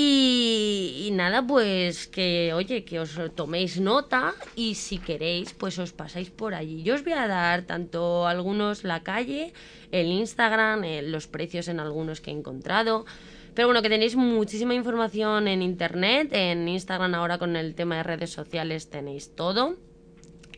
Y, 0.00 1.10
nada, 1.14 1.44
pues 1.44 2.06
que, 2.06 2.52
oye, 2.54 2.84
que 2.84 3.00
os 3.00 3.18
toméis 3.34 3.80
nota 3.80 4.32
y 4.54 4.76
si 4.76 4.98
queréis, 4.98 5.54
pues 5.54 5.76
os 5.80 5.90
pasáis 5.90 6.30
por 6.30 6.54
allí. 6.54 6.84
Yo 6.84 6.94
os 6.94 7.02
voy 7.02 7.14
a 7.14 7.26
dar 7.26 7.62
tanto 7.62 8.28
algunos 8.28 8.84
la 8.84 9.02
calle, 9.02 9.52
el 9.90 10.06
Instagram, 10.06 10.84
eh, 10.84 11.02
los 11.02 11.26
precios 11.26 11.66
en 11.66 11.80
algunos 11.80 12.20
que 12.20 12.30
he 12.30 12.34
encontrado. 12.34 13.06
Pero 13.54 13.66
bueno, 13.66 13.82
que 13.82 13.88
tenéis 13.88 14.14
muchísima 14.14 14.72
información 14.72 15.48
en 15.48 15.62
internet, 15.62 16.28
en 16.30 16.68
Instagram 16.68 17.16
ahora 17.16 17.38
con 17.38 17.56
el 17.56 17.74
tema 17.74 17.96
de 17.96 18.04
redes 18.04 18.30
sociales 18.30 18.90
tenéis 18.90 19.34
todo. 19.34 19.74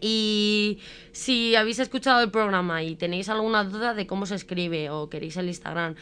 Y 0.02 0.80
si 1.12 1.54
habéis 1.54 1.78
escuchado 1.78 2.20
el 2.20 2.30
programa 2.30 2.82
y 2.82 2.94
tenéis 2.94 3.30
alguna 3.30 3.64
duda 3.64 3.94
de 3.94 4.06
cómo 4.06 4.26
se 4.26 4.34
escribe 4.34 4.90
o 4.90 5.08
queréis 5.08 5.38
el 5.38 5.48
Instagram, 5.48 5.94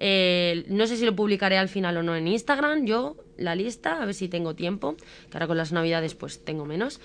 eh, 0.00 0.64
no 0.68 0.86
sé 0.86 0.96
si 0.96 1.04
lo 1.04 1.14
publicaré 1.14 1.58
al 1.58 1.68
final 1.68 1.96
o 1.96 2.02
no 2.02 2.16
en 2.16 2.28
Instagram, 2.28 2.86
yo, 2.86 3.16
la 3.36 3.54
lista, 3.54 4.02
a 4.02 4.04
ver 4.06 4.14
si 4.14 4.28
tengo 4.28 4.54
tiempo, 4.54 4.96
que 5.30 5.36
ahora 5.36 5.46
con 5.46 5.56
las 5.56 5.72
navidades 5.72 6.14
pues 6.14 6.44
tengo 6.44 6.64
menos. 6.64 7.00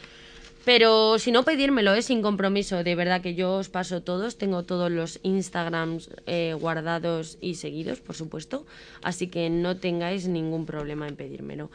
Pero 0.65 1.17
si 1.19 1.31
no, 1.31 1.43
pedírmelo, 1.43 1.93
es 1.93 2.05
sin 2.05 2.21
compromiso. 2.21 2.83
De 2.83 2.95
verdad 2.95 3.21
que 3.21 3.33
yo 3.33 3.55
os 3.55 3.69
paso 3.69 4.03
todos. 4.03 4.37
Tengo 4.37 4.63
todos 4.63 4.91
los 4.91 5.19
Instagrams 5.23 6.09
eh, 6.27 6.53
guardados 6.59 7.37
y 7.41 7.55
seguidos, 7.55 8.01
por 8.01 8.15
supuesto. 8.15 8.65
Así 9.01 9.27
que 9.27 9.49
no 9.49 9.77
tengáis 9.77 10.27
ningún 10.27 10.65
problema 10.65 11.07
en 11.07 11.15
pedírmelo. 11.15 11.71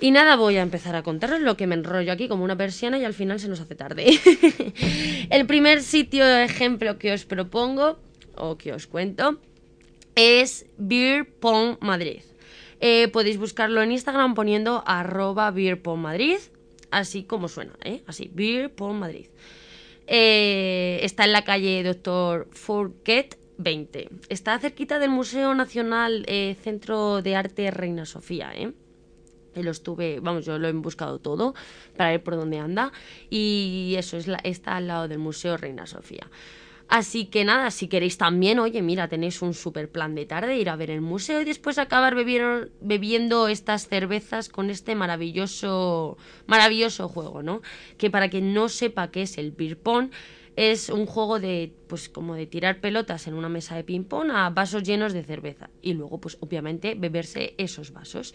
Y 0.00 0.10
nada, 0.10 0.36
voy 0.36 0.56
a 0.58 0.62
empezar 0.62 0.94
a 0.94 1.02
contaros 1.02 1.40
lo 1.40 1.56
que 1.56 1.66
me 1.66 1.74
enrollo 1.74 2.12
aquí 2.12 2.28
como 2.28 2.44
una 2.44 2.56
persiana 2.56 2.98
y 2.98 3.04
al 3.04 3.14
final 3.14 3.40
se 3.40 3.48
nos 3.48 3.60
hace 3.60 3.74
tarde. 3.74 4.06
El 5.30 5.46
primer 5.46 5.82
sitio 5.82 6.24
ejemplo 6.26 6.98
que 6.98 7.12
os 7.12 7.24
propongo 7.24 7.98
o 8.36 8.56
que 8.58 8.72
os 8.72 8.86
cuento 8.86 9.38
es 10.16 10.66
Beer 10.76 11.28
Madrid. 11.80 12.22
Eh, 12.80 13.08
podéis 13.08 13.38
buscarlo 13.38 13.80
en 13.82 13.92
Instagram 13.92 14.34
poniendo 14.34 14.82
arroba 14.86 15.50
Beer 15.52 15.80
Madrid, 15.96 16.38
así 16.90 17.22
como 17.22 17.48
suena, 17.48 17.74
¿eh? 17.84 18.02
así, 18.06 18.30
Beer 18.34 18.72
Madrid. 18.80 19.28
Eh, 20.08 21.00
está 21.02 21.24
en 21.24 21.32
la 21.32 21.44
calle 21.44 21.82
Doctor 21.82 22.48
Forget 22.52 23.36
20. 23.58 24.08
Está 24.28 24.58
cerquita 24.58 24.98
del 24.98 25.10
Museo 25.10 25.54
Nacional 25.54 26.24
eh, 26.28 26.56
Centro 26.62 27.22
de 27.22 27.36
Arte 27.36 27.70
Reina 27.70 28.04
Sofía, 28.04 28.52
¿eh? 28.54 28.72
Lo 29.54 29.70
estuve, 29.70 30.20
vamos, 30.20 30.44
yo 30.44 30.58
lo 30.58 30.68
he 30.68 30.72
buscado 30.72 31.18
todo 31.18 31.54
para 31.96 32.10
ver 32.10 32.22
por 32.22 32.36
dónde 32.36 32.58
anda. 32.58 32.92
Y 33.30 33.94
eso, 33.96 34.18
es 34.18 34.26
la, 34.26 34.38
está 34.44 34.76
al 34.76 34.86
lado 34.86 35.08
del 35.08 35.18
Museo 35.18 35.56
Reina 35.56 35.86
Sofía. 35.86 36.28
Así 36.88 37.26
que 37.26 37.44
nada, 37.44 37.72
si 37.72 37.88
queréis 37.88 38.16
también, 38.16 38.60
oye, 38.60 38.80
mira, 38.80 39.08
tenéis 39.08 39.42
un 39.42 39.54
super 39.54 39.90
plan 39.90 40.14
de 40.14 40.24
tarde, 40.24 40.56
ir 40.56 40.68
a 40.68 40.76
ver 40.76 40.90
el 40.90 41.00
museo 41.00 41.40
y 41.40 41.44
después 41.44 41.78
acabar 41.78 42.14
bebiendo, 42.14 43.48
estas 43.48 43.88
cervezas 43.88 44.48
con 44.48 44.70
este 44.70 44.94
maravilloso, 44.94 46.16
maravilloso 46.46 47.08
juego, 47.08 47.42
¿no? 47.42 47.60
Que 47.98 48.08
para 48.10 48.30
quien 48.30 48.54
no 48.54 48.68
sepa 48.68 49.10
qué 49.10 49.22
es 49.22 49.36
el 49.36 49.50
beer 49.50 49.78
es 50.54 50.88
un 50.88 51.06
juego 51.06 51.38
de, 51.38 51.74
pues 51.86 52.08
como 52.08 52.34
de 52.34 52.46
tirar 52.46 52.80
pelotas 52.80 53.26
en 53.26 53.34
una 53.34 53.48
mesa 53.48 53.76
de 53.76 53.84
ping 53.84 54.04
pong 54.04 54.30
a 54.30 54.48
vasos 54.50 54.82
llenos 54.84 55.12
de 55.12 55.22
cerveza 55.22 55.68
y 55.82 55.92
luego, 55.92 56.18
pues 56.18 56.38
obviamente, 56.40 56.94
beberse 56.94 57.54
esos 57.58 57.92
vasos. 57.92 58.34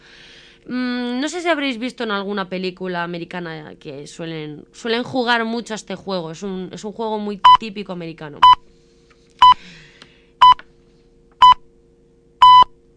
Mm, 0.66 1.20
no 1.20 1.30
sé 1.30 1.42
si 1.42 1.48
habréis 1.48 1.78
visto 1.78 2.04
en 2.04 2.12
alguna 2.12 2.48
película 2.50 3.04
americana 3.04 3.76
que 3.80 4.08
suelen, 4.08 4.66
suelen 4.72 5.04
jugar 5.04 5.46
mucho 5.46 5.74
a 5.74 5.76
este 5.76 5.96
juego. 5.96 6.32
Es 6.32 6.44
un, 6.44 6.70
es 6.72 6.84
un 6.84 6.92
juego 6.92 7.20
muy 7.20 7.42
típico 7.60 7.94
americano. 7.94 8.40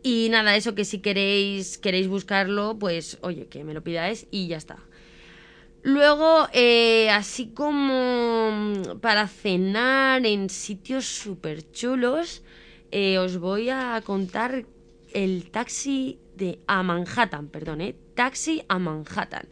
Y 0.03 0.29
nada, 0.31 0.55
eso 0.55 0.74
que 0.74 0.85
si 0.85 0.98
queréis, 0.98 1.79
queréis 1.79 2.09
buscarlo, 2.09 2.79
pues 2.79 3.16
oye, 3.22 3.46
que 3.46 3.64
me 3.64 3.72
lo 3.72 3.83
pidáis 3.83 4.27
y 4.31 4.48
ya 4.48 4.59
está. 4.59 4.77
Luego, 5.83 6.46
eh, 6.53 7.09
así 7.11 7.48
como 7.48 8.72
para 9.00 9.29
cenar 9.29 10.27
en 10.27 10.50
sitios 10.50 11.07
súper 11.07 11.70
chulos, 11.72 12.42
eh, 12.90 13.18
os 13.18 13.38
voy 13.38 13.70
a 13.70 14.00
contar 14.05 14.66
el 15.14 15.50
taxi 15.50 16.18
de 16.36 16.60
a 16.66 16.82
Manhattan, 16.82 17.48
perdón, 17.48 17.80
¿eh? 17.80 17.94
Taxi 18.14 18.62
a 18.68 18.78
Manhattan. 18.78 19.48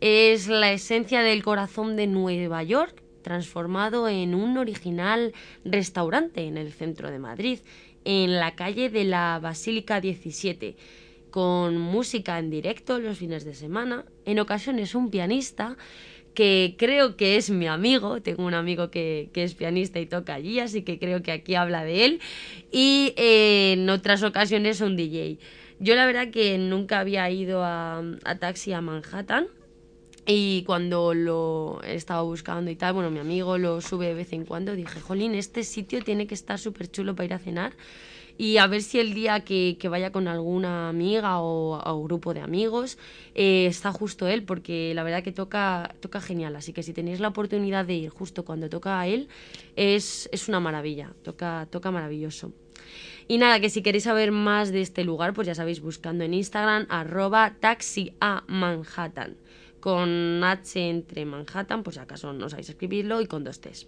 Es 0.00 0.48
la 0.48 0.72
esencia 0.72 1.22
del 1.22 1.42
corazón 1.42 1.96
de 1.96 2.06
Nueva 2.06 2.62
York 2.62 3.02
transformado 3.22 4.08
en 4.08 4.34
un 4.34 4.56
original 4.56 5.32
restaurante 5.64 6.46
en 6.46 6.56
el 6.56 6.72
centro 6.72 7.10
de 7.10 7.18
Madrid, 7.18 7.58
en 8.04 8.36
la 8.36 8.54
calle 8.54 8.88
de 8.88 9.04
la 9.04 9.38
Basílica 9.42 10.00
17, 10.00 10.76
con 11.30 11.78
música 11.78 12.38
en 12.38 12.48
directo 12.48 12.98
los 12.98 13.18
fines 13.18 13.44
de 13.44 13.54
semana, 13.54 14.04
en 14.24 14.38
ocasiones 14.38 14.94
un 14.94 15.10
pianista 15.10 15.76
que 16.38 16.76
creo 16.78 17.16
que 17.16 17.36
es 17.36 17.50
mi 17.50 17.66
amigo, 17.66 18.22
tengo 18.22 18.44
un 18.46 18.54
amigo 18.54 18.90
que, 18.90 19.28
es 19.34 19.54
pianista 19.54 19.98
y 19.98 20.06
toca 20.06 20.34
allí, 20.34 20.60
así 20.60 20.82
que 20.82 20.98
creo 20.98 21.20
que 21.20 21.32
aquí 21.32 21.56
habla 21.56 21.82
de 21.82 22.04
él, 22.04 22.20
y 22.70 23.12
en 23.16 23.90
otras 23.90 24.22
ocasiones 24.22 24.80
un 24.80 24.96
DJ. 24.96 25.38
Yo 25.80 25.94
la 25.94 26.06
verdad 26.06 26.30
que 26.30 26.58
nunca 26.58 26.98
había 26.98 27.30
ido 27.30 27.62
a, 27.62 28.02
taxi 28.40 28.72
a 28.72 28.80
Manhattan. 28.80 29.46
Y 30.26 30.62
cuando 30.64 31.14
lo 31.14 31.80
estaba 31.84 32.20
buscando 32.20 32.70
y 32.70 32.76
tal, 32.76 32.92
bueno, 32.92 33.10
mi 33.10 33.18
amigo 33.18 33.56
lo 33.56 33.80
sube 33.80 34.08
de 34.08 34.14
vez 34.14 34.34
en 34.34 34.44
cuando, 34.44 34.74
dije, 34.74 35.00
jolín, 35.00 35.34
este 35.34 35.64
sitio 35.64 36.02
tiene 36.02 36.26
que 36.26 36.34
estar 36.34 36.58
súper 36.58 36.90
chulo 36.90 37.14
para 37.14 37.24
ir 37.24 37.34
a 37.34 37.38
cenar. 37.38 37.72
Y 38.36 38.58
a 38.58 38.66
ver 38.66 38.82
si 38.82 39.00
el 39.00 39.14
día 39.14 39.40
que, 39.40 39.78
vaya 39.88 40.12
con 40.12 40.28
alguna 40.28 40.90
amiga 40.90 41.40
o, 41.40 42.02
grupo 42.04 42.34
de 42.34 42.40
amigos 42.40 42.98
eh, 43.34 43.66
está 43.66 43.90
justo 43.90 44.28
él, 44.28 44.42
porque 44.42 44.92
la 44.94 45.02
verdad 45.02 45.22
que 45.22 45.32
toca, 45.32 45.94
toca 46.00 46.20
genial. 46.20 46.56
Así 46.56 46.74
que 46.74 46.82
si 46.82 46.92
tenéis 46.92 47.20
la 47.20 47.28
oportunidad 47.28 47.86
de 47.86 47.94
ir 47.94 48.10
justo 48.10 48.44
cuando 48.44 48.68
toca 48.68 49.00
a 49.00 49.06
él, 49.06 49.28
es, 49.76 50.28
es 50.30 50.48
una 50.48 50.60
maravilla, 50.60 51.14
toca, 51.22 51.66
toca 51.70 51.90
maravilloso. 51.90 52.52
Y 53.30 53.36
nada, 53.36 53.60
que 53.60 53.68
si 53.68 53.82
queréis 53.82 54.04
saber 54.04 54.32
más 54.32 54.72
de 54.72 54.80
este 54.80 55.04
lugar, 55.04 55.34
pues 55.34 55.46
ya 55.46 55.54
sabéis, 55.54 55.80
buscando 55.82 56.24
en 56.24 56.32
Instagram 56.32 56.86
arroba 56.88 57.56
taxi 57.60 58.14
a 58.22 58.42
Manhattan. 58.46 59.36
Con 59.80 60.42
H 60.42 60.88
entre 60.88 61.26
Manhattan, 61.26 61.82
pues 61.82 61.98
acaso 61.98 62.32
no 62.32 62.48
sabéis 62.48 62.70
escribirlo, 62.70 63.20
y 63.20 63.26
con 63.26 63.44
dos 63.44 63.60
T's. 63.60 63.86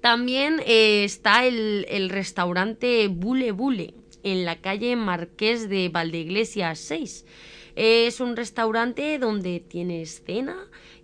También 0.00 0.60
eh, 0.64 1.02
está 1.02 1.44
el, 1.44 2.08
restaurante 2.08 3.08
Bule 3.08 3.50
Bule 3.50 3.94
en 4.22 4.44
la 4.44 4.60
calle 4.60 4.94
Marqués 4.94 5.68
de 5.68 5.88
Valdeiglesias 5.88 6.78
6. 6.78 7.26
Es 7.74 8.20
un 8.20 8.36
restaurante 8.36 9.18
donde 9.18 9.58
tiene 9.58 10.02
escena 10.02 10.56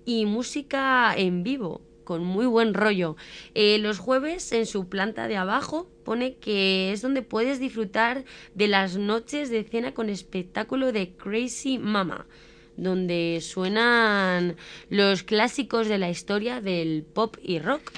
y 0.05 0.27
música 0.27 1.13
en 1.17 1.43
vivo 1.43 1.81
con 2.11 2.25
muy 2.25 2.45
buen 2.45 2.75
rollo. 2.75 3.15
Eh, 3.55 3.79
los 3.79 4.01
jueves 4.01 4.51
en 4.51 4.67
su 4.67 4.89
planta 4.89 5.29
de 5.29 5.37
abajo 5.37 5.89
pone 6.03 6.35
que 6.39 6.91
es 6.91 7.03
donde 7.03 7.23
puedes 7.23 7.61
disfrutar 7.61 8.25
de 8.53 8.67
las 8.67 8.97
noches 8.97 9.49
de 9.49 9.63
cena 9.63 9.95
con 9.95 10.11
espectáculo 10.11 10.91
de 10.91 11.13
Crazy 11.13 11.79
Mama 11.79 12.27
donde 12.77 13.39
suenan 13.43 14.57
los 14.89 15.23
clásicos 15.23 15.87
de 15.87 15.99
la 15.99 16.11
historia 16.11 16.61
del 16.61 17.05
pop 17.05 17.37
y 17.45 17.61
rock. 17.61 17.93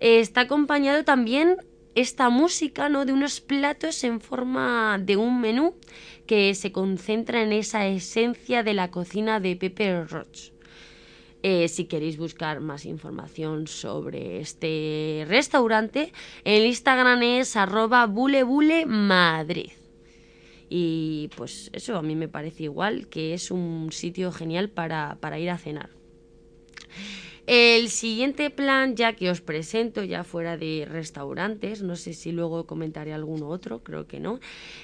está 0.00 0.42
acompañado 0.42 1.04
también 1.04 1.56
esta 1.94 2.30
música 2.30 2.88
¿no? 2.88 3.04
de 3.04 3.12
unos 3.12 3.42
platos 3.42 4.02
en 4.02 4.22
forma 4.22 4.98
de 4.98 5.18
un 5.18 5.42
menú 5.42 5.74
que 6.26 6.54
se 6.54 6.72
concentra 6.72 7.42
en 7.42 7.52
esa 7.52 7.86
esencia 7.86 8.62
de 8.62 8.72
la 8.72 8.90
cocina 8.90 9.40
de 9.40 9.56
Pepper 9.56 10.08
Roach. 10.08 10.55
Eh, 11.48 11.68
si 11.68 11.84
queréis 11.84 12.16
buscar 12.16 12.58
más 12.58 12.84
información 12.86 13.68
sobre 13.68 14.40
este 14.40 15.24
restaurante, 15.28 16.12
el 16.42 16.66
Instagram 16.66 17.22
es 17.22 17.54
arroba 17.54 18.04
bulebulemadrid. 18.06 19.70
Y 20.68 21.30
pues 21.36 21.70
eso 21.72 21.96
a 21.96 22.02
mí 22.02 22.16
me 22.16 22.26
parece 22.26 22.64
igual 22.64 23.06
que 23.06 23.32
es 23.32 23.52
un 23.52 23.92
sitio 23.92 24.32
genial 24.32 24.70
para, 24.70 25.38
ir 25.38 25.50
a 25.50 25.56
cenar. 25.56 25.90
El 27.46 27.90
siguiente 27.90 28.50
plan, 28.50 28.96
ya 28.96 29.12
que 29.12 29.30
os 29.30 29.40
presento, 29.40 30.02
ya 30.02 30.24
fuera 30.24 30.56
de 30.56 30.84
restaurantes, 30.90 31.80
no 31.80 31.94
sé 31.94 32.12
si 32.14 32.32
luego 32.32 32.66
comentaré 32.66 33.12
alguno 33.12 33.50
otro, 33.50 33.84
creo 33.84 34.08
que 34.08 34.18
no. 34.18 34.40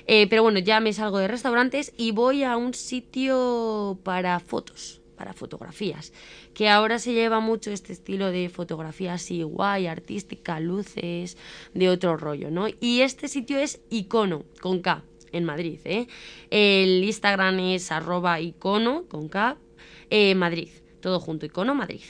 Eh, 0.06 0.28
pero 0.28 0.44
bueno, 0.44 0.60
ya 0.60 0.78
me 0.78 0.92
salgo 0.92 1.18
de 1.18 1.26
restaurantes 1.26 1.92
y 1.96 2.12
voy 2.12 2.44
a 2.44 2.56
un 2.56 2.72
sitio 2.72 3.98
para 4.04 4.38
fotos 4.38 5.01
para 5.16 5.32
fotografías. 5.32 6.12
Que 6.54 6.68
ahora 6.68 6.98
se 6.98 7.12
lleva 7.12 7.40
mucho 7.40 7.70
este 7.70 7.92
estilo 7.92 8.30
de 8.30 8.48
fotografía 8.48 9.14
así 9.14 9.42
guay, 9.42 9.86
artística, 9.86 10.60
luces, 10.60 11.36
de 11.74 11.88
otro 11.88 12.16
rollo, 12.16 12.50
¿no? 12.50 12.66
Y 12.80 13.00
este 13.00 13.28
sitio 13.28 13.58
es 13.58 13.80
Icono, 13.90 14.44
con 14.60 14.80
K, 14.80 15.04
en 15.32 15.44
Madrid, 15.44 15.80
¿eh? 15.84 16.06
El 16.50 17.04
Instagram 17.04 17.58
es 17.60 17.90
arroba 17.90 18.40
icono, 18.40 19.04
con 19.08 19.28
K, 19.28 19.56
eh, 20.10 20.34
Madrid, 20.34 20.68
todo 21.00 21.20
junto, 21.20 21.46
Icono 21.46 21.74
Madrid. 21.74 22.02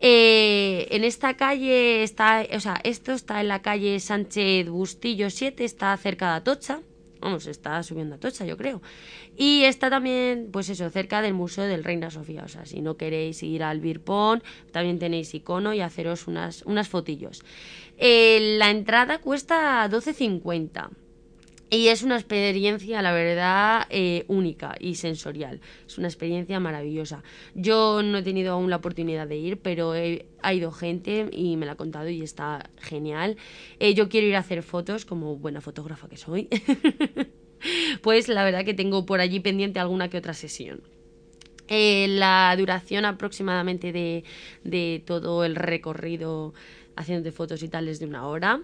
Eh, 0.00 0.86
en 0.90 1.02
esta 1.02 1.36
calle 1.36 2.02
está, 2.04 2.46
o 2.54 2.60
sea, 2.60 2.80
esto 2.84 3.12
está 3.12 3.40
en 3.40 3.48
la 3.48 3.62
calle 3.62 3.98
Sánchez 3.98 4.68
Bustillo 4.68 5.30
7, 5.30 5.64
está 5.64 5.96
cerca 5.96 6.30
de 6.30 6.36
Atocha. 6.36 6.80
Vamos, 7.20 7.46
está 7.46 7.82
subiendo 7.82 8.14
a 8.14 8.16
Atocha, 8.16 8.44
yo 8.44 8.56
creo. 8.56 8.80
Y 9.36 9.64
está 9.64 9.90
también, 9.90 10.50
pues 10.52 10.68
eso, 10.68 10.88
cerca 10.90 11.20
del 11.20 11.34
Museo 11.34 11.64
del 11.64 11.84
Reina 11.84 12.10
Sofía. 12.10 12.44
O 12.44 12.48
sea, 12.48 12.64
si 12.64 12.80
no 12.80 12.96
queréis 12.96 13.42
ir 13.42 13.62
al 13.62 13.80
Birpón, 13.80 14.42
también 14.72 14.98
tenéis 14.98 15.34
icono 15.34 15.74
y 15.74 15.80
haceros 15.80 16.28
unas, 16.28 16.62
unas 16.62 16.88
fotillos. 16.88 17.42
Eh, 17.96 18.56
la 18.58 18.70
entrada 18.70 19.18
cuesta 19.18 19.88
12.50. 19.90 20.90
Y 21.70 21.88
es 21.88 22.02
una 22.02 22.16
experiencia, 22.16 23.02
la 23.02 23.12
verdad, 23.12 23.86
eh, 23.90 24.24
única 24.28 24.74
y 24.80 24.94
sensorial. 24.94 25.60
Es 25.86 25.98
una 25.98 26.08
experiencia 26.08 26.58
maravillosa. 26.60 27.22
Yo 27.54 28.02
no 28.02 28.18
he 28.18 28.22
tenido 28.22 28.54
aún 28.54 28.70
la 28.70 28.76
oportunidad 28.76 29.28
de 29.28 29.36
ir, 29.36 29.58
pero 29.58 29.94
he, 29.94 30.26
ha 30.40 30.54
ido 30.54 30.72
gente 30.72 31.28
y 31.30 31.56
me 31.56 31.66
la 31.66 31.72
ha 31.72 31.76
contado 31.76 32.08
y 32.08 32.22
está 32.22 32.70
genial. 32.78 33.36
Eh, 33.80 33.92
yo 33.92 34.08
quiero 34.08 34.26
ir 34.26 34.36
a 34.36 34.40
hacer 34.40 34.62
fotos, 34.62 35.04
como 35.04 35.36
buena 35.36 35.60
fotógrafa 35.60 36.08
que 36.08 36.16
soy. 36.16 36.48
pues 38.02 38.28
la 38.28 38.44
verdad 38.44 38.64
que 38.64 38.74
tengo 38.74 39.04
por 39.04 39.20
allí 39.20 39.40
pendiente 39.40 39.78
alguna 39.78 40.08
que 40.08 40.16
otra 40.16 40.32
sesión. 40.32 40.80
Eh, 41.68 42.06
la 42.08 42.54
duración 42.56 43.04
aproximadamente 43.04 43.92
de, 43.92 44.24
de 44.64 45.02
todo 45.04 45.44
el 45.44 45.54
recorrido 45.54 46.54
haciendo 46.96 47.30
fotos 47.30 47.62
y 47.62 47.68
tal 47.68 47.88
es 47.88 47.98
de 48.00 48.06
una 48.06 48.26
hora. 48.26 48.62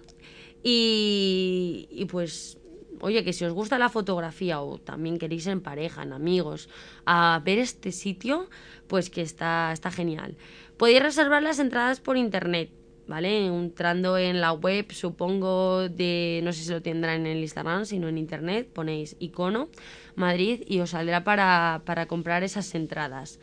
Y 0.67 2.07
pues 2.09 2.57
oye, 3.05 3.23
que 3.23 3.33
si 3.33 3.45
os 3.45 3.53
gusta 3.53 3.77
la 3.77 3.89
fotografía 3.89 4.61
o 4.61 4.79
también 4.79 5.19
queréis 5.19 5.45
en 5.47 5.61
pareja, 5.61 6.01
en 6.01 6.11
amigos, 6.11 6.69
a 7.05 7.39
ver 7.45 7.59
este 7.59 7.91
sitio, 7.91 8.49
pues 8.87 9.11
que 9.11 9.21
está, 9.21 9.71
está 9.71 9.91
genial. 9.91 10.35
Podéis 10.77 11.03
reservar 11.03 11.43
las 11.43 11.59
entradas 11.59 11.99
por 11.99 12.17
internet, 12.17 12.71
¿vale? 13.07 13.45
Entrando 13.45 14.17
en 14.17 14.41
la 14.41 14.53
web, 14.53 14.91
supongo, 14.91 15.87
de, 15.87 16.41
no 16.43 16.51
sé 16.51 16.63
si 16.63 16.71
lo 16.71 16.81
tendrán 16.81 17.21
en 17.21 17.27
el 17.27 17.41
Instagram, 17.41 17.85
sino 17.85 18.09
en 18.09 18.17
internet, 18.17 18.69
ponéis 18.73 19.15
icono 19.19 19.69
Madrid 20.15 20.63
y 20.65 20.79
os 20.79 20.89
saldrá 20.89 21.23
para, 21.23 21.83
para 21.85 22.07
comprar 22.07 22.41
esas 22.41 22.73
entradas. 22.73 23.39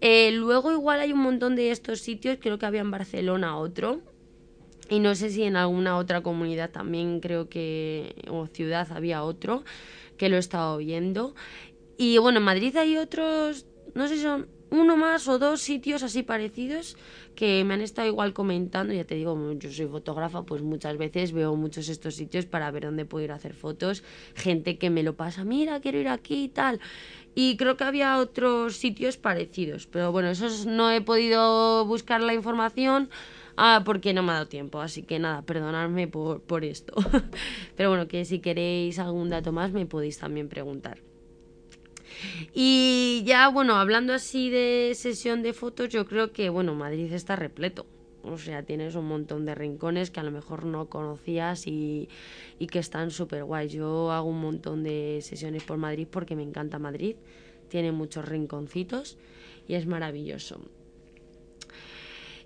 Eh, 0.00 0.32
luego 0.32 0.72
igual 0.72 1.00
hay 1.00 1.12
un 1.12 1.20
montón 1.20 1.54
de 1.54 1.70
estos 1.70 2.00
sitios, 2.00 2.38
creo 2.40 2.58
que 2.58 2.66
había 2.66 2.80
en 2.80 2.90
Barcelona 2.90 3.56
otro, 3.56 4.02
y 4.88 5.00
no 5.00 5.14
sé 5.14 5.30
si 5.30 5.42
en 5.42 5.56
alguna 5.56 5.96
otra 5.96 6.22
comunidad 6.22 6.70
también 6.70 7.20
creo 7.20 7.48
que, 7.48 8.14
o 8.28 8.46
ciudad 8.46 8.88
había 8.92 9.22
otro, 9.22 9.64
que 10.16 10.28
lo 10.28 10.36
he 10.36 10.40
estado 10.40 10.78
viendo. 10.78 11.34
Y 11.98 12.18
bueno, 12.18 12.38
en 12.38 12.44
Madrid 12.44 12.76
hay 12.76 12.96
otros, 12.96 13.66
no 13.94 14.08
sé 14.08 14.16
si 14.16 14.22
son 14.22 14.48
uno 14.70 14.96
más 14.96 15.28
o 15.28 15.38
dos 15.38 15.60
sitios 15.60 16.02
así 16.02 16.22
parecidos 16.22 16.96
que 17.34 17.62
me 17.64 17.74
han 17.74 17.80
estado 17.80 18.08
igual 18.08 18.32
comentando. 18.32 18.92
Ya 18.92 19.04
te 19.04 19.14
digo, 19.14 19.52
yo 19.52 19.70
soy 19.70 19.86
fotógrafa, 19.86 20.44
pues 20.44 20.62
muchas 20.62 20.96
veces 20.96 21.32
veo 21.32 21.54
muchos 21.56 21.88
estos 21.88 22.16
sitios 22.16 22.46
para 22.46 22.70
ver 22.70 22.84
dónde 22.84 23.04
puedo 23.04 23.24
ir 23.24 23.32
a 23.32 23.36
hacer 23.36 23.54
fotos. 23.54 24.02
Gente 24.34 24.78
que 24.78 24.90
me 24.90 25.02
lo 25.02 25.16
pasa, 25.16 25.44
mira, 25.44 25.80
quiero 25.80 25.98
ir 25.98 26.08
aquí 26.08 26.44
y 26.44 26.48
tal. 26.48 26.80
Y 27.34 27.56
creo 27.56 27.76
que 27.76 27.84
había 27.84 28.18
otros 28.18 28.76
sitios 28.76 29.18
parecidos, 29.18 29.86
pero 29.86 30.10
bueno, 30.10 30.30
esos 30.30 30.64
no 30.64 30.90
he 30.90 31.02
podido 31.02 31.84
buscar 31.84 32.22
la 32.22 32.32
información 32.32 33.10
Ah, 33.56 33.82
porque 33.84 34.12
no 34.12 34.22
me 34.22 34.32
ha 34.32 34.34
dado 34.34 34.48
tiempo, 34.48 34.80
así 34.80 35.02
que 35.02 35.18
nada, 35.18 35.42
perdonadme 35.42 36.08
por, 36.08 36.42
por 36.42 36.64
esto. 36.64 36.94
Pero 37.76 37.88
bueno, 37.88 38.06
que 38.06 38.24
si 38.24 38.40
queréis 38.40 38.98
algún 38.98 39.30
dato 39.30 39.52
más 39.52 39.72
me 39.72 39.86
podéis 39.86 40.18
también 40.18 40.48
preguntar. 40.48 40.98
Y 42.52 43.22
ya, 43.26 43.48
bueno, 43.48 43.76
hablando 43.76 44.12
así 44.12 44.50
de 44.50 44.92
sesión 44.94 45.42
de 45.42 45.52
fotos, 45.52 45.88
yo 45.88 46.06
creo 46.06 46.32
que, 46.32 46.48
bueno, 46.50 46.74
Madrid 46.74 47.12
está 47.12 47.36
repleto. 47.36 47.86
O 48.22 48.38
sea, 48.38 48.62
tienes 48.64 48.94
un 48.96 49.06
montón 49.06 49.44
de 49.46 49.54
rincones 49.54 50.10
que 50.10 50.20
a 50.20 50.24
lo 50.24 50.32
mejor 50.32 50.64
no 50.64 50.88
conocías 50.88 51.66
y, 51.66 52.08
y 52.58 52.66
que 52.66 52.80
están 52.80 53.10
súper 53.10 53.44
guay. 53.44 53.68
Yo 53.68 54.10
hago 54.10 54.28
un 54.28 54.40
montón 54.40 54.82
de 54.82 55.20
sesiones 55.22 55.62
por 55.62 55.78
Madrid 55.78 56.08
porque 56.10 56.34
me 56.34 56.42
encanta 56.42 56.78
Madrid. 56.78 57.16
Tiene 57.68 57.92
muchos 57.92 58.28
rinconcitos 58.28 59.16
y 59.68 59.74
es 59.74 59.86
maravilloso. 59.86 60.60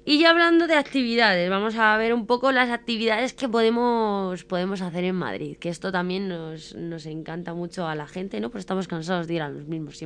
Y 0.05 0.19
ya 0.19 0.31
hablando 0.31 0.67
de 0.67 0.75
actividades, 0.75 1.51
vamos 1.51 1.77
a 1.77 1.95
ver 1.99 2.15
un 2.15 2.27
poco 2.27 2.53
las 2.53 2.71
actividades 2.71 3.35
que 3.35 3.49
podemos, 3.49 4.45
podemos 4.45 4.81
hacer 4.81 5.05
en 5.05 5.15
Madrid, 5.15 5.59
que 5.59 5.69
esto 5.69 5.93
también 5.93 6.27
nos, 6.27 6.75
nos 6.75 7.05
encanta 7.05 7.53
mucho 7.53 7.87
a 7.87 7.95
la 7.95 8.07
gente, 8.07 8.41
¿no? 8.41 8.51
Pues 8.51 8.63
estamos 8.63 8.89
cansados 8.89 9.29
de 9.29 9.35
ir 9.35 9.43
a 9.43 9.51
los 9.51 9.67
mismos 9.67 10.03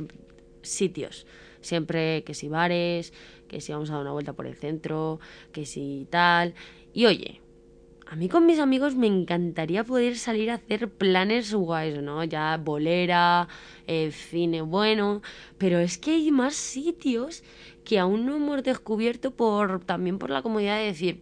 sitios. 0.63 1.25
Siempre 1.61 2.23
que 2.25 2.33
si 2.33 2.49
bares, 2.49 3.13
que 3.47 3.61
si 3.61 3.71
vamos 3.71 3.89
a 3.89 3.93
dar 3.93 4.01
una 4.01 4.11
vuelta 4.11 4.33
por 4.33 4.47
el 4.47 4.55
centro, 4.55 5.19
que 5.53 5.65
si 5.65 6.07
tal. 6.09 6.53
Y 6.93 7.05
oye, 7.05 7.41
a 8.07 8.15
mí 8.15 8.29
con 8.29 8.45
mis 8.45 8.59
amigos 8.59 8.95
me 8.95 9.07
encantaría 9.07 9.83
poder 9.83 10.17
salir 10.17 10.51
a 10.51 10.55
hacer 10.55 10.89
planes 10.89 11.53
guays, 11.53 12.01
¿no? 12.03 12.23
Ya 12.23 12.57
bolera, 12.57 13.47
eh, 13.87 14.11
cine 14.11 14.61
bueno, 14.61 15.21
pero 15.57 15.79
es 15.79 15.97
que 15.97 16.11
hay 16.11 16.31
más 16.31 16.53
sitios 16.53 17.43
que 17.85 17.99
aún 17.99 18.25
no 18.25 18.35
hemos 18.35 18.63
descubierto 18.63 19.31
por 19.31 19.83
también 19.85 20.17
por 20.17 20.29
la 20.29 20.41
comodidad 20.41 20.77
de 20.77 20.85
decir, 20.85 21.19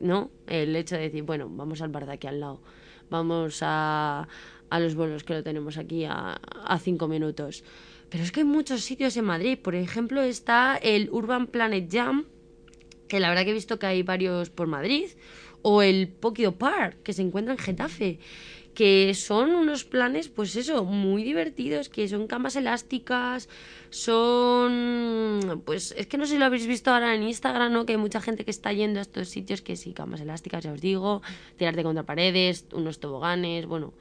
¿no? 0.00 0.30
El 0.46 0.76
hecho 0.76 0.96
de 0.96 1.02
decir, 1.02 1.22
bueno, 1.22 1.48
vamos 1.48 1.80
al 1.80 1.88
bar 1.88 2.06
de 2.06 2.12
aquí 2.12 2.26
al 2.26 2.40
lado, 2.40 2.60
vamos 3.08 3.60
a, 3.62 4.28
los 4.70 4.94
vuelos 4.94 5.24
que 5.24 5.34
lo 5.34 5.42
tenemos 5.42 5.78
aquí 5.78 6.04
a, 6.04 6.32
a 6.32 6.78
cinco 6.78 7.08
minutos. 7.08 7.64
Pero 8.10 8.22
es 8.22 8.32
que 8.32 8.40
hay 8.40 8.46
muchos 8.46 8.82
sitios 8.82 9.16
en 9.16 9.24
Madrid, 9.24 9.58
por 9.58 9.74
ejemplo 9.74 10.22
está 10.22 10.76
el 10.76 11.08
Urban 11.10 11.46
Planet 11.46 11.88
Jam, 11.90 12.26
que 13.08 13.20
la 13.20 13.28
verdad 13.28 13.44
que 13.44 13.50
he 13.50 13.54
visto 13.54 13.78
que 13.78 13.86
hay 13.86 14.02
varios 14.02 14.50
por 14.50 14.66
Madrid, 14.66 15.06
o 15.62 15.82
el 15.82 16.08
Pokido 16.08 16.52
Park, 16.52 17.02
que 17.02 17.12
se 17.12 17.22
encuentra 17.22 17.54
en 17.54 17.58
Getafe, 17.58 18.20
que 18.76 19.14
son 19.14 19.54
unos 19.54 19.84
planes, 19.84 20.28
pues 20.28 20.54
eso, 20.54 20.84
muy 20.84 21.24
divertidos, 21.24 21.88
que 21.88 22.06
son 22.08 22.26
camas 22.26 22.56
elásticas, 22.56 23.48
son, 23.88 25.62
pues 25.64 25.94
es 25.96 26.06
que 26.06 26.18
no 26.18 26.26
sé 26.26 26.34
si 26.34 26.38
lo 26.38 26.44
habéis 26.44 26.66
visto 26.66 26.90
ahora 26.90 27.14
en 27.14 27.22
Instagram, 27.22 27.72
¿no? 27.72 27.86
Que 27.86 27.94
hay 27.94 27.98
mucha 27.98 28.20
gente 28.20 28.44
que 28.44 28.50
está 28.50 28.74
yendo 28.74 28.98
a 28.98 29.02
estos 29.02 29.30
sitios, 29.30 29.62
que 29.62 29.76
sí, 29.76 29.94
camas 29.94 30.20
elásticas, 30.20 30.62
ya 30.62 30.72
os 30.72 30.82
digo, 30.82 31.22
tirarte 31.56 31.82
contra 31.82 32.04
paredes, 32.04 32.66
unos 32.72 33.00
toboganes, 33.00 33.64
bueno, 33.64 33.94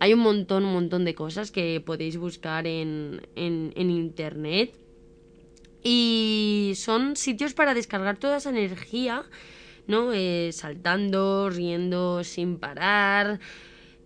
hay 0.00 0.12
un 0.12 0.20
montón, 0.20 0.64
un 0.64 0.72
montón 0.72 1.04
de 1.04 1.14
cosas 1.14 1.52
que 1.52 1.80
podéis 1.80 2.16
buscar 2.16 2.66
en, 2.66 3.22
en, 3.36 3.72
en 3.76 3.90
internet. 3.90 4.74
Y 5.84 6.72
son 6.74 7.14
sitios 7.14 7.54
para 7.54 7.74
descargar 7.74 8.18
toda 8.18 8.38
esa 8.38 8.50
energía 8.50 9.24
¿no? 9.86 10.12
Eh, 10.12 10.50
saltando, 10.52 11.50
riendo 11.50 12.24
sin 12.24 12.58
parar. 12.58 13.40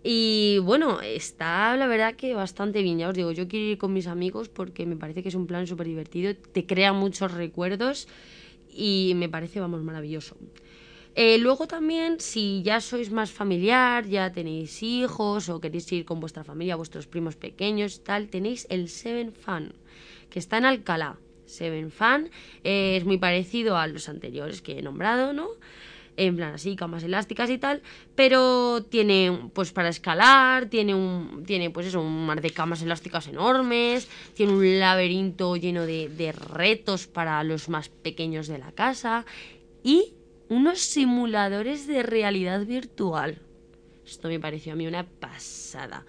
Y 0.07 0.59
bueno, 0.59 1.01
está 1.01 1.75
la 1.75 1.87
verdad 1.87 2.13
que 2.13 2.35
bastante 2.35 2.83
bien. 2.83 2.99
Ya 2.99 3.09
os 3.09 3.15
digo, 3.15 3.31
yo 3.31 3.47
quiero 3.47 3.65
ir 3.65 3.79
con 3.79 3.91
mis 3.91 4.05
amigos 4.05 4.49
porque 4.49 4.85
me 4.85 4.95
parece 4.95 5.23
que 5.23 5.29
es 5.29 5.35
un 5.35 5.47
plan 5.47 5.65
súper 5.65 5.87
divertido. 5.87 6.35
Te 6.35 6.67
crea 6.67 6.93
muchos 6.93 7.31
recuerdos 7.31 8.07
y 8.71 9.13
me 9.15 9.29
parece, 9.29 9.59
vamos, 9.59 9.81
maravilloso. 9.81 10.37
Eh, 11.15 11.39
luego 11.39 11.65
también, 11.65 12.19
si 12.19 12.61
ya 12.61 12.81
sois 12.81 13.09
más 13.09 13.31
familiar, 13.31 14.05
ya 14.05 14.31
tenéis 14.31 14.83
hijos 14.83 15.49
o 15.49 15.59
queréis 15.59 15.91
ir 15.91 16.05
con 16.05 16.19
vuestra 16.19 16.43
familia, 16.43 16.75
vuestros 16.75 17.07
primos 17.07 17.35
pequeños, 17.35 18.03
tal, 18.03 18.27
tenéis 18.27 18.67
el 18.69 18.89
Seven 18.89 19.33
Fun, 19.33 19.73
que 20.29 20.37
está 20.37 20.59
en 20.59 20.65
Alcalá. 20.65 21.17
Seven 21.47 21.91
Fan. 21.91 22.29
es 22.63 23.05
muy 23.05 23.17
parecido 23.17 23.77
a 23.77 23.87
los 23.87 24.09
anteriores 24.09 24.61
que 24.61 24.79
he 24.79 24.81
nombrado, 24.81 25.33
¿no? 25.33 25.47
En 26.17 26.35
plan 26.35 26.53
así, 26.53 26.75
camas 26.75 27.03
elásticas 27.03 27.49
y 27.49 27.57
tal. 27.57 27.81
Pero 28.15 28.83
tiene, 28.83 29.49
pues 29.53 29.71
para 29.71 29.89
escalar, 29.89 30.67
tiene 30.67 30.95
un. 30.95 31.43
Tiene, 31.45 31.69
pues 31.69 31.87
eso, 31.87 32.01
un 32.01 32.25
mar 32.25 32.41
de 32.41 32.51
camas 32.51 32.81
elásticas 32.81 33.27
enormes. 33.27 34.07
Tiene 34.33 34.53
un 34.53 34.79
laberinto 34.79 35.55
lleno 35.55 35.85
de, 35.85 36.09
de 36.09 36.31
retos 36.31 37.07
para 37.07 37.43
los 37.43 37.69
más 37.69 37.89
pequeños 37.89 38.47
de 38.47 38.59
la 38.59 38.71
casa. 38.71 39.25
Y 39.83 40.13
unos 40.49 40.79
simuladores 40.79 41.87
de 41.87 42.03
realidad 42.03 42.65
virtual. 42.65 43.39
Esto 44.05 44.27
me 44.27 44.39
pareció 44.39 44.73
a 44.73 44.75
mí 44.75 44.87
una 44.87 45.05
pasada. 45.05 46.05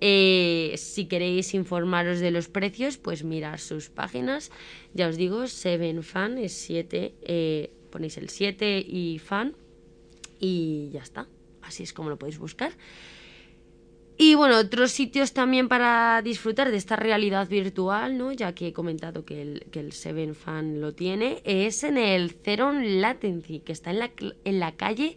Eh, 0.00 0.74
si 0.76 1.06
queréis 1.06 1.54
informaros 1.54 2.20
de 2.20 2.30
los 2.30 2.48
precios, 2.48 2.98
pues 2.98 3.24
mirad 3.24 3.58
sus 3.58 3.88
páginas. 3.88 4.50
Ya 4.94 5.08
os 5.08 5.16
digo, 5.16 5.44
7fan 5.44 6.38
es 6.38 6.52
7, 6.52 7.14
eh, 7.22 7.70
ponéis 7.96 8.18
el 8.18 8.28
7 8.28 8.84
y 8.86 9.18
fan 9.18 9.56
y 10.38 10.90
ya 10.92 11.00
está. 11.00 11.26
Así 11.62 11.82
es 11.82 11.94
como 11.94 12.10
lo 12.10 12.18
podéis 12.18 12.38
buscar. 12.38 12.72
Y 14.18 14.34
bueno, 14.34 14.58
otros 14.58 14.92
sitios 14.92 15.32
también 15.32 15.66
para 15.68 16.20
disfrutar 16.20 16.70
de 16.70 16.76
esta 16.76 16.96
realidad 16.96 17.48
virtual, 17.48 18.18
¿no? 18.18 18.32
Ya 18.32 18.54
que 18.54 18.68
he 18.68 18.72
comentado 18.74 19.24
que 19.24 19.40
el, 19.40 19.66
que 19.70 19.80
el 19.80 19.92
Seven 19.92 20.34
Fan 20.34 20.82
lo 20.82 20.92
tiene, 20.92 21.40
es 21.44 21.84
en 21.84 21.96
el 21.96 22.32
Zero 22.44 22.70
Latency, 22.72 23.60
que 23.60 23.72
está 23.72 23.92
en 23.92 23.98
la, 24.00 24.10
en 24.44 24.60
la 24.60 24.72
calle 24.72 25.16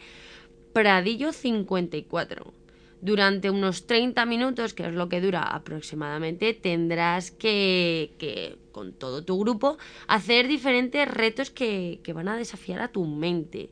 Pradillo 0.71 1.33
54. 1.33 2.53
Durante 3.01 3.49
unos 3.49 3.87
30 3.87 4.25
minutos, 4.25 4.73
que 4.73 4.87
es 4.87 4.93
lo 4.93 5.09
que 5.09 5.19
dura 5.19 5.43
aproximadamente, 5.43 6.53
tendrás 6.53 7.31
que 7.31 8.57
con 8.79 8.93
todo 8.93 9.25
tu 9.25 9.37
grupo, 9.37 9.77
hacer 10.07 10.47
diferentes 10.47 11.05
retos 11.05 11.49
que, 11.49 11.99
que 12.01 12.13
van 12.13 12.29
a 12.29 12.37
desafiar 12.37 12.79
a 12.79 12.87
tu 12.87 13.05
mente. 13.05 13.69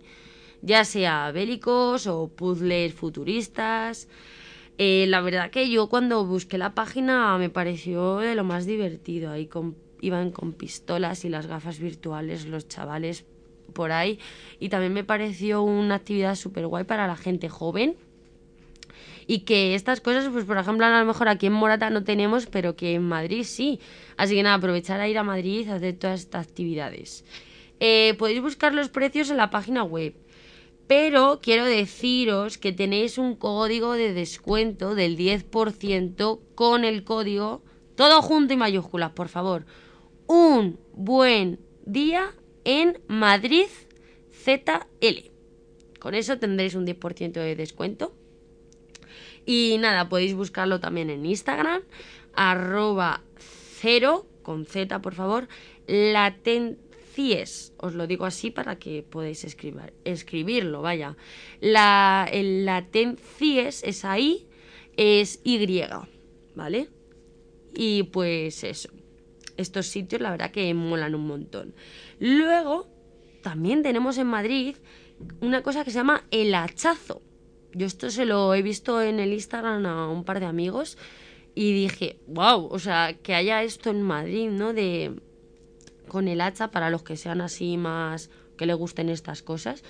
Ya 0.61 0.83
sea 0.83 1.31
bélicos 1.31 2.07
o 2.07 2.27
puzzles 2.27 2.93
futuristas. 2.93 4.09
Eh, 4.77 5.05
la 5.07 5.21
verdad 5.21 5.49
que 5.49 5.69
yo 5.69 5.87
cuando 5.87 6.25
busqué 6.25 6.57
la 6.57 6.75
página 6.75 7.37
me 7.37 7.49
pareció 7.49 8.17
de 8.17 8.35
lo 8.35 8.43
más 8.43 8.65
divertido. 8.65 9.31
Ahí 9.31 9.49
iban 10.01 10.31
con 10.31 10.51
pistolas 10.51 11.23
y 11.23 11.29
las 11.29 11.47
gafas 11.47 11.79
virtuales 11.79 12.45
los 12.45 12.67
chavales 12.67 13.23
por 13.73 13.93
ahí. 13.93 14.19
Y 14.59 14.67
también 14.67 14.91
me 14.91 15.05
pareció 15.05 15.61
una 15.61 15.95
actividad 15.95 16.35
súper 16.35 16.67
guay 16.67 16.83
para 16.83 17.07
la 17.07 17.15
gente 17.15 17.47
joven. 17.47 17.95
Y 19.27 19.39
que 19.39 19.75
estas 19.75 19.99
cosas, 19.99 20.29
pues 20.31 20.45
por 20.45 20.57
ejemplo, 20.57 20.85
a 20.85 20.99
lo 20.99 21.05
mejor 21.05 21.27
aquí 21.27 21.47
en 21.47 21.53
Morata 21.53 21.89
no 21.89 22.03
tenemos, 22.03 22.45
pero 22.47 22.77
que 22.77 22.93
en 22.95 23.03
Madrid 23.03 23.43
sí. 23.43 23.79
Así 24.15 24.35
que 24.35 24.43
nada, 24.43 24.55
aprovechar 24.55 25.01
a 25.01 25.07
ir 25.09 25.17
a 25.17 25.23
Madrid 25.23 25.67
a 25.69 25.75
hacer 25.75 25.97
todas 25.97 26.21
estas 26.21 26.47
actividades. 26.47 27.25
Eh, 27.79 28.15
podéis 28.17 28.41
buscar 28.41 28.73
los 28.73 28.89
precios 28.89 29.29
en 29.29 29.37
la 29.37 29.49
página 29.49 29.83
web. 29.83 30.15
Pero 30.87 31.39
quiero 31.43 31.65
deciros 31.65 32.57
que 32.57 32.71
tenéis 32.71 33.17
un 33.17 33.35
código 33.35 33.93
de 33.93 34.13
descuento 34.13 34.95
del 34.95 35.17
10% 35.17 36.39
con 36.55 36.85
el 36.85 37.03
código, 37.03 37.61
todo 37.95 38.21
junto 38.21 38.53
y 38.53 38.57
mayúsculas, 38.57 39.11
por 39.11 39.27
favor. 39.27 39.65
Un 40.27 40.79
buen 40.93 41.59
día 41.85 42.33
en 42.63 43.01
Madrid 43.07 43.67
ZL. 44.31 45.31
Con 45.99 46.15
eso 46.15 46.39
tendréis 46.39 46.75
un 46.75 46.85
10% 46.85 47.33
de 47.33 47.55
descuento. 47.55 48.16
Y 49.47 49.77
nada, 49.79 50.09
podéis 50.09 50.35
buscarlo 50.35 50.81
también 50.81 51.09
en 51.09 51.25
Instagram, 51.25 51.81
arroba 52.35 53.23
cero, 53.79 54.27
con 54.43 54.65
Z 54.65 55.01
por 55.01 55.15
favor, 55.15 55.47
latent 55.87 56.77
CIES, 57.13 57.73
os 57.77 57.95
lo 57.95 58.07
digo 58.07 58.25
así 58.25 58.51
para 58.51 58.77
que 58.77 59.03
podáis 59.03 59.45
escribir, 59.45 59.93
escribirlo, 60.03 60.81
vaya. 60.81 61.15
La, 61.61 62.27
el 62.29 62.65
laten 62.65 63.17
CIES 63.17 63.83
es 63.83 64.03
ahí, 64.03 64.49
es 64.97 65.39
Y, 65.45 65.65
¿vale? 66.53 66.89
Y 67.73 68.03
pues 68.03 68.65
eso, 68.65 68.89
estos 69.55 69.87
sitios 69.87 70.21
la 70.21 70.31
verdad 70.31 70.51
que 70.51 70.73
molan 70.73 71.15
un 71.15 71.25
montón. 71.25 71.73
Luego, 72.19 72.89
también 73.41 73.81
tenemos 73.81 74.17
en 74.17 74.27
Madrid 74.27 74.75
una 75.39 75.63
cosa 75.63 75.85
que 75.85 75.91
se 75.91 75.99
llama 75.99 76.25
el 76.31 76.53
hachazo. 76.53 77.21
Yo 77.73 77.85
esto 77.85 78.09
se 78.09 78.25
lo 78.25 78.53
he 78.53 78.61
visto 78.61 79.01
en 79.01 79.19
el 79.19 79.33
Instagram 79.33 79.85
a 79.85 80.09
un 80.09 80.23
par 80.23 80.39
de 80.39 80.45
amigos 80.45 80.97
y 81.53 81.73
dije, 81.73 82.19
wow, 82.27 82.67
o 82.71 82.79
sea, 82.79 83.15
que 83.21 83.33
haya 83.33 83.63
esto 83.63 83.89
en 83.89 84.01
Madrid, 84.01 84.49
¿no? 84.49 84.73
De 84.73 85.19
con 86.07 86.27
el 86.27 86.41
hacha 86.41 86.71
para 86.71 86.89
los 86.89 87.03
que 87.03 87.17
sean 87.17 87.41
así 87.41 87.77
más 87.77 88.29
que 88.57 88.65
le 88.65 88.73
gusten 88.73 89.09
estas 89.09 89.43
cosas. 89.43 89.83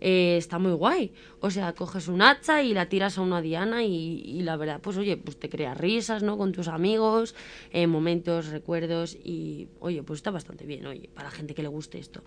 Eh, 0.00 0.36
está 0.36 0.58
muy 0.58 0.72
guay. 0.72 1.12
O 1.40 1.50
sea, 1.50 1.72
coges 1.72 2.08
un 2.08 2.20
hacha 2.20 2.62
y 2.62 2.74
la 2.74 2.88
tiras 2.88 3.16
a 3.16 3.22
una 3.22 3.40
diana 3.40 3.84
y, 3.84 4.42
la 4.42 4.56
verdad, 4.56 4.80
pues 4.82 4.96
oye, 4.96 5.16
pues 5.16 5.38
te 5.38 5.48
crea 5.48 5.72
risas, 5.74 6.22
¿no? 6.22 6.36
Con 6.36 6.52
tus 6.52 6.68
amigos, 6.68 7.34
eh, 7.70 7.86
momentos, 7.86 8.48
recuerdos 8.48 9.14
y 9.14 9.68
oye, 9.80 10.02
pues 10.02 10.18
está 10.18 10.30
bastante 10.30 10.66
bien, 10.66 10.84
oye, 10.86 11.08
para 11.14 11.30
gente 11.30 11.54
que 11.54 11.62
le 11.62 11.68
guste 11.68 11.98
esto. 11.98 12.22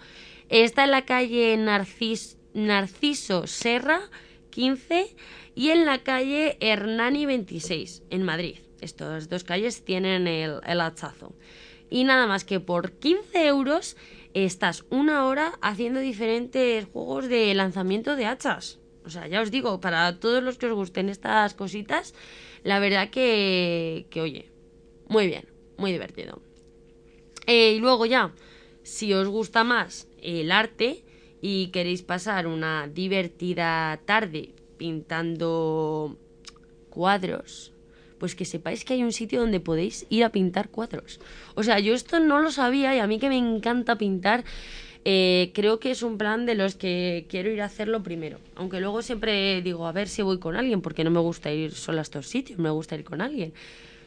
Está 0.50 0.86
en 0.86 0.92
la 0.92 1.06
calle 1.06 1.56
Narciso 2.54 3.48
Serra 3.48 4.02
15 4.58 5.16
y 5.54 5.70
en 5.70 5.86
la 5.86 6.00
calle 6.00 6.58
Hernani 6.62 7.28
26 7.28 8.02
en 8.10 8.24
Madrid. 8.24 8.56
Estas 8.82 9.30
dos 9.30 9.44
calles 9.44 9.86
tienen 9.86 10.28
el, 10.28 10.62
el 10.66 10.82
hachazo. 10.82 11.36
Y 11.92 12.06
nada 12.06 12.26
más 12.26 12.44
que 12.44 12.60
por 12.60 12.94
15 12.94 13.46
euros 13.46 13.98
estás 14.34 14.84
una 14.90 15.28
hora 15.28 15.54
haciendo 15.62 16.00
diferentes 16.00 16.86
juegos 16.86 17.30
de 17.30 17.54
lanzamiento 17.54 18.16
de 18.16 18.26
hachas. 18.26 18.80
O 19.06 19.12
sea, 19.12 19.28
ya 19.28 19.42
os 19.42 19.52
digo, 19.52 19.80
para 19.80 20.20
todos 20.20 20.42
los 20.42 20.58
que 20.58 20.66
os 20.66 20.74
gusten 20.74 21.10
estas 21.10 21.54
cositas, 21.54 22.16
la 22.64 22.80
verdad 22.80 23.12
que, 23.12 24.08
que 24.10 24.22
oye, 24.22 24.50
muy 25.08 25.28
bien, 25.28 25.48
muy 25.78 25.92
divertido. 25.92 26.42
Eh, 27.46 27.74
y 27.74 27.80
luego 27.80 28.08
ya, 28.08 28.34
si 28.82 29.14
os 29.14 29.28
gusta 29.28 29.64
más 29.64 30.08
el 30.20 30.52
arte 30.52 31.04
y 31.42 31.68
queréis 31.68 32.02
pasar 32.02 32.48
una 32.48 32.88
divertida 32.88 34.00
tarde 34.06 34.50
pintando 34.78 36.18
cuadros, 36.90 37.74
pues 38.18 38.36
que 38.36 38.46
sepáis 38.46 38.84
que 38.84 38.94
hay 38.94 39.04
un 39.04 39.12
sitio 39.12 39.40
donde 39.40 39.60
podéis 39.60 40.06
ir 40.10 40.24
a 40.24 40.32
pintar 40.32 40.70
cuadros. 40.70 41.20
O 41.56 41.64
sea, 41.64 41.80
yo 41.80 41.94
esto 41.94 42.20
no 42.20 42.40
lo 42.40 42.52
sabía 42.52 42.96
y 42.96 43.00
a 43.00 43.08
mí 43.08 43.20
que 43.20 43.30
me 43.30 43.38
encanta 43.38 43.98
pintar, 43.98 44.44
eh, 45.06 45.52
creo 45.54 45.80
que 45.80 45.92
es 45.92 46.04
un 46.04 46.18
plan 46.18 46.46
de 46.46 46.56
los 46.56 46.76
que 46.76 47.26
quiero 47.30 47.50
ir 47.52 47.62
a 47.62 47.66
hacerlo 47.66 48.04
primero. 48.04 48.40
Aunque 48.56 48.80
luego 48.80 49.02
siempre 49.02 49.62
digo, 49.62 49.88
a 49.88 49.92
ver 49.92 50.08
si 50.08 50.22
voy 50.22 50.40
con 50.40 50.56
alguien, 50.56 50.82
porque 50.82 51.04
no 51.04 51.12
me 51.12 51.20
gusta 51.20 51.52
ir 51.52 51.72
solo 51.74 52.00
a 52.00 52.02
estos 52.02 52.28
sitios, 52.28 52.60
me 52.60 52.70
gusta 52.72 52.96
ir 52.96 53.04
con 53.04 53.22
alguien 53.22 53.54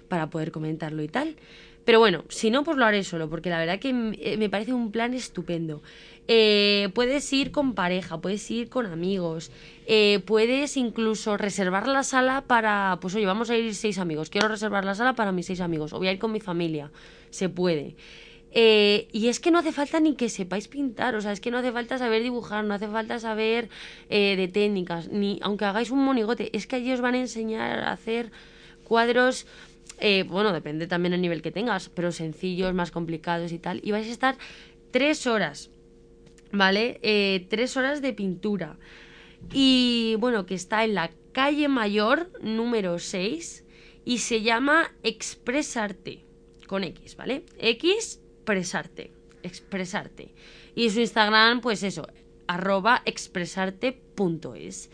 para 0.09 0.29
poder 0.29 0.51
comentarlo 0.51 1.03
y 1.03 1.09
tal. 1.09 1.37
Pero 1.85 1.99
bueno, 1.99 2.25
si 2.29 2.51
no, 2.51 2.63
pues 2.65 2.77
lo 2.77 2.85
haré 2.85 3.03
solo, 3.05 3.31
porque 3.31 3.49
la 3.49 3.59
verdad 3.59 3.79
que 3.79 3.89
eh, 4.21 4.37
me 4.37 4.51
parece 4.51 4.73
un 4.73 4.93
plan 4.93 5.15
estupendo. 5.15 5.83
Eh, 6.33 6.91
puedes 6.95 7.33
ir 7.33 7.51
con 7.51 7.75
pareja, 7.75 8.21
puedes 8.21 8.49
ir 8.53 8.69
con 8.69 8.87
amigos, 8.87 9.51
eh, 9.87 10.21
puedes 10.25 10.77
incluso 10.77 11.37
reservar 11.37 11.89
la 11.89 12.05
sala 12.05 12.43
para, 12.47 12.99
pues 13.01 13.17
oye, 13.17 13.27
vamos 13.27 13.51
a 13.51 13.57
ir 13.57 13.75
seis 13.75 13.99
amigos, 13.99 14.31
quiero 14.31 14.47
reservar 14.47 14.85
la 14.85 14.95
sala 14.95 15.15
para 15.15 15.33
mis 15.33 15.47
seis 15.47 15.61
amigos, 15.61 15.93
o 15.93 15.99
voy 15.99 16.07
a 16.07 16.13
ir 16.13 16.21
con 16.21 16.31
mi 16.31 16.39
familia, 16.39 16.93
se 17.31 17.49
puede. 17.49 17.97
y 18.53 19.27
es 19.27 19.41
que 19.41 19.51
no 19.51 19.59
hace 19.59 19.73
falta 19.73 19.99
ni 19.99 20.15
que 20.15 20.29
sepáis 20.29 20.69
pintar, 20.69 21.17
o 21.17 21.21
sea, 21.21 21.33
es 21.33 21.41
que 21.41 21.51
no 21.51 21.59
hace 21.59 21.73
falta 21.73 21.99
saber 21.99 22.23
dibujar, 22.23 22.65
no 22.65 22.75
hace 22.75 22.87
falta 22.87 23.19
saber 23.19 23.69
de 24.09 24.51
técnicas, 24.53 25.09
ni 25.09 25.41
aunque 25.43 25.65
hagáis 25.65 25.91
un 25.91 26.05
monigote, 26.05 26.57
es 26.57 26.69
que 26.69 26.77
allí 26.77 26.93
os 26.93 27.01
van 27.01 27.15
a 27.15 27.19
enseñar 27.19 27.81
a 27.81 27.91
hacer 27.91 28.31
cuadros 28.85 29.47
eh, 29.99 30.25
bueno, 30.29 30.53
depende 30.53 30.87
también 30.87 31.11
del 31.11 31.23
nivel 31.23 31.43
que 31.43 31.51
tengas, 31.51 31.89
pero 31.89 32.13
sencillos, 32.13 32.73
más 32.73 32.91
complicados 32.91 33.51
y 33.51 33.59
tal. 33.59 33.81
Y 33.83 33.91
vais 33.91 34.07
a 34.07 34.11
estar 34.11 34.37
tres 34.91 35.27
horas, 35.27 35.71
¿vale? 36.53 36.99
Eh, 37.03 37.47
tres 37.49 37.77
horas 37.77 38.03
de 38.03 38.13
pintura. 38.13 38.79
Y 39.53 40.17
bueno, 40.19 40.47
que 40.47 40.55
está 40.55 40.85
en 40.85 40.95
la 40.95 41.11
calle 41.33 41.69
mayor 41.69 42.31
número 42.43 42.99
6 42.99 43.65
y 44.05 44.19
se 44.19 44.43
llama 44.43 44.93
Expresarte, 45.03 46.25
con 46.67 46.85
X, 46.85 47.17
¿vale? 47.17 47.45
X, 47.59 48.21
expresarte, 48.51 49.13
expresarte. 49.43 50.35
Y 50.75 50.91
su 50.91 51.01
Instagram, 51.01 51.61
pues 51.61 51.83
eso, 51.83 52.07
arroba 52.47 53.03
expresarte.es. 53.05 54.91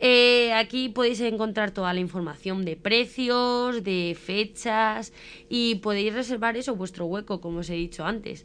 Eh, 0.00 0.52
aquí 0.52 0.88
podéis 0.88 1.20
encontrar 1.20 1.70
toda 1.70 1.92
la 1.94 2.00
información 2.00 2.64
de 2.64 2.76
precios, 2.76 3.82
de 3.82 4.16
fechas 4.20 5.12
y 5.48 5.76
podéis 5.76 6.12
reservar 6.12 6.56
eso, 6.56 6.76
vuestro 6.76 7.06
hueco, 7.06 7.40
como 7.40 7.60
os 7.60 7.70
he 7.70 7.74
dicho 7.74 8.04
antes. 8.04 8.44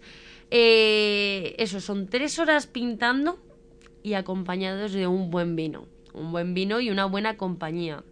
Eh, 0.52 1.56
eso, 1.58 1.80
son 1.80 2.08
tres 2.08 2.40
horas 2.40 2.68
pintando 2.68 3.40
y 4.04 4.14
acompañados 4.14 4.94
de 4.94 5.08
un 5.08 5.30
buen 5.30 5.56
vino. 5.56 5.86
Un 6.14 6.32
buen 6.32 6.54
vino 6.54 6.80
y 6.80 6.90
una 6.90 7.06
buena 7.06 7.38
compañía. 7.38 8.04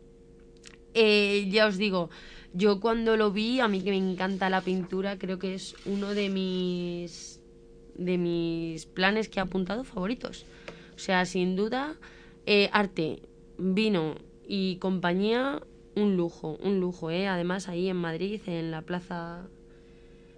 Eh, 0.94 1.48
ya 1.50 1.68
os 1.68 1.78
digo, 1.78 2.10
yo 2.54 2.80
cuando 2.80 3.18
lo 3.18 3.32
vi, 3.32 3.60
a 3.60 3.68
mí 3.68 3.82
que 3.82 3.92
me 3.92 3.98
encanta 3.98 4.50
la 4.50 4.62
pintura, 4.62 5.18
creo 5.18 5.40
que 5.40 5.56
es 5.56 5.76
uno 5.86 6.14
de 6.14 6.30
mis 6.30 7.42
de 7.96 8.20
mis 8.20 8.86
planes 8.86 9.28
que 9.28 9.40
he 9.40 9.42
apuntado 9.42 9.84
favoritos. 9.84 10.46
O 10.96 11.00
sea, 11.00 11.26
sin 11.26 11.56
duda, 11.56 11.96
arte, 12.72 13.24
vino 13.58 14.16
y 14.48 14.78
compañía, 14.78 15.62
un 15.96 16.16
lujo, 16.16 16.58
un 16.62 16.80
lujo, 16.80 17.10
¿eh? 17.10 17.28
Además 17.28 17.68
ahí 17.68 17.90
en 17.90 17.98
Madrid, 17.98 18.42
en 18.46 18.72
la 18.72 18.84
plaza, 18.84 19.48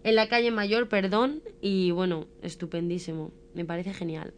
en 0.04 0.16
la 0.16 0.28
calle 0.28 0.52
Mayor, 0.52 0.88
perdón, 0.88 1.41
y 1.62 1.91
bueno, 1.91 2.28
estupendísimo, 2.41 3.32
me 3.54 3.66
parece 3.66 3.93
genial. 3.93 4.34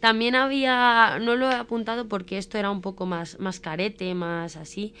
También 0.00 0.34
había, 0.34 1.18
no 1.20 1.36
lo 1.36 1.50
he 1.50 1.54
apuntado 1.54 2.08
porque 2.08 2.38
esto 2.38 2.58
era 2.58 2.70
un 2.70 2.80
poco 2.80 3.06
más, 3.06 3.38
más 3.38 3.60
carete, 3.60 4.14
más 4.14 4.56
así, 4.56 4.94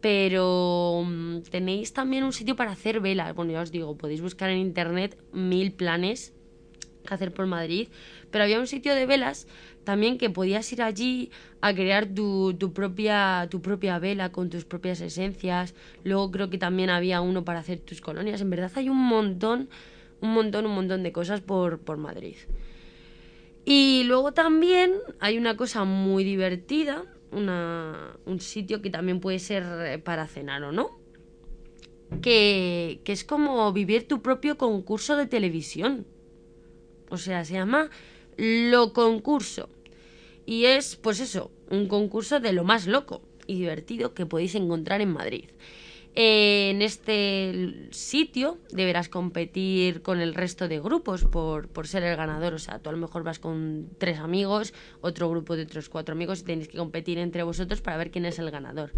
pero 0.00 1.02
mm, 1.04 1.42
tenéis 1.50 1.92
también 1.92 2.24
un 2.24 2.32
sitio 2.32 2.56
para 2.56 2.72
hacer 2.72 3.00
velas. 3.00 3.34
Bueno, 3.34 3.52
ya 3.52 3.60
os 3.62 3.72
digo, 3.72 3.96
podéis 3.96 4.20
buscar 4.20 4.50
en 4.50 4.58
internet 4.58 5.18
mil 5.32 5.72
planes 5.72 6.32
que 7.08 7.14
hacer 7.14 7.32
por 7.32 7.46
Madrid, 7.46 7.88
pero 8.30 8.44
había 8.44 8.60
un 8.60 8.66
sitio 8.66 8.94
de 8.94 9.06
velas 9.06 9.46
también 9.88 10.18
que 10.18 10.28
podías 10.28 10.70
ir 10.70 10.82
allí 10.82 11.30
a 11.62 11.72
crear 11.72 12.04
tu, 12.04 12.54
propia, 12.74 13.48
tu 13.50 13.62
propia 13.62 13.98
vela 13.98 14.30
con 14.32 14.50
tus 14.50 14.66
propias 14.66 15.00
esencias. 15.00 15.74
Luego 16.04 16.30
creo 16.30 16.50
que 16.50 16.58
también 16.58 16.90
había 16.90 17.22
uno 17.22 17.42
para 17.42 17.60
hacer 17.60 17.78
tus 17.80 18.02
colonias. 18.02 18.42
En 18.42 18.50
verdad 18.50 18.70
hay 18.74 18.90
un 18.90 18.98
montón, 18.98 19.70
un 20.20 20.34
montón, 20.34 20.66
un 20.66 20.74
montón 20.74 21.02
de 21.02 21.10
cosas 21.10 21.40
por, 21.40 21.78
por 21.78 21.96
Madrid. 21.96 22.36
Y 23.64 24.02
luego 24.04 24.32
también 24.32 24.92
hay 25.20 25.38
una 25.38 25.56
cosa 25.56 25.84
muy 25.84 26.22
divertida, 26.22 27.04
una, 27.32 28.14
un 28.26 28.40
sitio 28.40 28.82
que 28.82 28.90
también 28.90 29.20
puede 29.20 29.38
ser 29.38 30.02
para 30.02 30.26
cenar 30.26 30.64
o 30.64 30.70
no, 30.70 30.98
que, 32.20 33.00
que 33.04 33.12
es 33.12 33.24
como 33.24 33.72
vivir 33.72 34.06
tu 34.06 34.20
propio 34.20 34.58
concurso 34.58 35.16
de 35.16 35.26
televisión. 35.26 36.06
O 37.10 37.18
sea, 37.18 37.44
se 37.44 37.54
llama 37.54 37.90
Lo 38.36 38.92
Concurso. 38.92 39.68
Y 40.46 40.64
es, 40.64 40.96
pues 40.96 41.20
eso, 41.20 41.50
un 41.70 41.88
concurso 41.88 42.40
de 42.40 42.52
lo 42.52 42.64
más 42.64 42.86
loco 42.86 43.22
y 43.46 43.56
divertido 43.56 44.14
que 44.14 44.26
podéis 44.26 44.54
encontrar 44.54 45.00
en 45.00 45.12
Madrid. 45.12 45.50
En 46.14 46.82
este 46.82 47.88
sitio 47.90 48.58
deberás 48.70 49.08
competir 49.08 50.02
con 50.02 50.20
el 50.20 50.34
resto 50.34 50.66
de 50.66 50.80
grupos 50.80 51.24
por, 51.24 51.68
por, 51.68 51.86
ser 51.86 52.02
el 52.02 52.16
ganador. 52.16 52.54
O 52.54 52.58
sea, 52.58 52.80
tú 52.80 52.88
a 52.88 52.92
lo 52.92 52.98
mejor 52.98 53.22
vas 53.22 53.38
con 53.38 53.90
tres 53.98 54.18
amigos, 54.18 54.74
otro 55.00 55.30
grupo 55.30 55.54
de 55.54 55.62
otros 55.62 55.88
cuatro 55.88 56.14
amigos 56.14 56.40
y 56.40 56.44
tenéis 56.44 56.68
que 56.68 56.78
competir 56.78 57.18
entre 57.18 57.42
vosotros 57.42 57.80
para 57.82 57.96
ver 57.98 58.10
quién 58.10 58.24
es 58.24 58.38
el 58.38 58.50
ganador. 58.50 58.92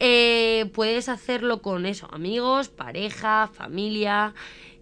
Eh, 0.00 0.70
puedes 0.74 1.08
hacerlo 1.08 1.62
con 1.62 1.86
eso, 1.86 2.08
amigos, 2.12 2.68
pareja, 2.68 3.48
familia. 3.52 4.34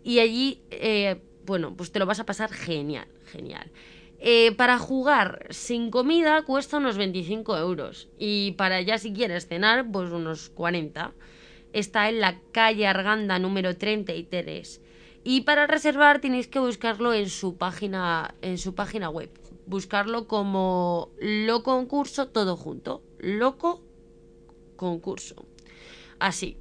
Y 0.03 0.19
allí, 0.19 0.63
eh, 0.71 1.23
bueno, 1.47 1.75
pues 1.77 1.93
te 1.93 1.99
lo 1.99 2.07
vas 2.07 2.21
a 2.21 2.27
pasar 2.27 2.53
genial, 2.53 3.09
genial. 3.27 3.71
Eh, 4.25 4.53
para 4.53 4.79
jugar 4.79 5.49
sin 5.51 5.91
comida 5.91 6.43
cuesta 6.43 6.77
unos 6.77 6.97
25 6.97 7.57
euros 7.59 8.09
y 8.19 8.53
para 8.53 8.81
ya 8.81 8.97
si 8.99 9.13
quieres 9.13 9.49
cenar 9.49 9.91
pues 9.91 10.13
unos 10.13 10.49
40. 10.51 11.13
Está 11.73 12.09
en 12.09 12.21
la 12.21 12.39
calle 12.53 12.87
Arganda 12.87 13.41
número 13.41 13.77
33 13.77 14.81
y 15.25 15.41
para 15.41 15.67
reservar 15.67 16.21
tenéis 16.21 16.47
que 16.47 16.61
buscarlo 16.61 17.13
en 17.15 17.29
su 17.29 17.57
página 17.57 18.37
en 18.43 18.59
su 18.59 18.77
página 18.77 19.09
web. 19.09 19.31
Buscarlo 19.67 20.29
como 20.29 21.11
Lo 21.21 21.65
Concurso 21.65 22.29
todo 22.29 22.57
junto. 22.57 23.03
Loco 23.19 23.83
Concurso. 24.77 25.47
Así. 26.21 26.59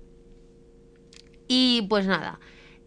Y 1.47 1.85
pues 1.89 2.07
nada, 2.07 2.39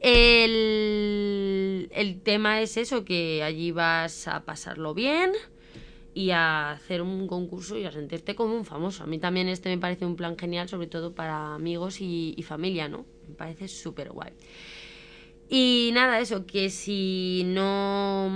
el, 0.05 1.89
el 1.93 2.21
tema 2.21 2.61
es 2.61 2.77
eso, 2.77 3.07
que 3.07 3.43
allí 3.43 3.71
vas 3.71 4.29
a 4.29 4.45
pasarlo 4.45 4.93
bien 4.93 5.33
y 6.13 6.31
a 6.31 6.73
hacer 6.73 7.01
un 7.01 7.27
concurso 7.27 7.79
y 7.79 7.87
a 7.87 7.91
sentirte 7.91 8.35
como 8.35 8.55
un 8.55 8.67
famoso. 8.67 9.03
A 9.03 9.07
mí 9.07 9.19
también 9.19 9.49
este 9.49 9.71
me 9.71 9.79
parece 9.79 10.05
un 10.05 10.15
plan 10.15 10.37
genial, 10.37 10.69
sobre 10.69 10.89
todo 10.89 11.15
para 11.15 11.55
amigos 11.55 12.03
y, 12.03 12.37
familia, 12.47 12.87
¿no? 12.87 13.07
Me 13.27 13.35
parece 13.35 13.67
súper 13.67 14.13
guay. 14.13 14.33
Y 15.49 15.91
nada, 15.95 16.21
eso, 16.21 16.45
que 16.45 16.69
si 16.69 17.43
no, 17.47 18.29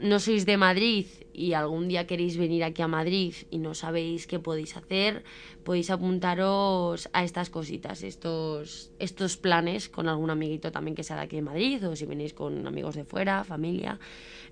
no 0.00 0.18
sois 0.18 0.46
de 0.46 0.56
Madrid 0.56 1.06
y 1.32 1.52
algún 1.54 1.88
día 1.88 2.06
queréis 2.06 2.36
venir 2.36 2.64
aquí 2.64 2.82
a 2.82 2.88
Madrid 2.88 3.34
y 3.50 3.58
no 3.58 3.74
sabéis 3.74 4.26
qué 4.26 4.38
podéis 4.38 4.76
hacer, 4.76 5.24
podéis 5.64 5.90
apuntaros 5.90 7.08
a 7.12 7.24
estas 7.24 7.50
cositas, 7.50 8.02
estos, 8.02 8.92
estos 8.98 9.36
planes 9.36 9.88
con 9.88 10.08
algún 10.08 10.30
amiguito 10.30 10.72
también 10.72 10.94
que 10.94 11.02
sea 11.02 11.16
de 11.16 11.22
aquí 11.22 11.36
de 11.36 11.42
Madrid 11.42 11.86
o 11.86 11.96
si 11.96 12.06
venís 12.06 12.34
con 12.34 12.66
amigos 12.66 12.94
de 12.94 13.04
fuera, 13.04 13.44
familia. 13.44 13.98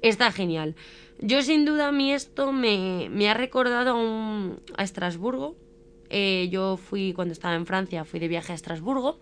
Está 0.03 0.33
genial. 0.33 0.77
Yo 1.21 1.43
sin 1.43 1.65
duda 1.65 1.89
a 1.89 1.93
mí 1.93 2.13
esto 2.13 2.53
me, 2.53 3.09
me 3.11 3.29
ha 3.29 3.35
recordado 3.35 3.97
a, 3.97 4.51
a 4.77 4.85
Estrasburgo. 4.85 5.57
Eh, 6.11 6.49
yo 6.51 6.77
fui 6.77 7.13
cuando 7.13 7.33
estaba 7.33 7.55
en 7.55 7.67
Francia, 7.67 8.05
fui 8.05 8.21
de 8.21 8.29
viaje 8.29 8.53
a 8.53 8.55
Estrasburgo 8.55 9.21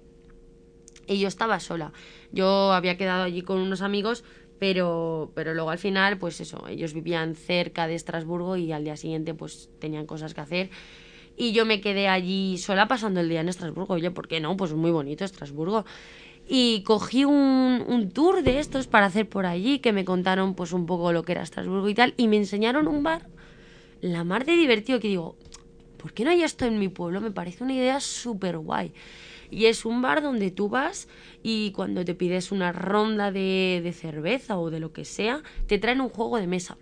y 1.07 1.19
yo 1.19 1.29
estaba 1.29 1.61
sola. 1.61 1.93
Yo 2.33 2.73
había 2.73 2.97
quedado 2.97 3.25
allí 3.25 3.43
con 3.43 3.59
unos 3.59 3.83
amigos 3.83 4.25
pero, 4.59 5.33
pero 5.35 5.55
luego 5.55 5.71
al 5.71 5.79
final, 5.79 6.19
pues 6.19 6.41
eso, 6.41 6.67
ellos 6.69 6.95
vivían 6.95 7.35
cerca 7.35 7.87
de 7.87 7.95
Estrasburgo 7.95 8.57
y 8.57 8.73
al 8.73 8.85
día 8.85 8.97
siguiente 8.97 9.35
pues 9.35 9.71
tenían 9.79 10.07
cosas 10.07 10.35
que 10.35 10.41
hacer. 10.41 10.71
Y 11.37 11.53
yo 11.53 11.67
me 11.67 11.81
quedé 11.81 12.09
allí 12.09 12.57
sola 12.59 12.89
pasando 12.89 13.21
el 13.21 13.29
día 13.29 13.41
en 13.41 13.49
Estrasburgo. 13.49 13.95
Oye, 13.95 14.11
¿por 14.11 14.27
qué 14.27 14.41
no? 14.41 14.57
Pues 14.57 14.73
muy 14.73 14.91
bonito 14.91 15.25
Estrasburgo. 15.25 15.85
Y 16.49 16.83
cogí 16.83 17.25
un, 17.25 17.85
un 17.87 18.11
tour 18.11 18.43
de 18.43 18.59
estos 18.59 18.87
para 18.87 19.07
hacer 19.07 19.29
por 19.29 19.47
allí, 19.47 19.81
que 19.81 19.93
me 19.93 20.05
contaron 20.05 20.55
pues 20.55 20.73
un 20.73 20.87
poco 20.87 21.13
lo 21.13 21.25
que 21.25 21.33
era 21.33 21.43
Estrasburgo 21.43 21.89
y 21.89 21.95
tal. 21.95 22.15
Y 22.17 22.29
me 22.29 22.37
enseñaron 22.37 22.89
un 22.89 23.03
bar, 23.03 23.27
la 24.01 24.25
mar 24.25 24.47
de 24.47 24.53
divertido, 24.53 25.01
que 25.01 25.09
digo, 25.09 25.37
¿por 25.99 26.13
qué 26.13 26.25
no 26.25 26.31
hay 26.31 26.43
esto 26.43 26.65
en 26.65 26.79
mi 26.79 26.89
pueblo? 26.89 27.21
Me 27.21 27.33
parece 27.33 27.65
una 27.65 27.75
idea 27.75 28.01
súper 28.01 28.59
guay. 28.59 28.93
Y 29.51 29.67
es 29.67 29.85
un 29.85 30.03
bar 30.03 30.23
donde 30.23 30.51
tú 30.51 30.69
vas 30.69 31.09
y 31.43 31.73
cuando 31.73 32.05
te 32.05 32.15
pides 32.15 32.53
una 32.53 32.73
ronda 32.73 33.31
de, 33.33 33.81
de 33.83 33.93
cerveza 33.93 34.59
o 34.59 34.71
de 34.71 34.81
lo 34.81 34.93
que 34.93 35.05
sea, 35.05 35.43
te 35.67 35.79
traen 35.79 36.01
un 36.01 36.09
juego 36.09 36.39
de 36.39 36.47
mesa. 36.47 36.77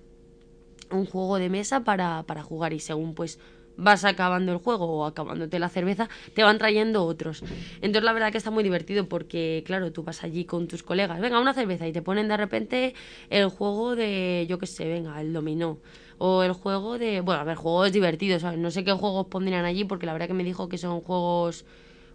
Un 0.91 1.07
juego 1.07 1.39
de 1.39 1.49
mesa 1.49 1.85
para, 1.85 2.23
para 2.25 2.43
jugar 2.43 2.73
y 2.73 2.81
según 2.81 3.15
pues 3.15 3.39
vas 3.77 4.05
acabando 4.05 4.53
el 4.53 4.59
juego 4.59 4.87
o 4.87 5.05
acabándote 5.05 5.59
la 5.59 5.69
cerveza, 5.69 6.09
te 6.35 6.43
van 6.43 6.59
trayendo 6.59 7.05
otros. 7.05 7.43
Entonces 7.77 8.03
la 8.05 8.12
verdad 8.12 8.33
que 8.33 8.39
está 8.39 8.51
muy 8.51 8.62
divertido 8.62 9.09
porque, 9.09 9.62
claro, 9.67 9.93
tú 9.93 10.03
vas 10.03 10.23
allí 10.25 10.45
con 10.45 10.69
tus 10.69 10.83
colegas, 10.83 11.21
venga, 11.21 11.41
una 11.41 11.55
cerveza 11.55 11.87
y 11.87 11.93
te 11.93 12.03
ponen 12.03 12.29
de 12.29 12.37
repente 12.37 12.95
el 13.31 13.49
juego 13.49 13.97
de, 13.97 14.47
yo 14.49 14.59
qué 14.59 14.67
sé, 14.67 14.87
venga, 14.87 15.21
el 15.21 15.33
dominó. 15.33 15.79
O 16.19 16.45
el 16.45 16.53
juego 16.53 16.97
de, 16.97 17.21
bueno, 17.21 17.41
a 17.41 17.45
ver, 17.45 17.57
juegos 17.57 17.91
divertidos, 17.91 18.43
¿sabes? 18.43 18.59
No 18.59 18.71
sé 18.71 18.85
qué 18.85 18.93
juegos 18.93 19.27
pondrían 19.27 19.65
allí 19.65 19.85
porque 19.85 20.07
la 20.07 20.12
verdad 20.12 20.29
que 20.29 20.35
me 20.35 20.45
dijo 20.45 20.69
que 20.69 20.79
son 20.79 21.01
juegos 21.01 21.65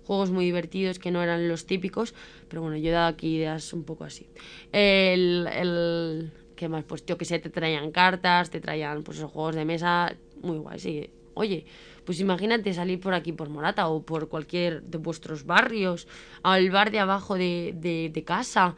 juegos 0.10 0.32
muy 0.32 0.46
divertidos 0.46 0.98
que 0.98 1.12
no 1.12 1.22
eran 1.22 1.48
los 1.48 1.68
típicos, 1.68 2.16
pero 2.48 2.64
bueno, 2.64 2.78
yo 2.78 2.90
he 2.90 2.94
dado 2.94 3.10
aquí 3.10 3.36
ideas 3.36 3.74
un 3.74 3.84
poco 3.84 4.06
así. 4.06 4.26
El, 4.72 5.48
el 5.54 6.32
¿qué 6.56 6.68
más? 6.68 6.84
Pues 6.84 7.06
yo 7.06 7.16
que 7.16 7.26
sé, 7.26 7.38
te 7.38 7.52
traían 7.52 7.92
cartas, 7.92 8.50
te 8.50 8.60
traían 8.60 9.04
pues 9.04 9.22
juegos 9.22 9.54
de 9.54 9.66
mesa, 9.66 10.16
muy 10.42 10.58
guay, 10.58 10.80
sí. 10.80 11.12
Oye, 11.36 11.64
pues 12.06 12.20
imagínate 12.20 12.74
salir 12.74 13.00
por 13.00 13.14
aquí 13.14 13.34
por 13.34 13.50
Morata 13.50 13.88
o 13.88 14.02
por 14.02 14.30
cualquier 14.30 14.82
de 14.82 14.98
vuestros 14.98 15.46
barrios, 15.46 16.08
al 16.42 16.72
bar 16.72 16.90
de 16.90 16.98
abajo 16.98 17.36
de, 17.36 17.76
de, 17.78 18.10
de 18.12 18.24
casa 18.24 18.76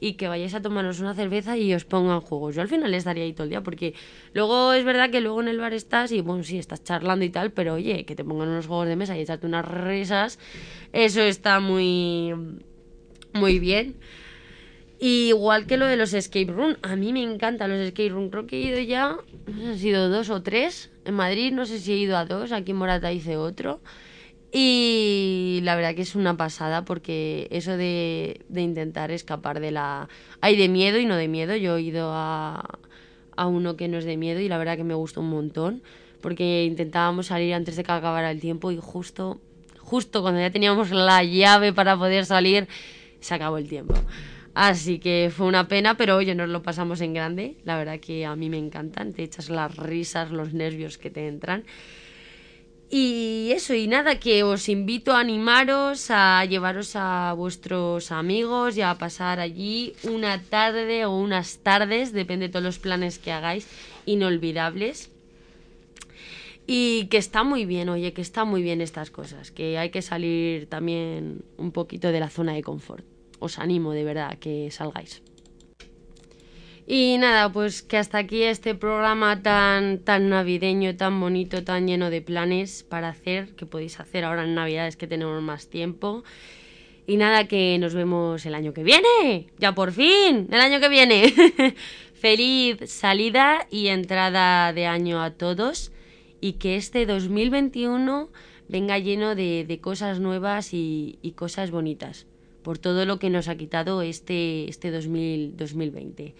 y 0.00 0.14
que 0.14 0.28
vayáis 0.28 0.54
a 0.54 0.62
tomaros 0.62 1.00
una 1.00 1.14
cerveza 1.14 1.56
y 1.58 1.74
os 1.74 1.84
pongan 1.84 2.20
juegos. 2.22 2.54
Yo 2.54 2.62
al 2.62 2.68
final 2.68 2.92
estaría 2.94 3.24
ahí 3.24 3.34
todo 3.34 3.44
el 3.44 3.50
día, 3.50 3.62
porque 3.62 3.94
luego 4.32 4.72
es 4.72 4.82
verdad 4.84 5.10
que 5.10 5.20
luego 5.20 5.42
en 5.42 5.48
el 5.48 5.58
bar 5.58 5.74
estás 5.74 6.10
y 6.10 6.22
bueno, 6.22 6.42
sí, 6.42 6.58
estás 6.58 6.82
charlando 6.82 7.24
y 7.24 7.30
tal, 7.30 7.52
pero 7.52 7.74
oye, 7.74 8.04
que 8.06 8.16
te 8.16 8.24
pongan 8.24 8.48
unos 8.48 8.66
juegos 8.66 8.88
de 8.88 8.96
mesa 8.96 9.16
y 9.16 9.20
echarte 9.20 9.46
unas 9.46 9.66
risas, 9.68 10.38
eso 10.92 11.20
está 11.20 11.60
muy, 11.60 12.34
muy 13.34 13.58
bien. 13.58 13.96
igual 14.98 15.66
que 15.66 15.76
lo 15.76 15.86
de 15.86 15.96
los 15.96 16.14
escape 16.14 16.50
room, 16.50 16.76
a 16.82 16.96
mí 16.96 17.12
me 17.12 17.22
encantan 17.22 17.70
los 17.70 17.80
escape 17.80 18.08
room. 18.08 18.30
Creo 18.30 18.46
que 18.46 18.56
he 18.56 18.60
ido 18.60 18.80
ya, 18.80 19.18
no 19.46 19.54
sé 19.54 19.60
si 19.60 19.66
han 19.66 19.78
sido 19.78 20.08
dos 20.08 20.30
o 20.30 20.42
tres. 20.42 20.90
En 21.04 21.14
Madrid 21.14 21.52
no 21.52 21.66
sé 21.66 21.78
si 21.78 21.92
he 21.92 21.96
ido 21.96 22.16
a 22.16 22.24
dos, 22.24 22.52
aquí 22.52 22.70
en 22.72 22.78
Morata 22.78 23.12
hice 23.12 23.36
otro. 23.36 23.80
Y 24.52 25.60
la 25.62 25.76
verdad 25.76 25.94
que 25.94 26.02
es 26.02 26.14
una 26.14 26.36
pasada 26.36 26.84
porque 26.84 27.46
eso 27.50 27.76
de, 27.76 28.40
intentar 28.54 29.10
escapar 29.10 29.60
de 29.60 29.70
la... 29.70 30.08
Hay 30.40 30.56
de 30.56 30.68
miedo 30.68 30.98
y 30.98 31.06
no 31.06 31.16
de 31.16 31.28
miedo. 31.28 31.54
Yo 31.56 31.76
he 31.76 31.82
ido 31.82 32.10
a, 32.12 32.78
a 33.36 33.46
uno 33.46 33.76
que 33.76 33.88
no 33.88 33.98
es 33.98 34.04
de 34.04 34.16
miedo 34.16 34.40
y 34.40 34.48
la 34.48 34.58
verdad 34.58 34.76
que 34.76 34.84
me 34.84 34.94
gustó 34.94 35.20
un 35.20 35.30
montón 35.30 35.82
porque 36.20 36.64
intentábamos 36.64 37.26
salir 37.26 37.54
antes 37.54 37.76
de 37.76 37.84
que 37.84 37.92
acabara 37.92 38.30
el 38.30 38.40
tiempo 38.40 38.70
y 38.70 38.78
justo, 38.80 39.40
justo 39.78 40.22
cuando 40.22 40.40
ya 40.40 40.50
teníamos 40.50 40.90
la 40.90 41.22
llave 41.22 41.72
para 41.72 41.96
poder 41.96 42.26
salir, 42.26 42.68
se 43.20 43.34
acabó 43.34 43.58
el 43.58 43.68
tiempo. 43.68 43.94
Así 44.54 44.98
que 44.98 45.30
fue 45.34 45.46
una 45.46 45.68
pena, 45.68 45.96
pero 45.96 46.16
oye, 46.16 46.34
nos 46.34 46.48
lo 46.48 46.62
pasamos 46.62 47.00
en 47.00 47.14
grande. 47.14 47.56
La 47.64 47.78
verdad 47.78 48.00
que 48.00 48.26
a 48.26 48.34
mí 48.34 48.50
me 48.50 48.58
encantan. 48.58 49.12
Te 49.12 49.22
echas 49.22 49.48
las 49.48 49.76
risas, 49.76 50.30
los 50.30 50.52
nervios 50.52 50.98
que 50.98 51.10
te 51.10 51.28
entran. 51.28 51.64
Y 52.92 53.52
eso, 53.52 53.72
y 53.72 53.86
nada, 53.86 54.18
que 54.18 54.42
os 54.42 54.68
invito 54.68 55.12
a 55.12 55.20
animaros 55.20 56.10
a 56.10 56.44
llevaros 56.44 56.96
a 56.96 57.32
vuestros 57.34 58.10
amigos 58.10 58.76
y 58.76 58.82
a 58.82 58.96
pasar 58.96 59.38
allí 59.38 59.94
una 60.02 60.42
tarde 60.42 61.04
o 61.04 61.16
unas 61.16 61.58
tardes, 61.58 62.12
depende 62.12 62.48
de 62.48 62.52
todos 62.52 62.64
los 62.64 62.78
planes 62.80 63.20
que 63.20 63.30
hagáis, 63.30 63.68
inolvidables. 64.06 65.12
Y 66.66 67.06
que 67.06 67.18
está 67.18 67.44
muy 67.44 67.64
bien, 67.64 67.88
oye, 67.88 68.12
que 68.12 68.22
está 68.22 68.44
muy 68.44 68.60
bien 68.60 68.80
estas 68.80 69.10
cosas, 69.12 69.52
que 69.52 69.78
hay 69.78 69.90
que 69.90 70.02
salir 70.02 70.68
también 70.68 71.44
un 71.58 71.70
poquito 71.70 72.10
de 72.10 72.18
la 72.18 72.28
zona 72.28 72.54
de 72.54 72.62
confort. 72.62 73.04
Os 73.38 73.60
animo 73.60 73.92
de 73.92 74.02
verdad 74.02 74.36
que 74.38 74.68
salgáis. 74.72 75.22
Y 76.92 77.18
nada, 77.18 77.52
pues 77.52 77.82
que 77.82 77.98
hasta 77.98 78.18
aquí 78.18 78.42
este 78.42 78.74
programa 78.74 79.44
tan, 79.44 80.00
tan 80.00 80.28
navideño, 80.28 80.96
tan 80.96 81.20
bonito, 81.20 81.62
tan 81.62 81.86
lleno 81.86 82.10
de 82.10 82.20
planes 82.20 82.82
para 82.82 83.10
hacer, 83.10 83.54
que 83.54 83.64
podéis 83.64 84.00
hacer 84.00 84.24
ahora 84.24 84.42
en 84.42 84.56
Navidades 84.56 84.96
que 84.96 85.06
tenemos 85.06 85.40
más 85.40 85.68
tiempo. 85.68 86.24
Y 87.06 87.16
nada, 87.16 87.46
que 87.46 87.78
nos 87.78 87.94
vemos 87.94 88.44
el 88.44 88.56
año 88.56 88.72
que 88.72 88.82
viene. 88.82 89.46
Ya 89.56 89.72
por 89.72 89.92
fin, 89.92 90.48
el 90.50 90.60
año 90.60 90.80
que 90.80 90.88
viene. 90.88 91.32
Feliz 92.14 92.78
salida 92.90 93.68
y 93.70 93.86
entrada 93.86 94.72
de 94.72 94.86
año 94.86 95.22
a 95.22 95.30
todos. 95.30 95.92
Y 96.40 96.54
que 96.54 96.74
este 96.74 97.06
2021 97.06 98.30
venga 98.66 98.98
lleno 98.98 99.36
de, 99.36 99.78
cosas 99.80 100.18
nuevas 100.18 100.70
y, 100.72 101.34
cosas 101.36 101.70
bonitas. 101.70 102.26
Por 102.64 102.78
todo 102.78 103.06
lo 103.06 103.20
que 103.20 103.30
nos 103.30 103.46
ha 103.46 103.54
quitado 103.54 104.02
este, 104.02 104.68
este 104.68 104.90
2020. 104.90 106.34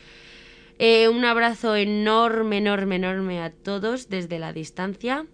Eh, 0.82 1.10
un 1.10 1.26
abrazo 1.26 1.76
enorme, 1.76 2.56
enorme, 2.56 2.96
enorme 2.96 3.42
a 3.42 3.50
todos 3.50 4.08
desde 4.08 4.38
la 4.38 4.54
distancia 4.54 5.26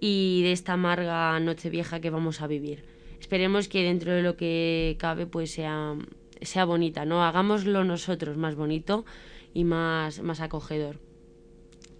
y 0.00 0.42
de 0.42 0.52
esta 0.52 0.74
amarga 0.74 1.40
noche 1.40 1.70
vieja 1.70 2.02
que 2.02 2.10
vamos 2.10 2.42
a 2.42 2.46
vivir. 2.46 2.84
Esperemos 3.18 3.68
que 3.68 3.82
dentro 3.82 4.12
de 4.12 4.20
lo 4.20 4.36
que 4.36 4.96
cabe 4.98 5.24
pues 5.24 5.50
sea, 5.50 5.94
sea 6.42 6.66
bonita, 6.66 7.06
¿no? 7.06 7.24
Hagámoslo 7.24 7.84
nosotros 7.84 8.36
más 8.36 8.54
bonito 8.54 9.06
y 9.54 9.64
más, 9.64 10.20
más 10.20 10.42
acogedor. 10.42 10.98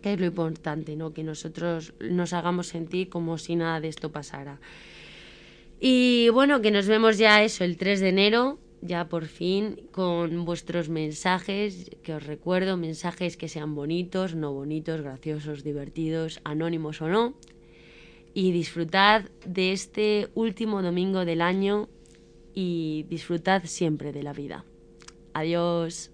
Que 0.03 0.13
es 0.13 0.21
lo 0.21 0.27
importante, 0.27 0.97
¿no? 0.97 1.15
Que 1.15 1.25
nosotros 1.25 1.95
nos 1.99 2.35
hagamos 2.35 2.67
sentir 2.67 3.09
como 3.09 3.39
si 3.39 3.57
nada 3.57 3.81
de 3.81 3.89
esto 3.89 4.13
pasara. 4.13 4.61
Y 5.81 6.29
bueno, 6.29 6.61
que 6.61 6.71
nos 6.71 6.87
vemos 6.89 7.17
ya 7.17 7.43
eso 7.43 7.65
el 7.65 7.79
3 7.79 8.01
de 8.01 8.09
enero, 8.11 8.59
ya 8.87 9.09
por 9.09 9.27
fin, 9.27 9.89
con 9.93 10.45
vuestros 10.45 10.89
mensajes, 10.89 11.91
que 12.03 12.15
os 12.15 12.25
recuerdo, 12.25 12.77
mensajes 12.77 13.37
que 13.37 13.49
sean 13.49 13.75
bonitos, 13.75 14.35
no 14.35 14.53
bonitos, 14.53 15.01
graciosos, 15.03 15.63
divertidos, 15.63 16.41
anónimos 16.45 17.03
o 17.03 17.09
no, 17.09 17.35
y 18.35 18.53
disfrutad 18.53 19.25
de 19.47 19.73
este 19.73 20.29
último 20.35 20.83
domingo 20.83 21.25
del 21.25 21.41
año 21.41 21.89
y 22.55 23.05
disfrutad 23.09 23.63
siempre 23.65 24.13
de 24.13 24.23
la 24.23 24.33
vida. 24.33 24.65
Adiós. 25.35 26.11